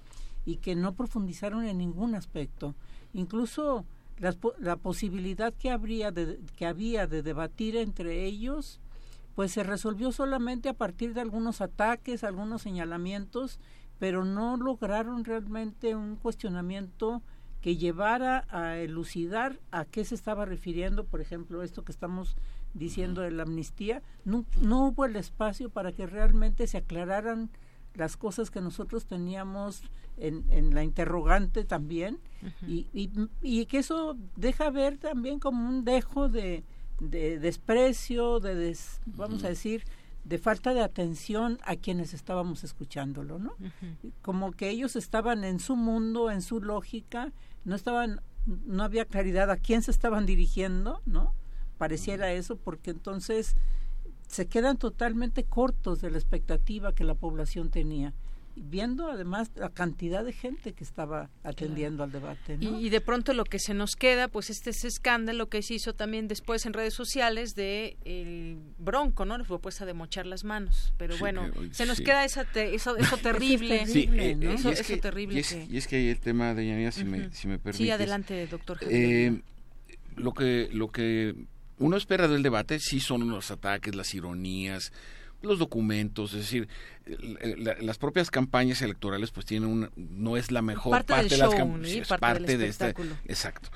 [0.46, 2.74] y que no profundizaron en ningún aspecto.
[3.12, 3.84] Incluso
[4.18, 8.80] la, posibilidad que, habría de, que había de debatir entre ellos,
[9.40, 13.58] pues se resolvió solamente a partir de algunos ataques, algunos señalamientos,
[13.98, 17.22] pero no lograron realmente un cuestionamiento
[17.62, 22.36] que llevara a elucidar a qué se estaba refiriendo, por ejemplo, esto que estamos
[22.74, 27.48] diciendo de la amnistía, no, no hubo el espacio para que realmente se aclararan
[27.94, 29.84] las cosas que nosotros teníamos
[30.18, 32.18] en, en la interrogante también.
[32.68, 32.88] Y,
[33.40, 36.62] y, que eso deja ver también como un dejo de,
[37.00, 39.84] de desprecio, de vamos a decir,
[40.24, 43.54] de falta de atención a quienes estábamos escuchándolo, ¿no?
[44.22, 47.32] Como que ellos estaban en su mundo, en su lógica,
[47.64, 51.34] no estaban, no había claridad a quién se estaban dirigiendo, ¿no?
[51.78, 53.56] Pareciera eso, porque entonces
[54.28, 58.12] se quedan totalmente cortos de la expectativa que la población tenía
[58.56, 62.58] viendo además la cantidad de gente que estaba atendiendo al debate.
[62.60, 65.94] Y, de pronto lo que se nos queda, pues este es escándalo que se hizo
[65.94, 69.38] también después en redes sociales de el Bronco, ¿no?
[69.38, 70.92] La propuesta de mochar las manos.
[70.96, 73.86] Pero bueno, se nos queda esa eso, eso, terrible.
[73.86, 75.36] sí, eh, eso, terrible.
[75.68, 77.84] Y es, que, hay el tema de Yanía, si, me, si me permite.
[77.84, 78.78] Sí, adelante, doctor.
[78.82, 79.40] Eh,
[80.16, 81.34] lo que lo que
[81.78, 84.92] uno espera del debate sí son los ataques, las ironías,
[85.42, 86.68] los documentos, es decir,
[87.80, 91.90] las propias campañas electorales pues tienen una, no es la mejor parte, de las campañas,
[91.90, 92.94] es parte, de este,
[93.26, 93.70] exacto.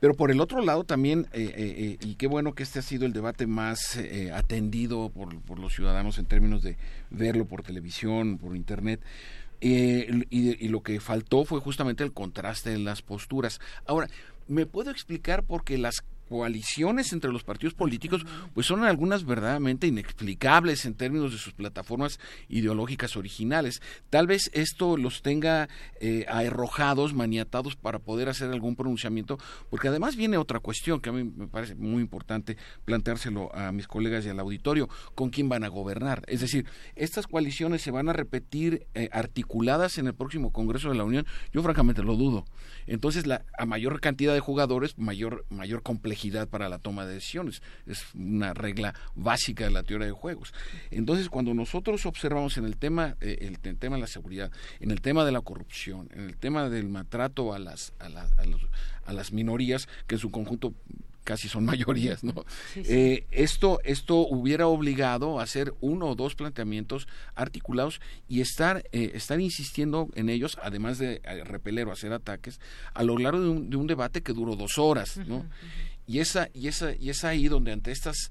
[0.00, 2.82] Pero por el otro lado también, eh, eh, eh, y qué bueno que este ha
[2.82, 3.98] sido el debate más
[4.32, 6.78] atendido por, por, los ciudadanos en términos de
[7.10, 9.00] verlo por televisión, por internet,
[9.60, 13.60] y, y, lo que faltó fue justamente el contraste en las posturas.
[13.86, 14.08] Ahora,
[14.48, 18.24] ¿me puedo explicar por qué las coaliciones entre los partidos políticos,
[18.54, 23.82] pues son algunas verdaderamente inexplicables en términos de sus plataformas ideológicas originales.
[24.10, 25.68] Tal vez esto los tenga
[26.00, 26.26] eh,
[27.14, 29.38] maniatados para poder hacer algún pronunciamiento,
[29.70, 33.88] porque además viene otra cuestión que a mí me parece muy importante planteárselo a mis
[33.88, 36.22] colegas y al auditorio, con quién van a gobernar.
[36.28, 40.94] Es decir, estas coaliciones se van a repetir eh, articuladas en el próximo Congreso de
[40.94, 41.26] la Unión.
[41.52, 42.44] Yo francamente lo dudo.
[42.86, 46.19] Entonces, la, a mayor cantidad de jugadores, mayor, mayor complejidad
[46.50, 47.62] para la toma de decisiones.
[47.86, 50.52] Es una regla básica de la teoría de juegos.
[50.90, 55.00] Entonces, cuando nosotros observamos en el tema, eh, el, tema de la seguridad, en el
[55.00, 58.08] tema de la corrupción, en el tema del maltrato a las, a,
[59.06, 60.74] a las minorías, que en su conjunto
[61.24, 62.44] casi son mayorías, ¿no?
[62.76, 69.12] Eh, esto, esto hubiera obligado a hacer uno o dos planteamientos articulados y estar, eh,
[69.14, 72.60] estar insistiendo en ellos, además de eh, repeler o hacer ataques,
[72.94, 75.46] a lo largo de un, de un debate que duró dos horas, ¿no?
[76.10, 78.30] Y, esa, y, esa, y es ahí donde ante estas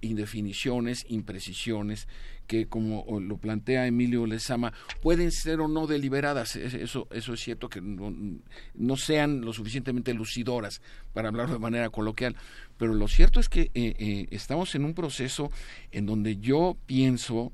[0.00, 2.06] indefiniciones, imprecisiones,
[2.46, 4.72] que como lo plantea Emilio Lezama,
[5.02, 10.80] pueden ser o no deliberadas, eso, eso es cierto que no, sean lo suficientemente lucidoras
[11.12, 12.36] para hablarlo de manera coloquial,
[12.78, 15.50] pero lo cierto es que eh, eh, estamos en un proceso
[15.92, 17.52] en donde yo pienso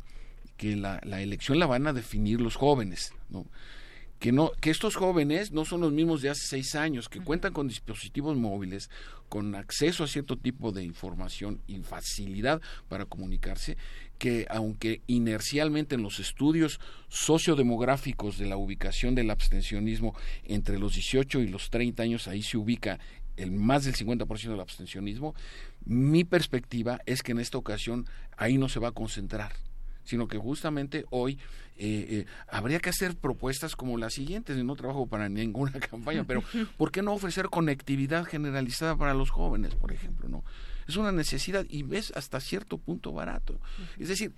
[0.57, 3.47] que la, la elección la van a definir los jóvenes, ¿no?
[4.23, 7.53] Que no que estos jóvenes no son los mismos de hace seis años que cuentan
[7.53, 8.89] con dispositivos móviles
[9.29, 13.77] con acceso a cierto tipo de información y facilidad para comunicarse
[14.19, 16.79] que aunque inercialmente en los estudios
[17.09, 22.59] sociodemográficos de la ubicación del abstencionismo entre los 18 y los 30 años, ahí se
[22.59, 23.01] ubica
[23.37, 25.35] el más del 50% del abstencionismo,
[25.85, 29.53] mi perspectiva es que en esta ocasión ahí no se va a concentrar,
[30.05, 31.39] sino que justamente hoy
[31.77, 36.43] eh, eh, habría que hacer propuestas como las siguientes, no trabajo para ninguna campaña, pero
[36.77, 40.29] ¿por qué no ofrecer conectividad generalizada para los jóvenes, por ejemplo?
[40.29, 40.45] no
[40.87, 43.61] es una necesidad y ves hasta cierto punto barato.
[43.99, 44.35] Es decir,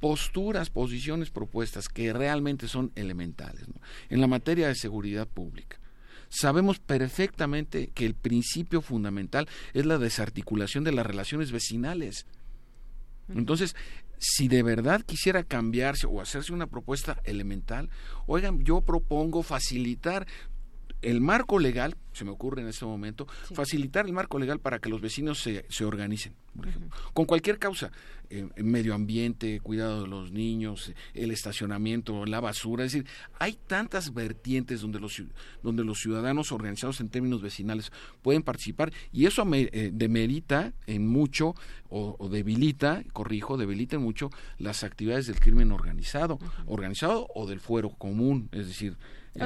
[0.00, 3.66] posturas, posiciones, propuestas que realmente son elementales.
[4.08, 5.78] En la materia de seguridad pública,
[6.28, 12.26] sabemos perfectamente que el principio fundamental es la desarticulación de las relaciones vecinales.
[13.28, 13.74] Entonces,
[14.18, 17.90] si de verdad quisiera cambiarse o hacerse una propuesta elemental,
[18.26, 20.26] oigan, yo propongo facilitar
[21.02, 24.88] el marco legal, se me ocurre en este momento, facilitar el marco legal para que
[24.88, 27.92] los vecinos se, se organicen, por ejemplo, con cualquier causa,
[28.28, 33.08] eh, medio ambiente, cuidado de los niños, el estacionamiento, la basura, es decir,
[33.38, 35.22] hay tantas vertientes donde los,
[35.62, 37.92] donde los ciudadanos organizados en términos vecinales
[38.22, 41.54] pueden participar y eso me, eh, demerita en mucho
[41.88, 47.90] o, debilita, corrijo, debilita en mucho las actividades del crimen organizado, organizado o del fuero
[47.90, 48.96] común, es decir,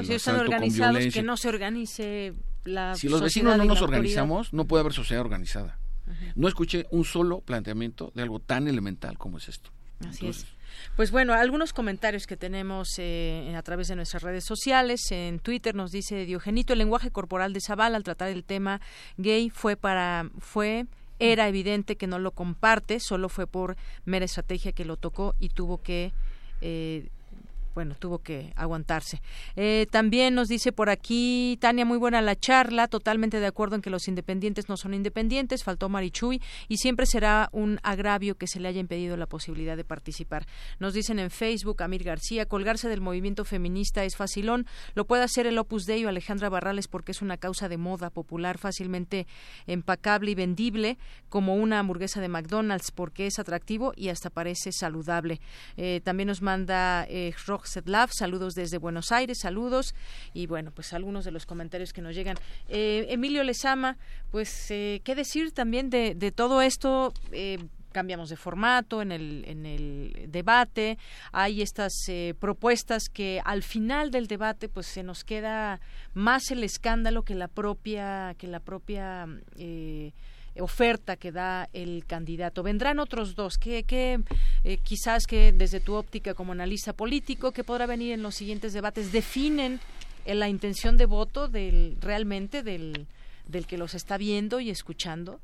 [0.04, 2.34] si están organizados, que no se organice
[2.64, 5.78] la Si los vecinos no nos organizamos, no puede haber sociedad organizada.
[6.34, 9.70] No escuché un solo planteamiento de algo tan elemental como es esto.
[10.08, 10.46] Así es.
[10.96, 15.00] Pues bueno, algunos comentarios que tenemos eh, a través de nuestras redes sociales.
[15.10, 18.80] En Twitter nos dice Diogenito, el lenguaje corporal de Zavala al tratar el tema
[19.16, 20.86] gay fue para fue
[21.18, 23.76] era evidente que no lo comparte, solo fue por
[24.06, 26.12] mera estrategia que lo tocó y tuvo que
[26.62, 27.08] eh,
[27.74, 29.22] bueno, tuvo que aguantarse.
[29.56, 33.82] Eh, también nos dice por aquí, Tania, muy buena la charla, totalmente de acuerdo en
[33.82, 38.60] que los independientes no son independientes, faltó Marichuy y siempre será un agravio que se
[38.60, 40.46] le haya impedido la posibilidad de participar.
[40.78, 45.46] Nos dicen en Facebook, Amir García, colgarse del movimiento feminista es facilón, lo puede hacer
[45.46, 49.26] el Opus Dei o Alejandra Barrales porque es una causa de moda popular fácilmente
[49.66, 50.98] empacable y vendible,
[51.28, 55.40] como una hamburguesa de McDonald's porque es atractivo y hasta parece saludable.
[55.76, 57.32] Eh, también nos manda eh,
[57.66, 59.94] saludos desde Buenos Aires, saludos
[60.34, 62.36] y bueno, pues algunos de los comentarios que nos llegan.
[62.68, 63.96] Eh, Emilio Lezama,
[64.30, 67.12] pues eh, qué decir también de, todo esto.
[67.32, 67.58] Eh,
[67.92, 70.96] cambiamos de formato en el, en el debate,
[71.32, 71.92] hay estas
[72.38, 75.80] propuestas que al final del debate pues se nos queda
[76.14, 79.26] más el escándalo que la propia que la propia
[80.58, 82.62] oferta que da el candidato.
[82.62, 84.20] Vendrán otros dos que, que
[84.64, 88.72] eh, quizás que desde tu óptica como analista político que podrá venir en los siguientes
[88.72, 89.80] debates definen
[90.24, 93.06] eh, la intención de voto del realmente del,
[93.46, 95.40] del que los está viendo y escuchando.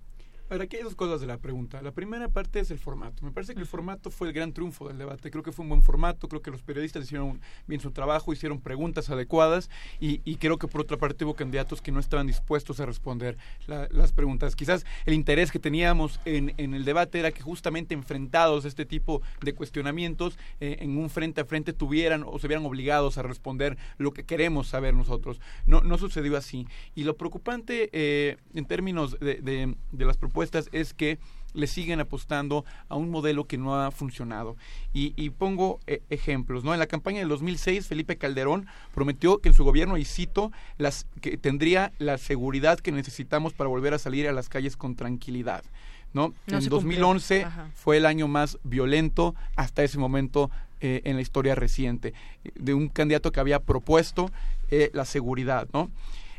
[0.48, 1.82] Ahora, aquí hay dos cosas de la pregunta.
[1.82, 3.24] La primera parte es el formato.
[3.24, 5.32] Me parece que el formato fue el gran triunfo del debate.
[5.32, 8.60] Creo que fue un buen formato, creo que los periodistas hicieron bien su trabajo, hicieron
[8.60, 9.68] preguntas adecuadas
[9.98, 13.36] y, creo que por otra parte hubo candidatos que no estaban dispuestos a responder
[13.66, 14.54] las preguntas.
[14.54, 19.22] Quizás el interés que teníamos en, el debate era que justamente enfrentados a este tipo
[19.40, 23.76] de cuestionamientos, eh, en un frente a frente tuvieran o se vieran obligados a responder
[23.98, 25.40] lo que queremos saber nosotros.
[25.66, 26.68] No, no sucedió así.
[26.94, 31.18] Y lo preocupante eh, en términos de, de las propuestas es que
[31.56, 34.56] le siguen apostando a un modelo que no ha funcionado.
[34.92, 36.72] Y, pongo eh, ejemplos, ¿no?
[36.72, 41.06] En la campaña del 2006, Felipe Calderón prometió que en su gobierno, y cito, las,
[41.20, 45.64] que tendría la seguridad que necesitamos para volver a salir a las calles con tranquilidad.
[46.12, 46.32] ¿no?
[46.46, 50.50] en 2011 fue el año más violento hasta ese momento
[50.80, 52.14] eh, en la historia reciente,
[52.54, 54.30] de un candidato que había propuesto
[54.70, 55.90] eh, la seguridad, ¿no?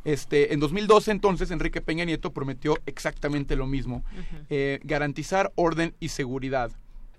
[0.07, 4.05] Este, en 2012 entonces Enrique Peña Nieto prometió exactamente lo mismo,
[4.49, 6.71] eh, garantizar orden y seguridad.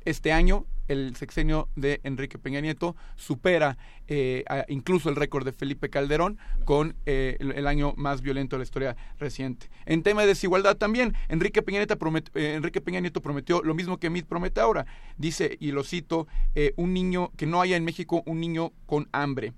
[0.07, 5.91] Este año el sexenio de Enrique Peña Nieto supera eh, incluso el récord de Felipe
[5.91, 9.69] Calderón con eh, el, año más violento de la historia reciente.
[9.85, 11.99] En tema de desigualdad también, Enrique Peña, Nieto
[12.37, 14.87] Enrique Peña Nieto prometió lo mismo que Mid promete ahora.
[15.19, 16.27] Dice, y lo cito,
[16.77, 19.53] un niño, que no haya en México un niño con hambre.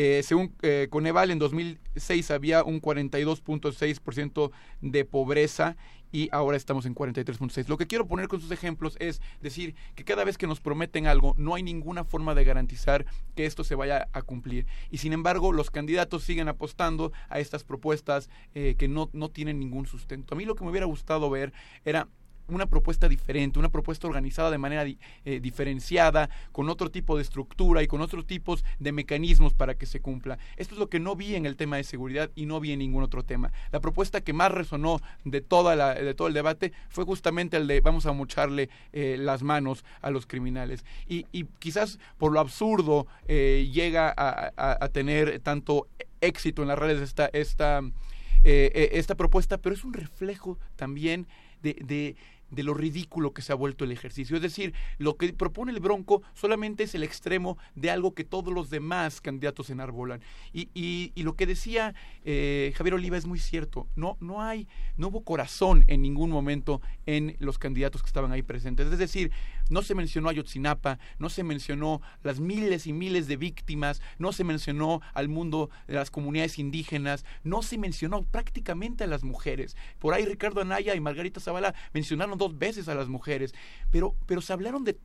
[0.00, 5.76] Eh, según eh, Coneval, en 2006 había un 42.6% de pobreza
[6.12, 7.66] y ahora estamos en 43.6.
[7.66, 11.08] Lo que quiero poner con sus ejemplos es decir que cada vez que nos prometen
[11.08, 14.66] algo no hay ninguna forma de garantizar que esto se vaya a cumplir.
[14.92, 19.58] Y sin embargo los candidatos siguen apostando a estas propuestas eh, que no, no tienen
[19.58, 20.34] ningún sustento.
[20.34, 21.52] A mí lo que me hubiera gustado ver
[21.84, 22.08] era
[22.48, 27.82] una propuesta diferente, una propuesta organizada de manera eh, diferenciada, con otro tipo de estructura
[27.82, 30.38] y con otros tipos de mecanismos para que se cumpla.
[30.56, 32.78] Esto es lo que no vi en el tema de seguridad y no vi en
[32.78, 33.52] ningún otro tema.
[33.70, 37.66] La propuesta que más resonó de, toda la, de todo el debate fue justamente el
[37.66, 40.84] de vamos a mocharle eh, las manos a los criminales.
[41.06, 41.24] Y,
[41.58, 45.86] quizás por lo absurdo eh, llega a, tener tanto
[46.20, 47.82] éxito en las redes esta, esta,
[48.42, 51.26] esta propuesta, pero es un reflejo también
[51.62, 52.16] de de
[52.50, 54.36] lo ridículo que se ha vuelto el ejercicio.
[54.36, 58.52] Es decir, lo que propone el Bronco solamente es el extremo de algo que todos
[58.52, 60.20] los demás candidatos enarbolan.
[60.52, 61.94] Y, y, y lo que decía
[62.24, 63.86] eh, Javier Oliva es muy cierto.
[63.96, 68.42] No, no hay, no hubo corazón en ningún momento en los candidatos que estaban ahí
[68.42, 68.90] presentes.
[68.90, 69.30] Es decir,
[69.68, 74.32] no se mencionó a Yotzinapa, no se mencionó las miles y miles de víctimas, no
[74.32, 79.76] se mencionó al mundo de las comunidades indígenas, no se mencionó prácticamente a las mujeres.
[79.98, 83.54] Por ahí Ricardo Anaya y Margarita Zavala mencionaron dos veces a las mujeres,
[83.90, 84.98] pero, pero se hablaron de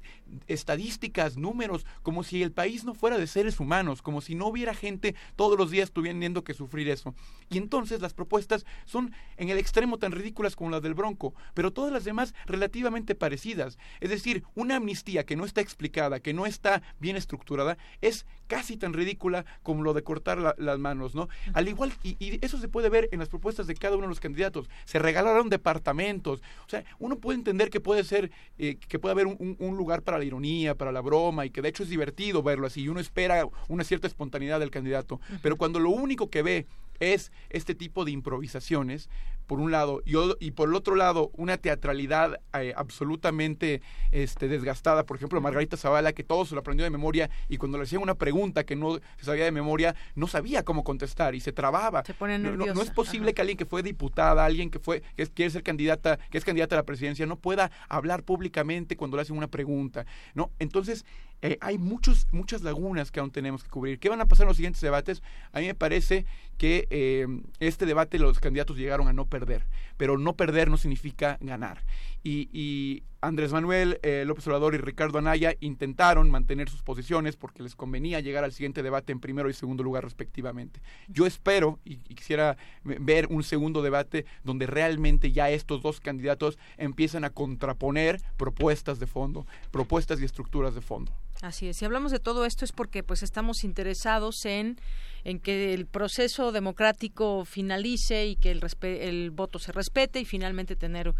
[0.48, 4.73] estadísticas, números, como si el país no fuera de seres humanos, como si no hubiera
[4.73, 7.15] gente todos los días teniendo que sufrir eso.
[7.49, 11.73] Y entonces las propuestas son en el extremo tan ridículas como las del Bronco, pero
[11.73, 13.77] todas las demás relativamente parecidas.
[13.99, 18.78] Es decir, una amnistía que no está explicada, que no está bien estructurada, es casi
[18.78, 21.30] tan ridícula como lo de cortar las manos, ¿no?
[21.54, 24.10] Al igual, y, y, eso se puede ver en las propuestas de cada uno de
[24.10, 24.70] los candidatos.
[24.86, 26.42] Se regalaron departamentos.
[26.66, 30.20] O sea, uno puede entender que puede ser, eh, que puede haber un, lugar para
[30.20, 33.00] la ironía, para la broma, y que de hecho es divertido verlo así, y uno
[33.00, 35.20] espera una cierta espontaneidad del candidato.
[35.42, 36.68] Pero cuando lo único que ve
[37.00, 39.10] es este tipo de improvisaciones,
[39.48, 45.06] por un lado, y, y por el otro lado, una teatralidad eh, absolutamente este, desgastada.
[45.06, 48.02] Por ejemplo, Margarita Zavala, que todo se lo aprendió de memoria, y cuando le hacían
[48.02, 52.03] una pregunta que no se sabía de memoria, no sabía cómo contestar y se trababa.
[52.06, 55.26] Se pone no, no, es posible que alguien que fue diputada, alguien que fue, que
[55.28, 59.22] quiere ser candidata, que es candidata a la presidencia, no pueda hablar públicamente cuando le
[59.22, 60.06] hacen una pregunta.
[60.34, 60.52] ¿no?
[60.60, 61.06] Entonces,
[61.41, 63.99] eh, hay muchos, muchas lagunas que aún tenemos que cubrir.
[63.99, 65.22] ¿Qué van a pasar en los siguientes debates?
[65.52, 66.26] A mí me parece
[66.57, 67.28] que eh,
[67.60, 69.66] este debate los candidatos llegaron a no perder,
[69.98, 71.84] pero no perder no significa ganar.
[72.24, 77.74] Y, Andrés Manuel eh, López Obrador y Ricardo Anaya intentaron mantener sus posiciones porque les
[77.74, 80.82] convenía llegar al siguiente debate en primero y segundo lugar respectivamente.
[81.08, 87.24] Yo espero y, quisiera ver un segundo debate donde realmente ya estos dos candidatos empiezan
[87.24, 91.14] a contraponer propuestas de fondo, propuestas y estructuras de fondo.
[91.44, 91.76] Así es.
[91.76, 94.78] Si hablamos de todo esto es porque pues estamos interesados en
[95.24, 101.14] en que el proceso democrático finalice y que el, voto se respete y finalmente tener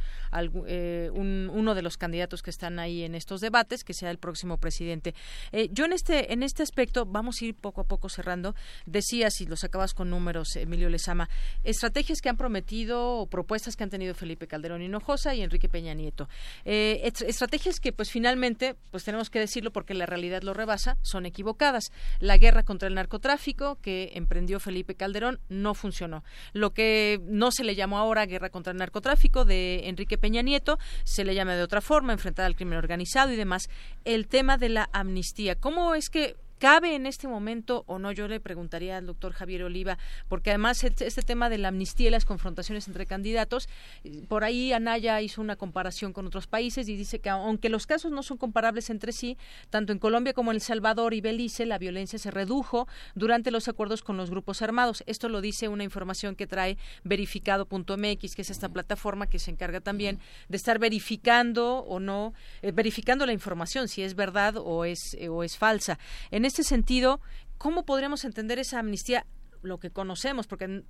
[0.68, 4.58] eh, uno de los candidatos que están ahí en estos debates que sea el próximo
[4.58, 5.16] presidente.
[5.52, 8.56] Eh, yo en este en este aspecto vamos a ir poco a poco cerrando.
[8.86, 11.30] Decías y los acabas con números, Emilio Lezama,
[11.64, 15.94] estrategias que han prometido o propuestas que han tenido Felipe Calderón Hinojosa y Enrique Peña
[15.94, 16.28] Nieto.
[16.66, 21.26] Eh, estrategias que pues finalmente pues tenemos que decirlo porque la realidad lo rebasa, son
[21.26, 21.92] equivocadas.
[22.20, 26.24] La guerra contra el narcotráfico que emprendió Felipe Calderón no funcionó.
[26.54, 30.78] Lo que no se le llamó ahora guerra contra el narcotráfico de Enrique Peña Nieto,
[31.04, 33.70] se le llama de otra forma, enfrentar al crimen organizado y demás.
[34.06, 38.14] El tema de la amnistía, ¿cómo es que ¿Cabe en este momento o no?
[38.14, 39.98] Yo le preguntaría al doctor Javier Oliva,
[40.30, 43.68] porque además este, tema de la amnistía y las confrontaciones entre candidatos,
[44.30, 48.14] por ahí Anaya hizo una comparación con otros países y dice que aunque los casos
[48.14, 49.38] no son comparables entre sí,
[49.72, 53.68] tanto en Colombia como en El Salvador y Belice, la violencia se redujo durante los
[53.68, 55.04] acuerdos con los grupos armados.
[55.06, 59.82] Esto lo dice una información que trae verificado.mx, que es esta plataforma que se encarga
[59.82, 60.18] también
[60.48, 65.28] de estar verificando o no, eh, verificando la información, si es verdad o es, eh,
[65.28, 66.00] o es falsa.
[66.32, 67.20] En este sentido,
[67.58, 69.26] ¿cómo podríamos entender esa amnistía?
[69.64, 70.84] Lo que conocemos, porque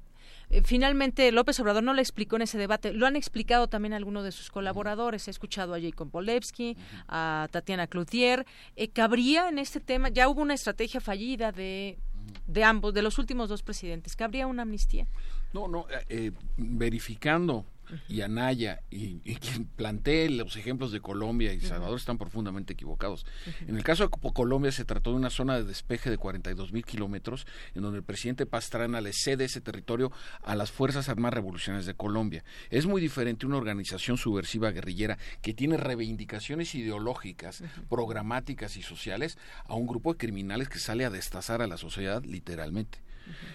[0.49, 4.25] eh, finalmente López Obrador no le explicó en ese debate, lo han explicado también algunos
[4.25, 6.75] de sus colaboradores, he escuchado a Jacob Polevsky,
[7.07, 8.45] a Tatiana Cloutier,
[8.75, 11.97] eh, ¿cabría en este tema, ya hubo una estrategia fallida de,
[12.45, 15.07] de ambos, de los últimos dos presidentes, ¿cabría una amnistía?
[15.53, 17.65] No, no, eh, verificando
[18.07, 23.25] y Anaya y, quien plantee los ejemplos de Colombia y Salvador están profundamente equivocados.
[23.67, 26.85] En el caso de Colombia se trató de una zona de despeje de 42 mil
[26.85, 27.45] kilómetros
[27.75, 30.11] en donde el presidente Pastrana le cede ese territorio
[30.43, 32.43] a las Fuerzas Armadas Revolucionarias de Colombia.
[32.69, 39.75] Es muy diferente una organización subversiva guerrillera que tiene reivindicaciones ideológicas, programáticas y sociales a
[39.75, 43.02] un grupo de criminales que sale a destazar a la sociedad literalmente.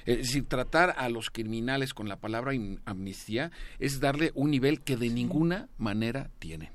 [0.07, 2.53] Es decir, tratar a los criminales con la palabra
[2.85, 6.71] amnistía es darle un nivel que de ninguna manera tienen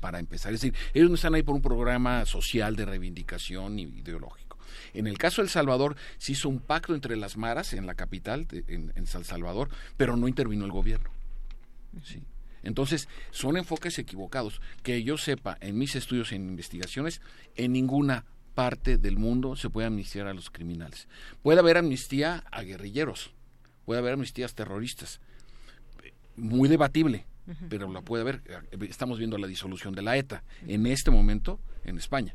[0.00, 0.52] para empezar.
[0.52, 4.58] Es decir, ellos no están ahí por un programa social de reivindicación ideológico.
[4.92, 7.94] En el caso de El Salvador, se hizo un pacto entre las maras en la
[7.94, 11.10] capital, en, en San Salvador, pero no intervino el gobierno.
[12.02, 12.22] ¿sí?
[12.62, 14.60] Entonces, son enfoques equivocados.
[14.82, 17.20] Que yo sepa, en mis estudios e investigaciones,
[17.56, 18.24] en ninguna
[18.54, 21.08] parte del mundo se puede amnistiar a los criminales.
[21.42, 23.32] Puede haber amnistía a guerrilleros,
[23.84, 25.20] puede haber amnistías terroristas.
[26.36, 27.26] Muy debatible,
[27.68, 28.42] pero la puede haber.
[28.88, 32.34] Estamos viendo la disolución de la ETA en este momento en España.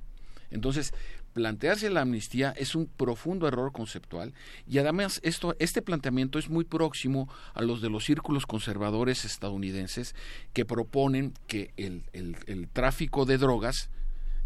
[0.51, 0.93] Entonces,
[1.33, 4.33] plantearse la amnistía es un profundo error conceptual
[4.67, 10.15] y además esto, este planteamiento es muy próximo a los de los círculos conservadores estadounidenses
[10.53, 13.91] que proponen que el, el tráfico de drogas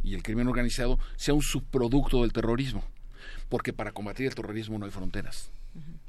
[0.03, 2.83] y el crimen organizado sea un subproducto del terrorismo,
[3.49, 5.51] porque para combatir el terrorismo no hay fronteras.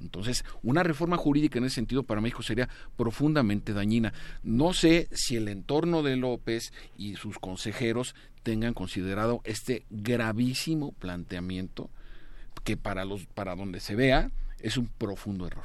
[0.01, 4.13] Entonces, una reforma jurídica en ese sentido para México sería profundamente dañina.
[4.43, 11.89] No sé si el entorno de López y sus consejeros tengan considerado este gravísimo planteamiento
[12.65, 14.31] que para los para donde se vea
[14.61, 15.65] es un profundo error.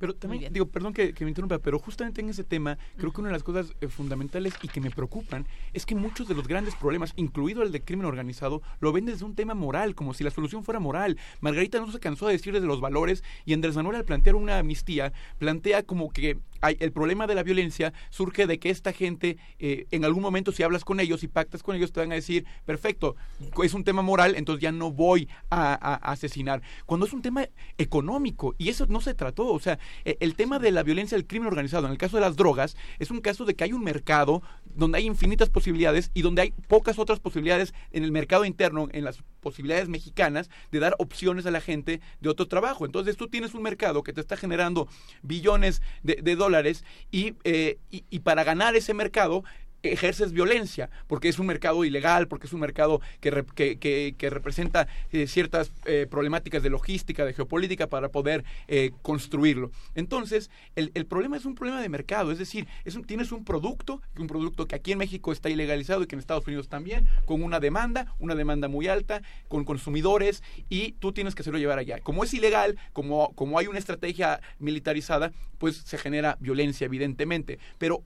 [0.00, 3.28] Pero también, digo, perdón que, me interrumpa, pero justamente en ese tema, creo que una
[3.28, 6.74] de las cosas eh, fundamentales y que me preocupan es que muchos de los grandes
[6.74, 10.30] problemas, incluido el de crimen organizado, lo ven desde un tema moral, como si la
[10.30, 11.18] solución fuera moral.
[11.42, 14.58] Margarita no se cansó de decir desde los valores y Andrés Manuel al plantear una
[14.58, 19.38] amnistía, plantea como que hay, el problema de la violencia surge de que esta gente,
[19.58, 22.16] eh, en algún momento si hablas con ellos y pactas con ellos, te van a
[22.16, 23.16] decir, perfecto,
[23.62, 26.62] es un tema moral, entonces ya no voy a, a asesinar.
[26.86, 27.46] Cuando es un tema
[27.78, 31.26] económico, y eso no se trató, o sea, eh, el tema de la violencia del
[31.26, 33.82] crimen organizado, en el caso de las drogas, es un caso de que hay un
[33.84, 34.42] mercado
[34.80, 39.04] donde hay infinitas posibilidades y donde hay pocas otras posibilidades en el mercado interno, en
[39.04, 42.86] las posibilidades mexicanas, de dar opciones a la gente de otro trabajo.
[42.86, 44.88] Entonces tú tienes un mercado que te está generando
[45.22, 46.82] billones de, dólares
[47.12, 49.44] eh, y, y para ganar ese mercado
[49.82, 53.44] ejerces violencia, porque es un mercado ilegal, porque es un mercado que,
[53.78, 59.70] que, que, representa eh, ciertas eh, problemáticas de logística, de geopolítica para poder eh, construirlo.
[59.94, 63.44] Entonces, el, el, problema es un problema de mercado, es decir, es un, tienes un
[63.44, 67.06] producto, un producto que aquí en México está ilegalizado y que en Estados Unidos también,
[67.24, 71.78] con una demanda, una demanda muy alta, con consumidores, y tú tienes que hacerlo llevar
[71.78, 72.00] allá.
[72.00, 77.58] Como es ilegal, como, como hay una estrategia militarizada, pues se genera violencia, evidentemente.
[77.78, 78.04] Pero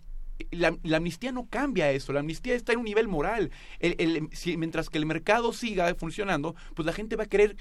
[0.50, 3.50] la, amnistía no cambia eso, la amnistía está en un nivel moral.
[4.56, 7.56] mientras que el mercado siga funcionando, pues la gente va a querer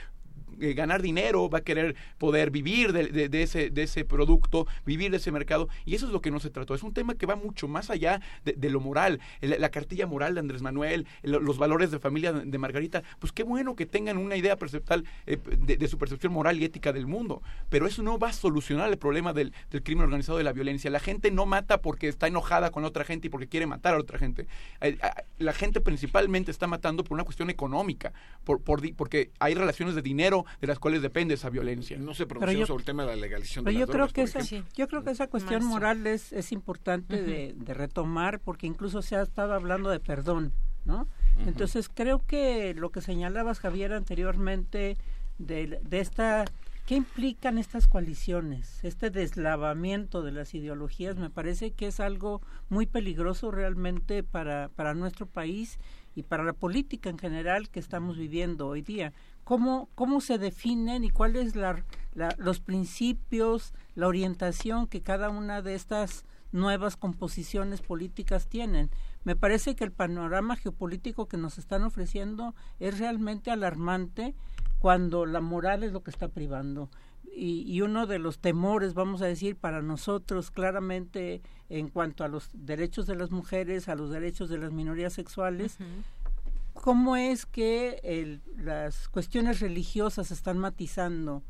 [0.60, 5.12] eh, ganar dinero, va a querer poder vivir de, de, ese, de ese producto, vivir
[5.12, 5.70] de ese mercado.
[5.86, 6.76] Y eso es lo que no se trató.
[6.76, 9.20] Es un tema que va mucho más allá de, lo moral.
[9.42, 13.04] La, cartilla moral de Andrés Manuel, los valores de familia de Margarita.
[13.20, 16.94] Pues qué bueno que tengan una idea perceptual eh, de, su percepción moral y ética
[16.94, 17.42] del mundo.
[17.70, 20.90] Pero eso no va a solucionar el problema del, del, crimen organizado de la violencia.
[20.90, 24.00] La gente no mata porque está enojada con otra gente y porque quiere matar a
[24.00, 24.48] otra gente.
[24.82, 24.98] Eh,
[25.40, 28.14] la gente principalmente está matando por una cuestión económica,
[28.44, 31.98] por, por, porque hay relaciones de dinero de las cuales depende esa violencia.
[31.98, 34.40] No se pronunció sobre el tema de la legalización de yo creo que esa,
[34.76, 39.22] Yo creo que esa cuestión moral es, es importante de, retomar porque incluso se ha
[39.22, 40.54] estado hablando de perdón,
[40.86, 41.08] ¿no?
[41.46, 44.98] Entonces creo que lo que señalabas, Javier, anteriormente
[45.40, 46.46] de, de esta
[46.86, 48.84] ¿Qué implican estas coaliciones?
[48.84, 54.94] Este deslavamiento de las ideologías me parece que es algo muy peligroso realmente para, para
[54.94, 55.80] nuestro país
[56.16, 59.14] y para la política en general que estamos viviendo hoy día
[59.44, 61.84] cómo, cómo se definen y cuáles la,
[62.38, 68.92] los principios, la orientación que cada una de estas nuevas composiciones políticas tienen.
[69.24, 74.36] Me parece que el panorama geopolítico que nos están ofreciendo es realmente alarmante
[74.80, 76.90] cuando la moral es lo que está privando.
[77.36, 82.28] Y, y, uno de los temores, vamos a decir, para nosotros claramente en cuanto a
[82.28, 85.78] los derechos de las mujeres, a los derechos de las minorías sexuales,
[86.74, 91.42] cómo es que las cuestiones religiosas están matizando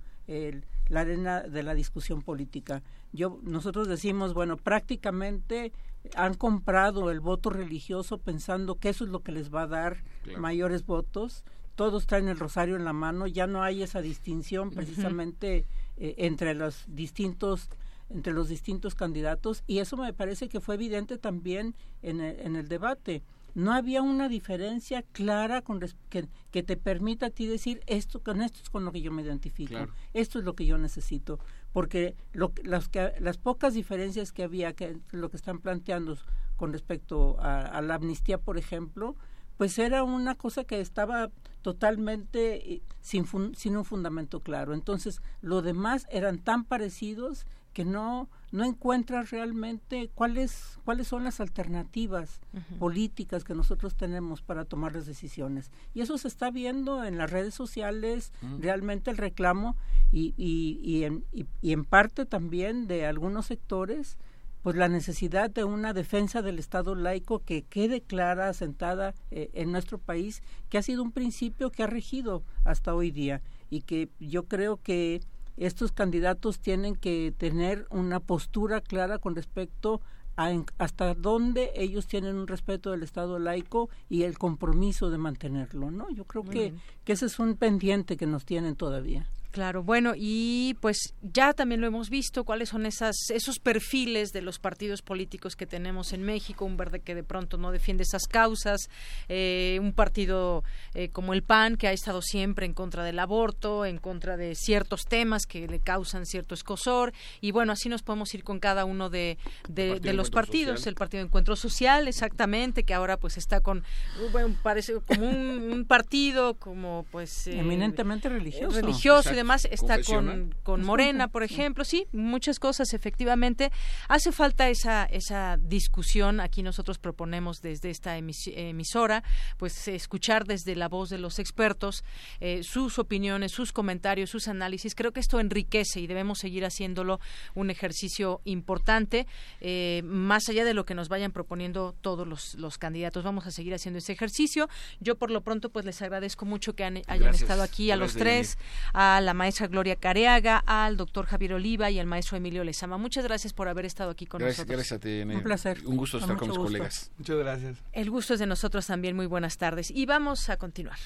[0.87, 2.83] la arena de la discusión política.
[3.11, 5.73] Yo, nosotros decimos, bueno, prácticamente
[6.15, 10.03] han comprado el voto religioso pensando que eso es lo que les va a dar
[10.37, 11.43] mayores votos.
[11.75, 15.65] Todos traen el rosario en la mano, ya no hay esa distinción precisamente
[15.97, 17.69] eh, entre los distintos
[18.09, 22.67] entre los distintos candidatos y eso me parece que fue evidente también en en el
[22.67, 23.23] debate.
[23.55, 25.79] No había una diferencia clara con
[26.09, 29.11] que, que, te permita a ti decir esto con esto es con lo que yo
[29.11, 29.75] me identifico
[30.13, 31.39] esto es lo que yo necesito
[31.71, 36.17] porque lo, las, que, las pocas diferencias que había que lo que están planteando
[36.55, 39.15] con respecto a, la amnistía por ejemplo
[39.63, 41.31] pues era una cosa que estaba
[41.61, 43.25] totalmente eh, sin,
[43.55, 44.73] sin un fundamento claro.
[44.73, 51.39] Entonces lo demás eran tan parecidos que no no encuentra realmente cuáles cuáles son las
[51.39, 52.41] alternativas
[52.77, 55.71] políticas que nosotros tenemos para tomar las decisiones.
[55.93, 59.77] Y eso se está viendo en las redes sociales realmente el reclamo
[60.11, 64.17] y y, y, en, y, en parte también de algunos sectores
[64.63, 69.71] pues la necesidad de una defensa del Estado laico que quede clara, asentada eh, en
[69.73, 74.09] nuestro país, que ha sido un principio que ha regido hasta hoy día y que
[74.19, 75.21] yo creo que
[75.57, 80.01] estos candidatos tienen que tener una postura clara con respecto
[80.37, 85.91] a hasta dónde ellos tienen un respeto del Estado laico y el compromiso de mantenerlo,
[85.91, 86.09] ¿no?
[86.09, 86.73] Yo creo que,
[87.03, 89.27] que ese es un pendiente que nos tienen todavía.
[89.53, 94.41] Claro, bueno, y pues ya también lo hemos visto, cuáles son esas, esos perfiles de
[94.41, 98.23] los partidos políticos que tenemos en México, un verde que de pronto no defiende esas
[98.23, 98.89] causas,
[99.29, 100.63] eh, un partido
[100.95, 104.55] eh, como el PAN que ha estado siempre en contra del aborto, en contra de
[104.55, 108.85] ciertos temas que le causan cierto escosor, y bueno, así nos podemos ir con cada
[108.85, 109.37] uno de,
[109.69, 113.83] de, los partidos, el Partido de Encuentro Social, exactamente, que ahora pues está con,
[114.31, 117.45] bueno, parece como un, partido como pues...
[117.45, 118.81] Eh, Eminentemente religioso.
[118.81, 123.71] Religioso además está con, con Morena, por ejemplo, sí, muchas cosas efectivamente.
[124.07, 129.23] Hace falta esa, esa discusión, aquí nosotros proponemos desde esta emisora,
[129.57, 132.05] pues escuchar desde la voz de los expertos
[132.39, 134.95] eh, sus opiniones, sus comentarios, sus análisis.
[134.95, 137.19] Creo que esto enriquece y debemos seguir haciéndolo
[137.53, 139.27] un ejercicio importante,
[139.59, 143.25] eh, más allá de lo que nos vayan proponiendo todos los, los candidatos.
[143.25, 144.69] Vamos a seguir haciendo ese ejercicio.
[145.01, 148.57] Yo por lo pronto pues les agradezco mucho que hayan estado aquí a los tres,
[148.93, 152.97] a la maestra Gloria Careaga, al doctor Javier Oliva y al maestro Emilio Lezama.
[152.97, 154.67] Muchas gracias por haber estado aquí con nosotros.
[154.67, 155.79] Gracias a ti, Un placer.
[155.85, 157.11] Un gusto estar con, mis colegas.
[157.17, 157.77] Muchas gracias.
[157.91, 159.15] El gusto es de nosotros también.
[159.15, 159.91] Muy buenas tardes.
[159.91, 160.97] Y vamos a continuar.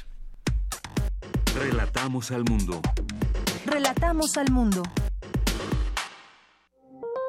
[1.55, 2.81] Relatamos al mundo.
[3.65, 4.83] Relatamos al mundo.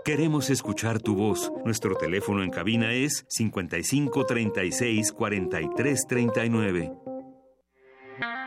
[0.05, 1.53] Queremos escuchar tu voz.
[1.65, 7.08] Nuestro teléfono en cabina es 55 36 43 39.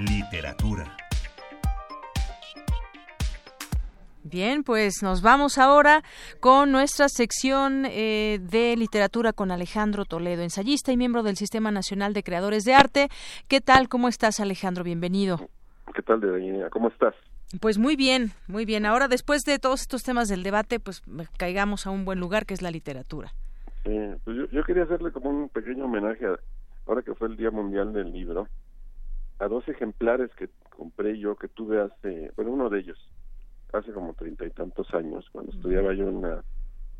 [0.00, 0.96] Literatura.
[4.22, 6.02] Bien, pues nos vamos ahora
[6.40, 12.14] con nuestra sección eh, de literatura con Alejandro Toledo, ensayista y miembro del Sistema Nacional
[12.14, 13.08] de Creadores de Arte.
[13.46, 13.90] ¿Qué tal?
[13.90, 14.84] ¿Cómo estás, Alejandro?
[14.84, 15.50] Bienvenido.
[15.94, 17.14] ¿Qué tal, de ¿Cómo estás?
[17.60, 18.86] Pues muy bien, muy bien.
[18.86, 21.02] Ahora, después de todos estos temas del debate, pues
[21.36, 23.32] caigamos a un buen lugar que es la literatura.
[23.84, 26.24] Sí, pues yo, quería hacerle como un pequeño homenaje,
[26.86, 28.46] ahora que fue el Día Mundial del Libro,
[29.40, 32.98] a dos ejemplares que compré yo, que tuve hace, bueno, uno de ellos,
[33.72, 36.44] hace como treinta y tantos años, cuando estudiaba yo en una,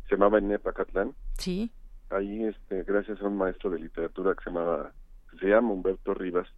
[0.09, 1.15] se llamaba Enepa Catlán.
[1.39, 1.71] Sí.
[2.09, 4.93] Ahí, este, gracias a un maestro de literatura que se llamaba,
[5.39, 6.49] se llama Humberto Rivas,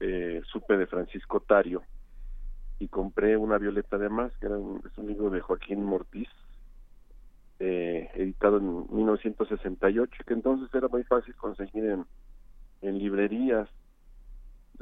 [0.00, 1.82] eh, supe de Francisco Tario
[2.78, 6.28] y compré una Violeta de Más, que era un, es un libro de Joaquín Mortiz,
[7.60, 12.06] eh, editado en 1968, que entonces era muy fácil conseguir en,
[12.80, 13.68] en librerías.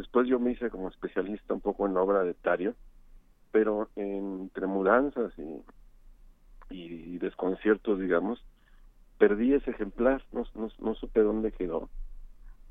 [0.01, 2.75] Después yo me hice como especialista un poco en la obra de Tario,
[3.53, 5.63] pero entre mudanzas y,
[6.71, 8.43] y desconciertos, digamos,
[9.19, 11.91] perdí ese ejemplar, no, no, no supe dónde quedó.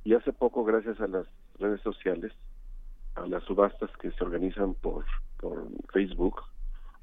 [0.03, 1.27] Y hace poco, gracias a las
[1.60, 2.34] redes sociales,
[3.14, 5.06] a las subastas que se organizan por,
[5.38, 6.41] por Facebook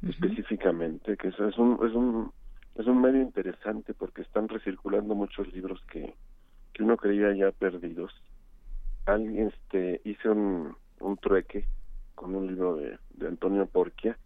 [0.09, 2.33] específicamente, que eso es un, es un
[2.75, 6.17] es un medio interesante porque están recirculando muchos libros que,
[6.73, 8.13] que uno creía ya perdidos.
[9.07, 11.67] Alguien este hice un, un trueque
[12.15, 14.19] con un libro de, de Antonio Porquia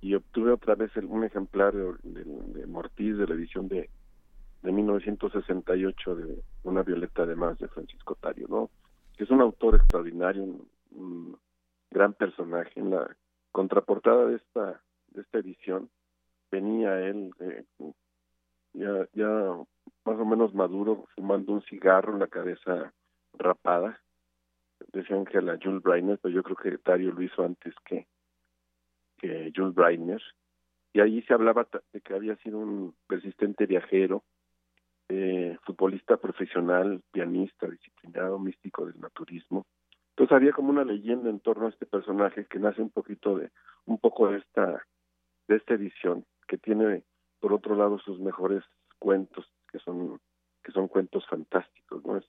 [0.00, 3.90] y obtuve otra vez un ejemplar de, de, Mortiz de la edición de
[4.62, 8.70] de 1968 de Una Violeta de Más de Francisco Tario, ¿no?
[9.16, 10.42] Que es un autor extraordinario,
[10.90, 11.38] un
[11.90, 12.72] gran personaje.
[12.76, 13.16] En la
[13.52, 15.88] contraportada de esta, de esta edición
[16.50, 17.64] venía él eh,
[18.72, 19.28] ya, ya
[20.04, 22.92] más o menos maduro, fumando un cigarro, en la cabeza
[23.34, 24.00] rapada.
[24.92, 28.06] Decían que la Jules Breiner, pero yo creo que Dario lo hizo antes que,
[29.18, 30.22] que Jules Breiner.
[30.92, 34.24] Y ahí se hablaba de que había sido un persistente viajero,
[35.08, 39.66] eh, futbolista profesional, pianista, disciplinado, místico del naturismo,
[40.18, 43.52] entonces había como una leyenda en torno a este personaje que nace un poquito de,
[43.86, 44.84] un poco de esta,
[45.46, 47.04] de esta edición, que tiene
[47.38, 48.64] por otro lado sus mejores
[48.98, 50.18] cuentos, que son,
[50.64, 52.16] que son cuentos fantásticos, ¿no?
[52.16, 52.24] Es,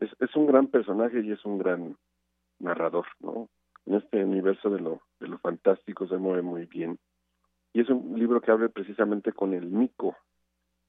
[0.00, 1.96] es, es un gran personaje y es un gran
[2.58, 3.48] narrador, ¿no?
[3.86, 6.98] En este universo de lo, de lo fantástico se mueve muy bien.
[7.72, 10.16] Y es un libro que habla precisamente con el mico,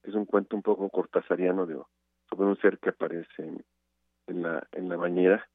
[0.02, 1.80] es un cuento un poco cortasariano de,
[2.28, 3.62] sobre un ser que aparece
[4.26, 5.48] en, la, en la bañera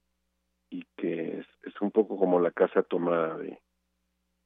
[0.70, 3.60] y que es, es un poco como la casa tomada de,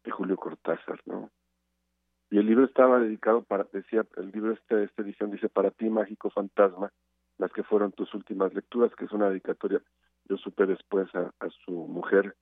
[0.03, 1.29] de Julio Cortázar, ¿no?
[2.31, 5.89] Y el libro estaba dedicado para, decía, el libro este, esta edición dice, para ti,
[5.89, 6.91] mágico fantasma,
[7.39, 9.81] las que fueron tus últimas lecturas, que es una dedicatoria,
[10.25, 12.35] yo supe después a, a su mujer,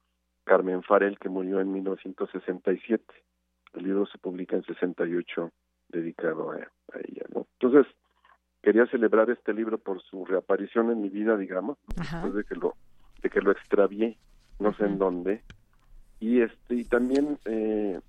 [0.44, 3.04] Carmen Farel, que murió en 1967.
[3.74, 5.52] El libro se publica en 68,
[5.90, 7.48] dedicado a, a ella, ¿no?
[7.60, 7.88] Entonces,
[8.62, 12.76] quería celebrar este libro por su reaparición en mi vida, digamos, después de que lo
[13.22, 14.18] de que lo extravié,
[14.60, 15.44] no sé en dónde.
[16.20, 18.00] Y este y también eh,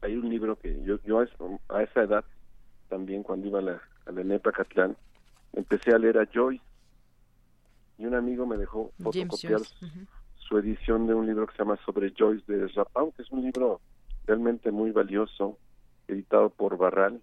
[0.00, 2.24] hay un libro que yo, yo a, esa edad,
[2.88, 4.96] también cuando iba a la, a la NEPA Catlán,
[5.54, 6.64] empecé a leer a Joyce
[7.98, 9.60] y un amigo me dejó fotocopiar
[10.36, 13.42] su edición de un libro que se llama Sobre Joyce de Rapau, que es un
[13.42, 13.80] libro
[14.26, 15.58] realmente muy valioso,
[16.08, 17.20] editado por Barral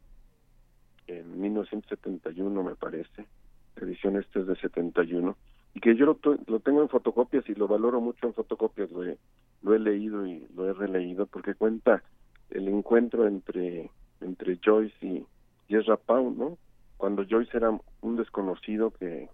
[1.07, 3.25] en 1971 me parece,
[3.75, 5.35] la edición esta es de 71
[5.73, 9.05] y que yo lo, lo, tengo en fotocopias y lo valoro mucho en fotocopias, lo
[9.05, 9.17] he,
[9.61, 12.03] lo he leído y lo he releído porque cuenta
[12.49, 13.89] el encuentro entre,
[14.19, 15.25] entre Joyce y,
[15.69, 16.57] y Ezra Pound, ¿no?
[17.01, 17.71] Cuando Joyce era
[18.01, 19.27] un desconocido que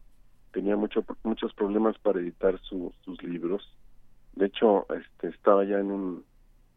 [0.53, 3.75] tenía mucho, muchos problemas para editar sus libros.
[4.37, 6.23] De hecho, este, estaba ya en un,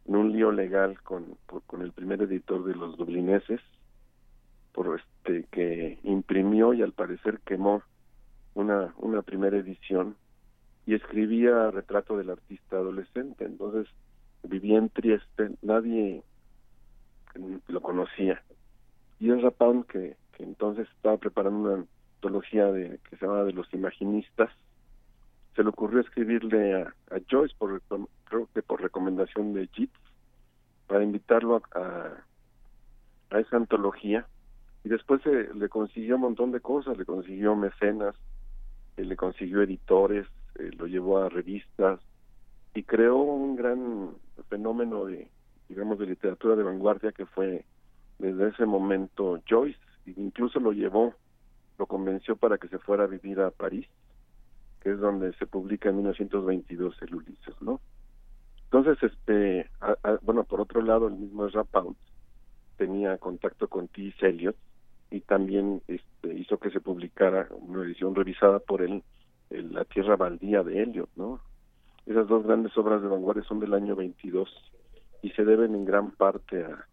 [0.09, 3.61] en un lío legal con, con el primer editor de los dublineses,
[4.73, 7.85] por este que imprimió y al parecer quemó
[8.55, 10.17] una, una primera edición
[10.87, 13.45] y escribía retrato del artista adolescente.
[13.45, 13.87] Entonces
[14.43, 16.25] vivía en Trieste, nadie
[17.69, 18.43] lo conocía.
[19.21, 21.85] y Ezra Pound, que, entonces estaba preparando una
[22.17, 24.51] antología de, que se llama De los Imaginistas,
[25.55, 26.95] se le ocurrió escribirle a,
[27.31, 27.83] Joyce, por,
[28.25, 29.99] creo que por recomendación de Jits,
[30.87, 32.25] para invitarlo a,
[33.39, 34.27] esa antología.
[34.85, 38.15] Y después se, le consiguió un montón de cosas, le consiguió mecenas,
[38.97, 40.27] eh, le consiguió editores,
[40.59, 42.01] eh, lo llevó a revistas
[42.75, 44.11] y creó un gran
[44.49, 45.29] fenómeno de,
[45.69, 47.65] digamos, de literatura de vanguardia que fue
[48.19, 49.79] desde ese momento Joyce,
[50.17, 51.15] incluso lo llevó,
[51.79, 53.87] lo convenció para que se fuera a vivir a París,
[54.81, 57.81] que es donde se publica en 1922 el Ulises, ¿no?
[58.65, 59.69] Entonces, este,
[60.23, 61.97] bueno, por otro lado, el mismo Pound
[62.77, 64.15] tenía contacto con T.
[64.21, 64.57] Eliot
[65.11, 69.03] y también este, hizo que se publicara una edición revisada por él,
[69.51, 71.41] La Tierra Baldía de Eliot, ¿no?
[72.07, 74.49] Esas dos grandes obras de vanguardia son del año 22
[75.23, 76.87] y se deben en gran parte a,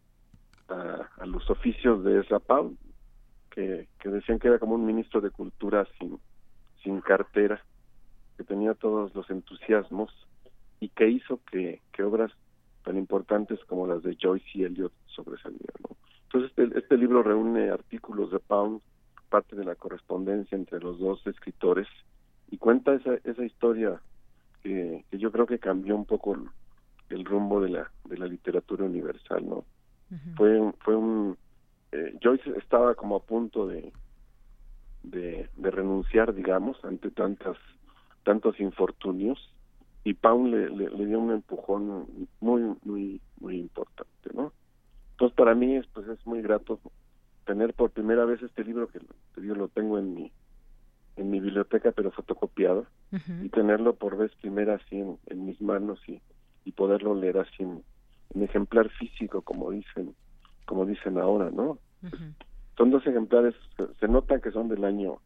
[1.18, 2.78] a, los oficios de Ezra Pound,
[3.58, 6.20] que, que decían que era como un ministro de cultura sin,
[6.84, 7.60] sin cartera,
[8.38, 10.14] que tenía todos los entusiasmos
[10.80, 12.32] y que hizo que, que obras
[12.84, 15.76] tan importantes como las de Joyce y Eliot sobresalieran.
[16.26, 18.80] Entonces este, este, libro reúne artículos de Pound,
[19.28, 21.88] parte de la correspondencia entre los dos escritores
[22.52, 24.00] y cuenta esa, esa historia
[24.62, 26.38] que, que yo creo que cambió un poco
[27.10, 29.66] el, rumbo de la, de la literatura universal, ¿no?
[30.36, 31.36] Fue, fue un...
[31.92, 33.92] Eh, Joyce estaba como a punto de,
[35.04, 37.58] de, de renunciar, digamos, ante tantas
[38.24, 39.40] tantos infortunios
[40.04, 44.52] y Pound le, le, dio un empujón muy muy muy importante no
[45.12, 46.80] entonces para mí es pues es muy grato
[47.46, 49.00] tener por primera vez este libro que
[49.42, 50.32] yo lo tengo en mi
[51.16, 52.86] en mi biblioteca pero fotocopiado
[53.42, 56.22] y tenerlo por vez primera así en, mis manos y,
[56.66, 57.84] y poderlo leer así en,
[58.42, 60.16] ejemplar físico como dicen
[60.68, 61.80] como dicen ahora no
[62.78, 63.56] son dos ejemplares
[64.00, 65.18] se nota que son del año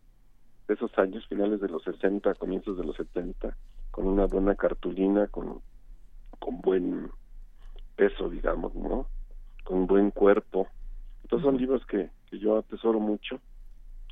[0.68, 3.58] de esos años finales de los 60 comienzos de los 70
[3.92, 5.62] con una buena cartulina, con,
[6.40, 7.12] con buen
[7.96, 9.08] peso, digamos, ¿no?
[9.66, 10.68] Con buen cuerpo.
[11.24, 13.40] Entonces son libros que, que yo atesoro mucho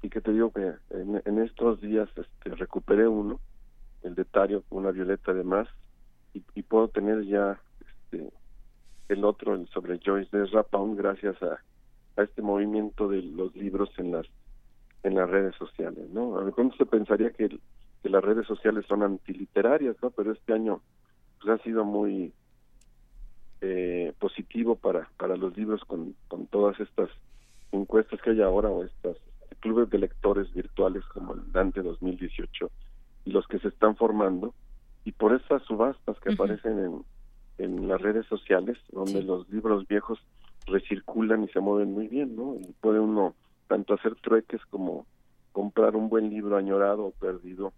[0.01, 3.39] y que te digo que en, en estos días este, recuperé uno,
[4.03, 5.43] el de Tario, una violeta de
[6.33, 8.31] y, y puedo tener ya este,
[9.09, 11.59] el otro, el sobre Joyce de Rapound, gracias a,
[12.15, 14.25] a este movimiento de los libros en las
[15.03, 16.37] en las redes sociales, ¿no?
[16.37, 17.49] A se pensaría que
[18.01, 20.09] que las redes sociales son antiliterarias, ¿no?
[20.11, 20.81] Pero este año
[21.41, 22.33] pues, ha sido muy
[23.61, 27.09] eh, positivo para, para los libros con, con todas estas
[27.71, 29.17] encuestas que hay ahora o estos
[29.59, 32.71] clubes de lectores virtuales como el Dante 2018
[33.25, 34.53] y los que se están formando
[35.03, 37.03] y por esas subastas que aparecen en,
[37.59, 40.19] en las redes sociales donde los libros viejos
[40.65, 42.55] recirculan y se mueven muy bien, ¿no?
[42.55, 43.35] Y puede uno
[43.67, 45.05] tanto hacer trueques como
[45.51, 47.73] comprar un buen libro añorado o perdido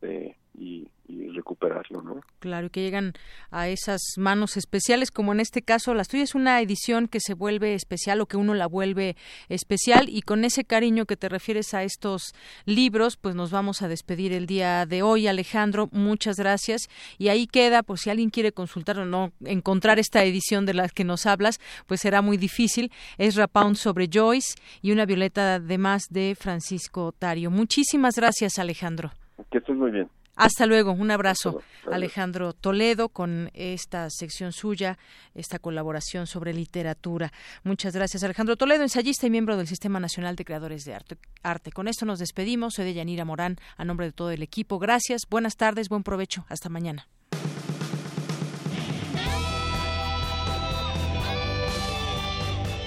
[0.00, 0.86] este, y,
[1.32, 2.20] recuperarlo, ¿no?
[2.38, 3.14] Claro, y que llegan
[3.50, 7.74] a esas manos especiales, como en este caso, las tuyas una edición que se vuelve
[7.74, 9.16] especial o que uno la vuelve
[9.48, 12.34] especial y con ese cariño que te refieres a estos
[12.66, 17.46] libros, pues nos vamos a despedir el día de hoy, Alejandro, muchas gracias y ahí
[17.46, 21.26] queda, por si alguien quiere consultar o no encontrar esta edición de la que nos
[21.26, 26.36] hablas, pues será muy difícil, es Rapound sobre Joyce y una violeta de más de
[26.38, 27.50] Francisco Tario.
[27.50, 29.12] Muchísimas gracias, Alejandro.
[29.50, 30.08] Que estés muy bien.
[30.36, 31.60] Hasta luego, un abrazo.
[31.92, 34.96] Alejandro Toledo con esta sección suya,
[35.34, 37.30] esta colaboración sobre literatura.
[37.62, 40.94] Muchas gracias, Alejandro Toledo, ensayista y miembro del Sistema Nacional de Creadores de
[41.42, 41.72] Arte.
[41.72, 42.74] Con esto nos despedimos.
[42.74, 44.78] Soy de Yanira Morán, a nombre de todo el equipo.
[44.78, 46.46] Gracias, buenas tardes, buen provecho.
[46.48, 47.06] Hasta mañana.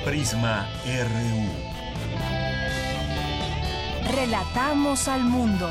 [0.05, 1.73] Prisma RU.
[4.15, 5.69] Relatamos al mundo.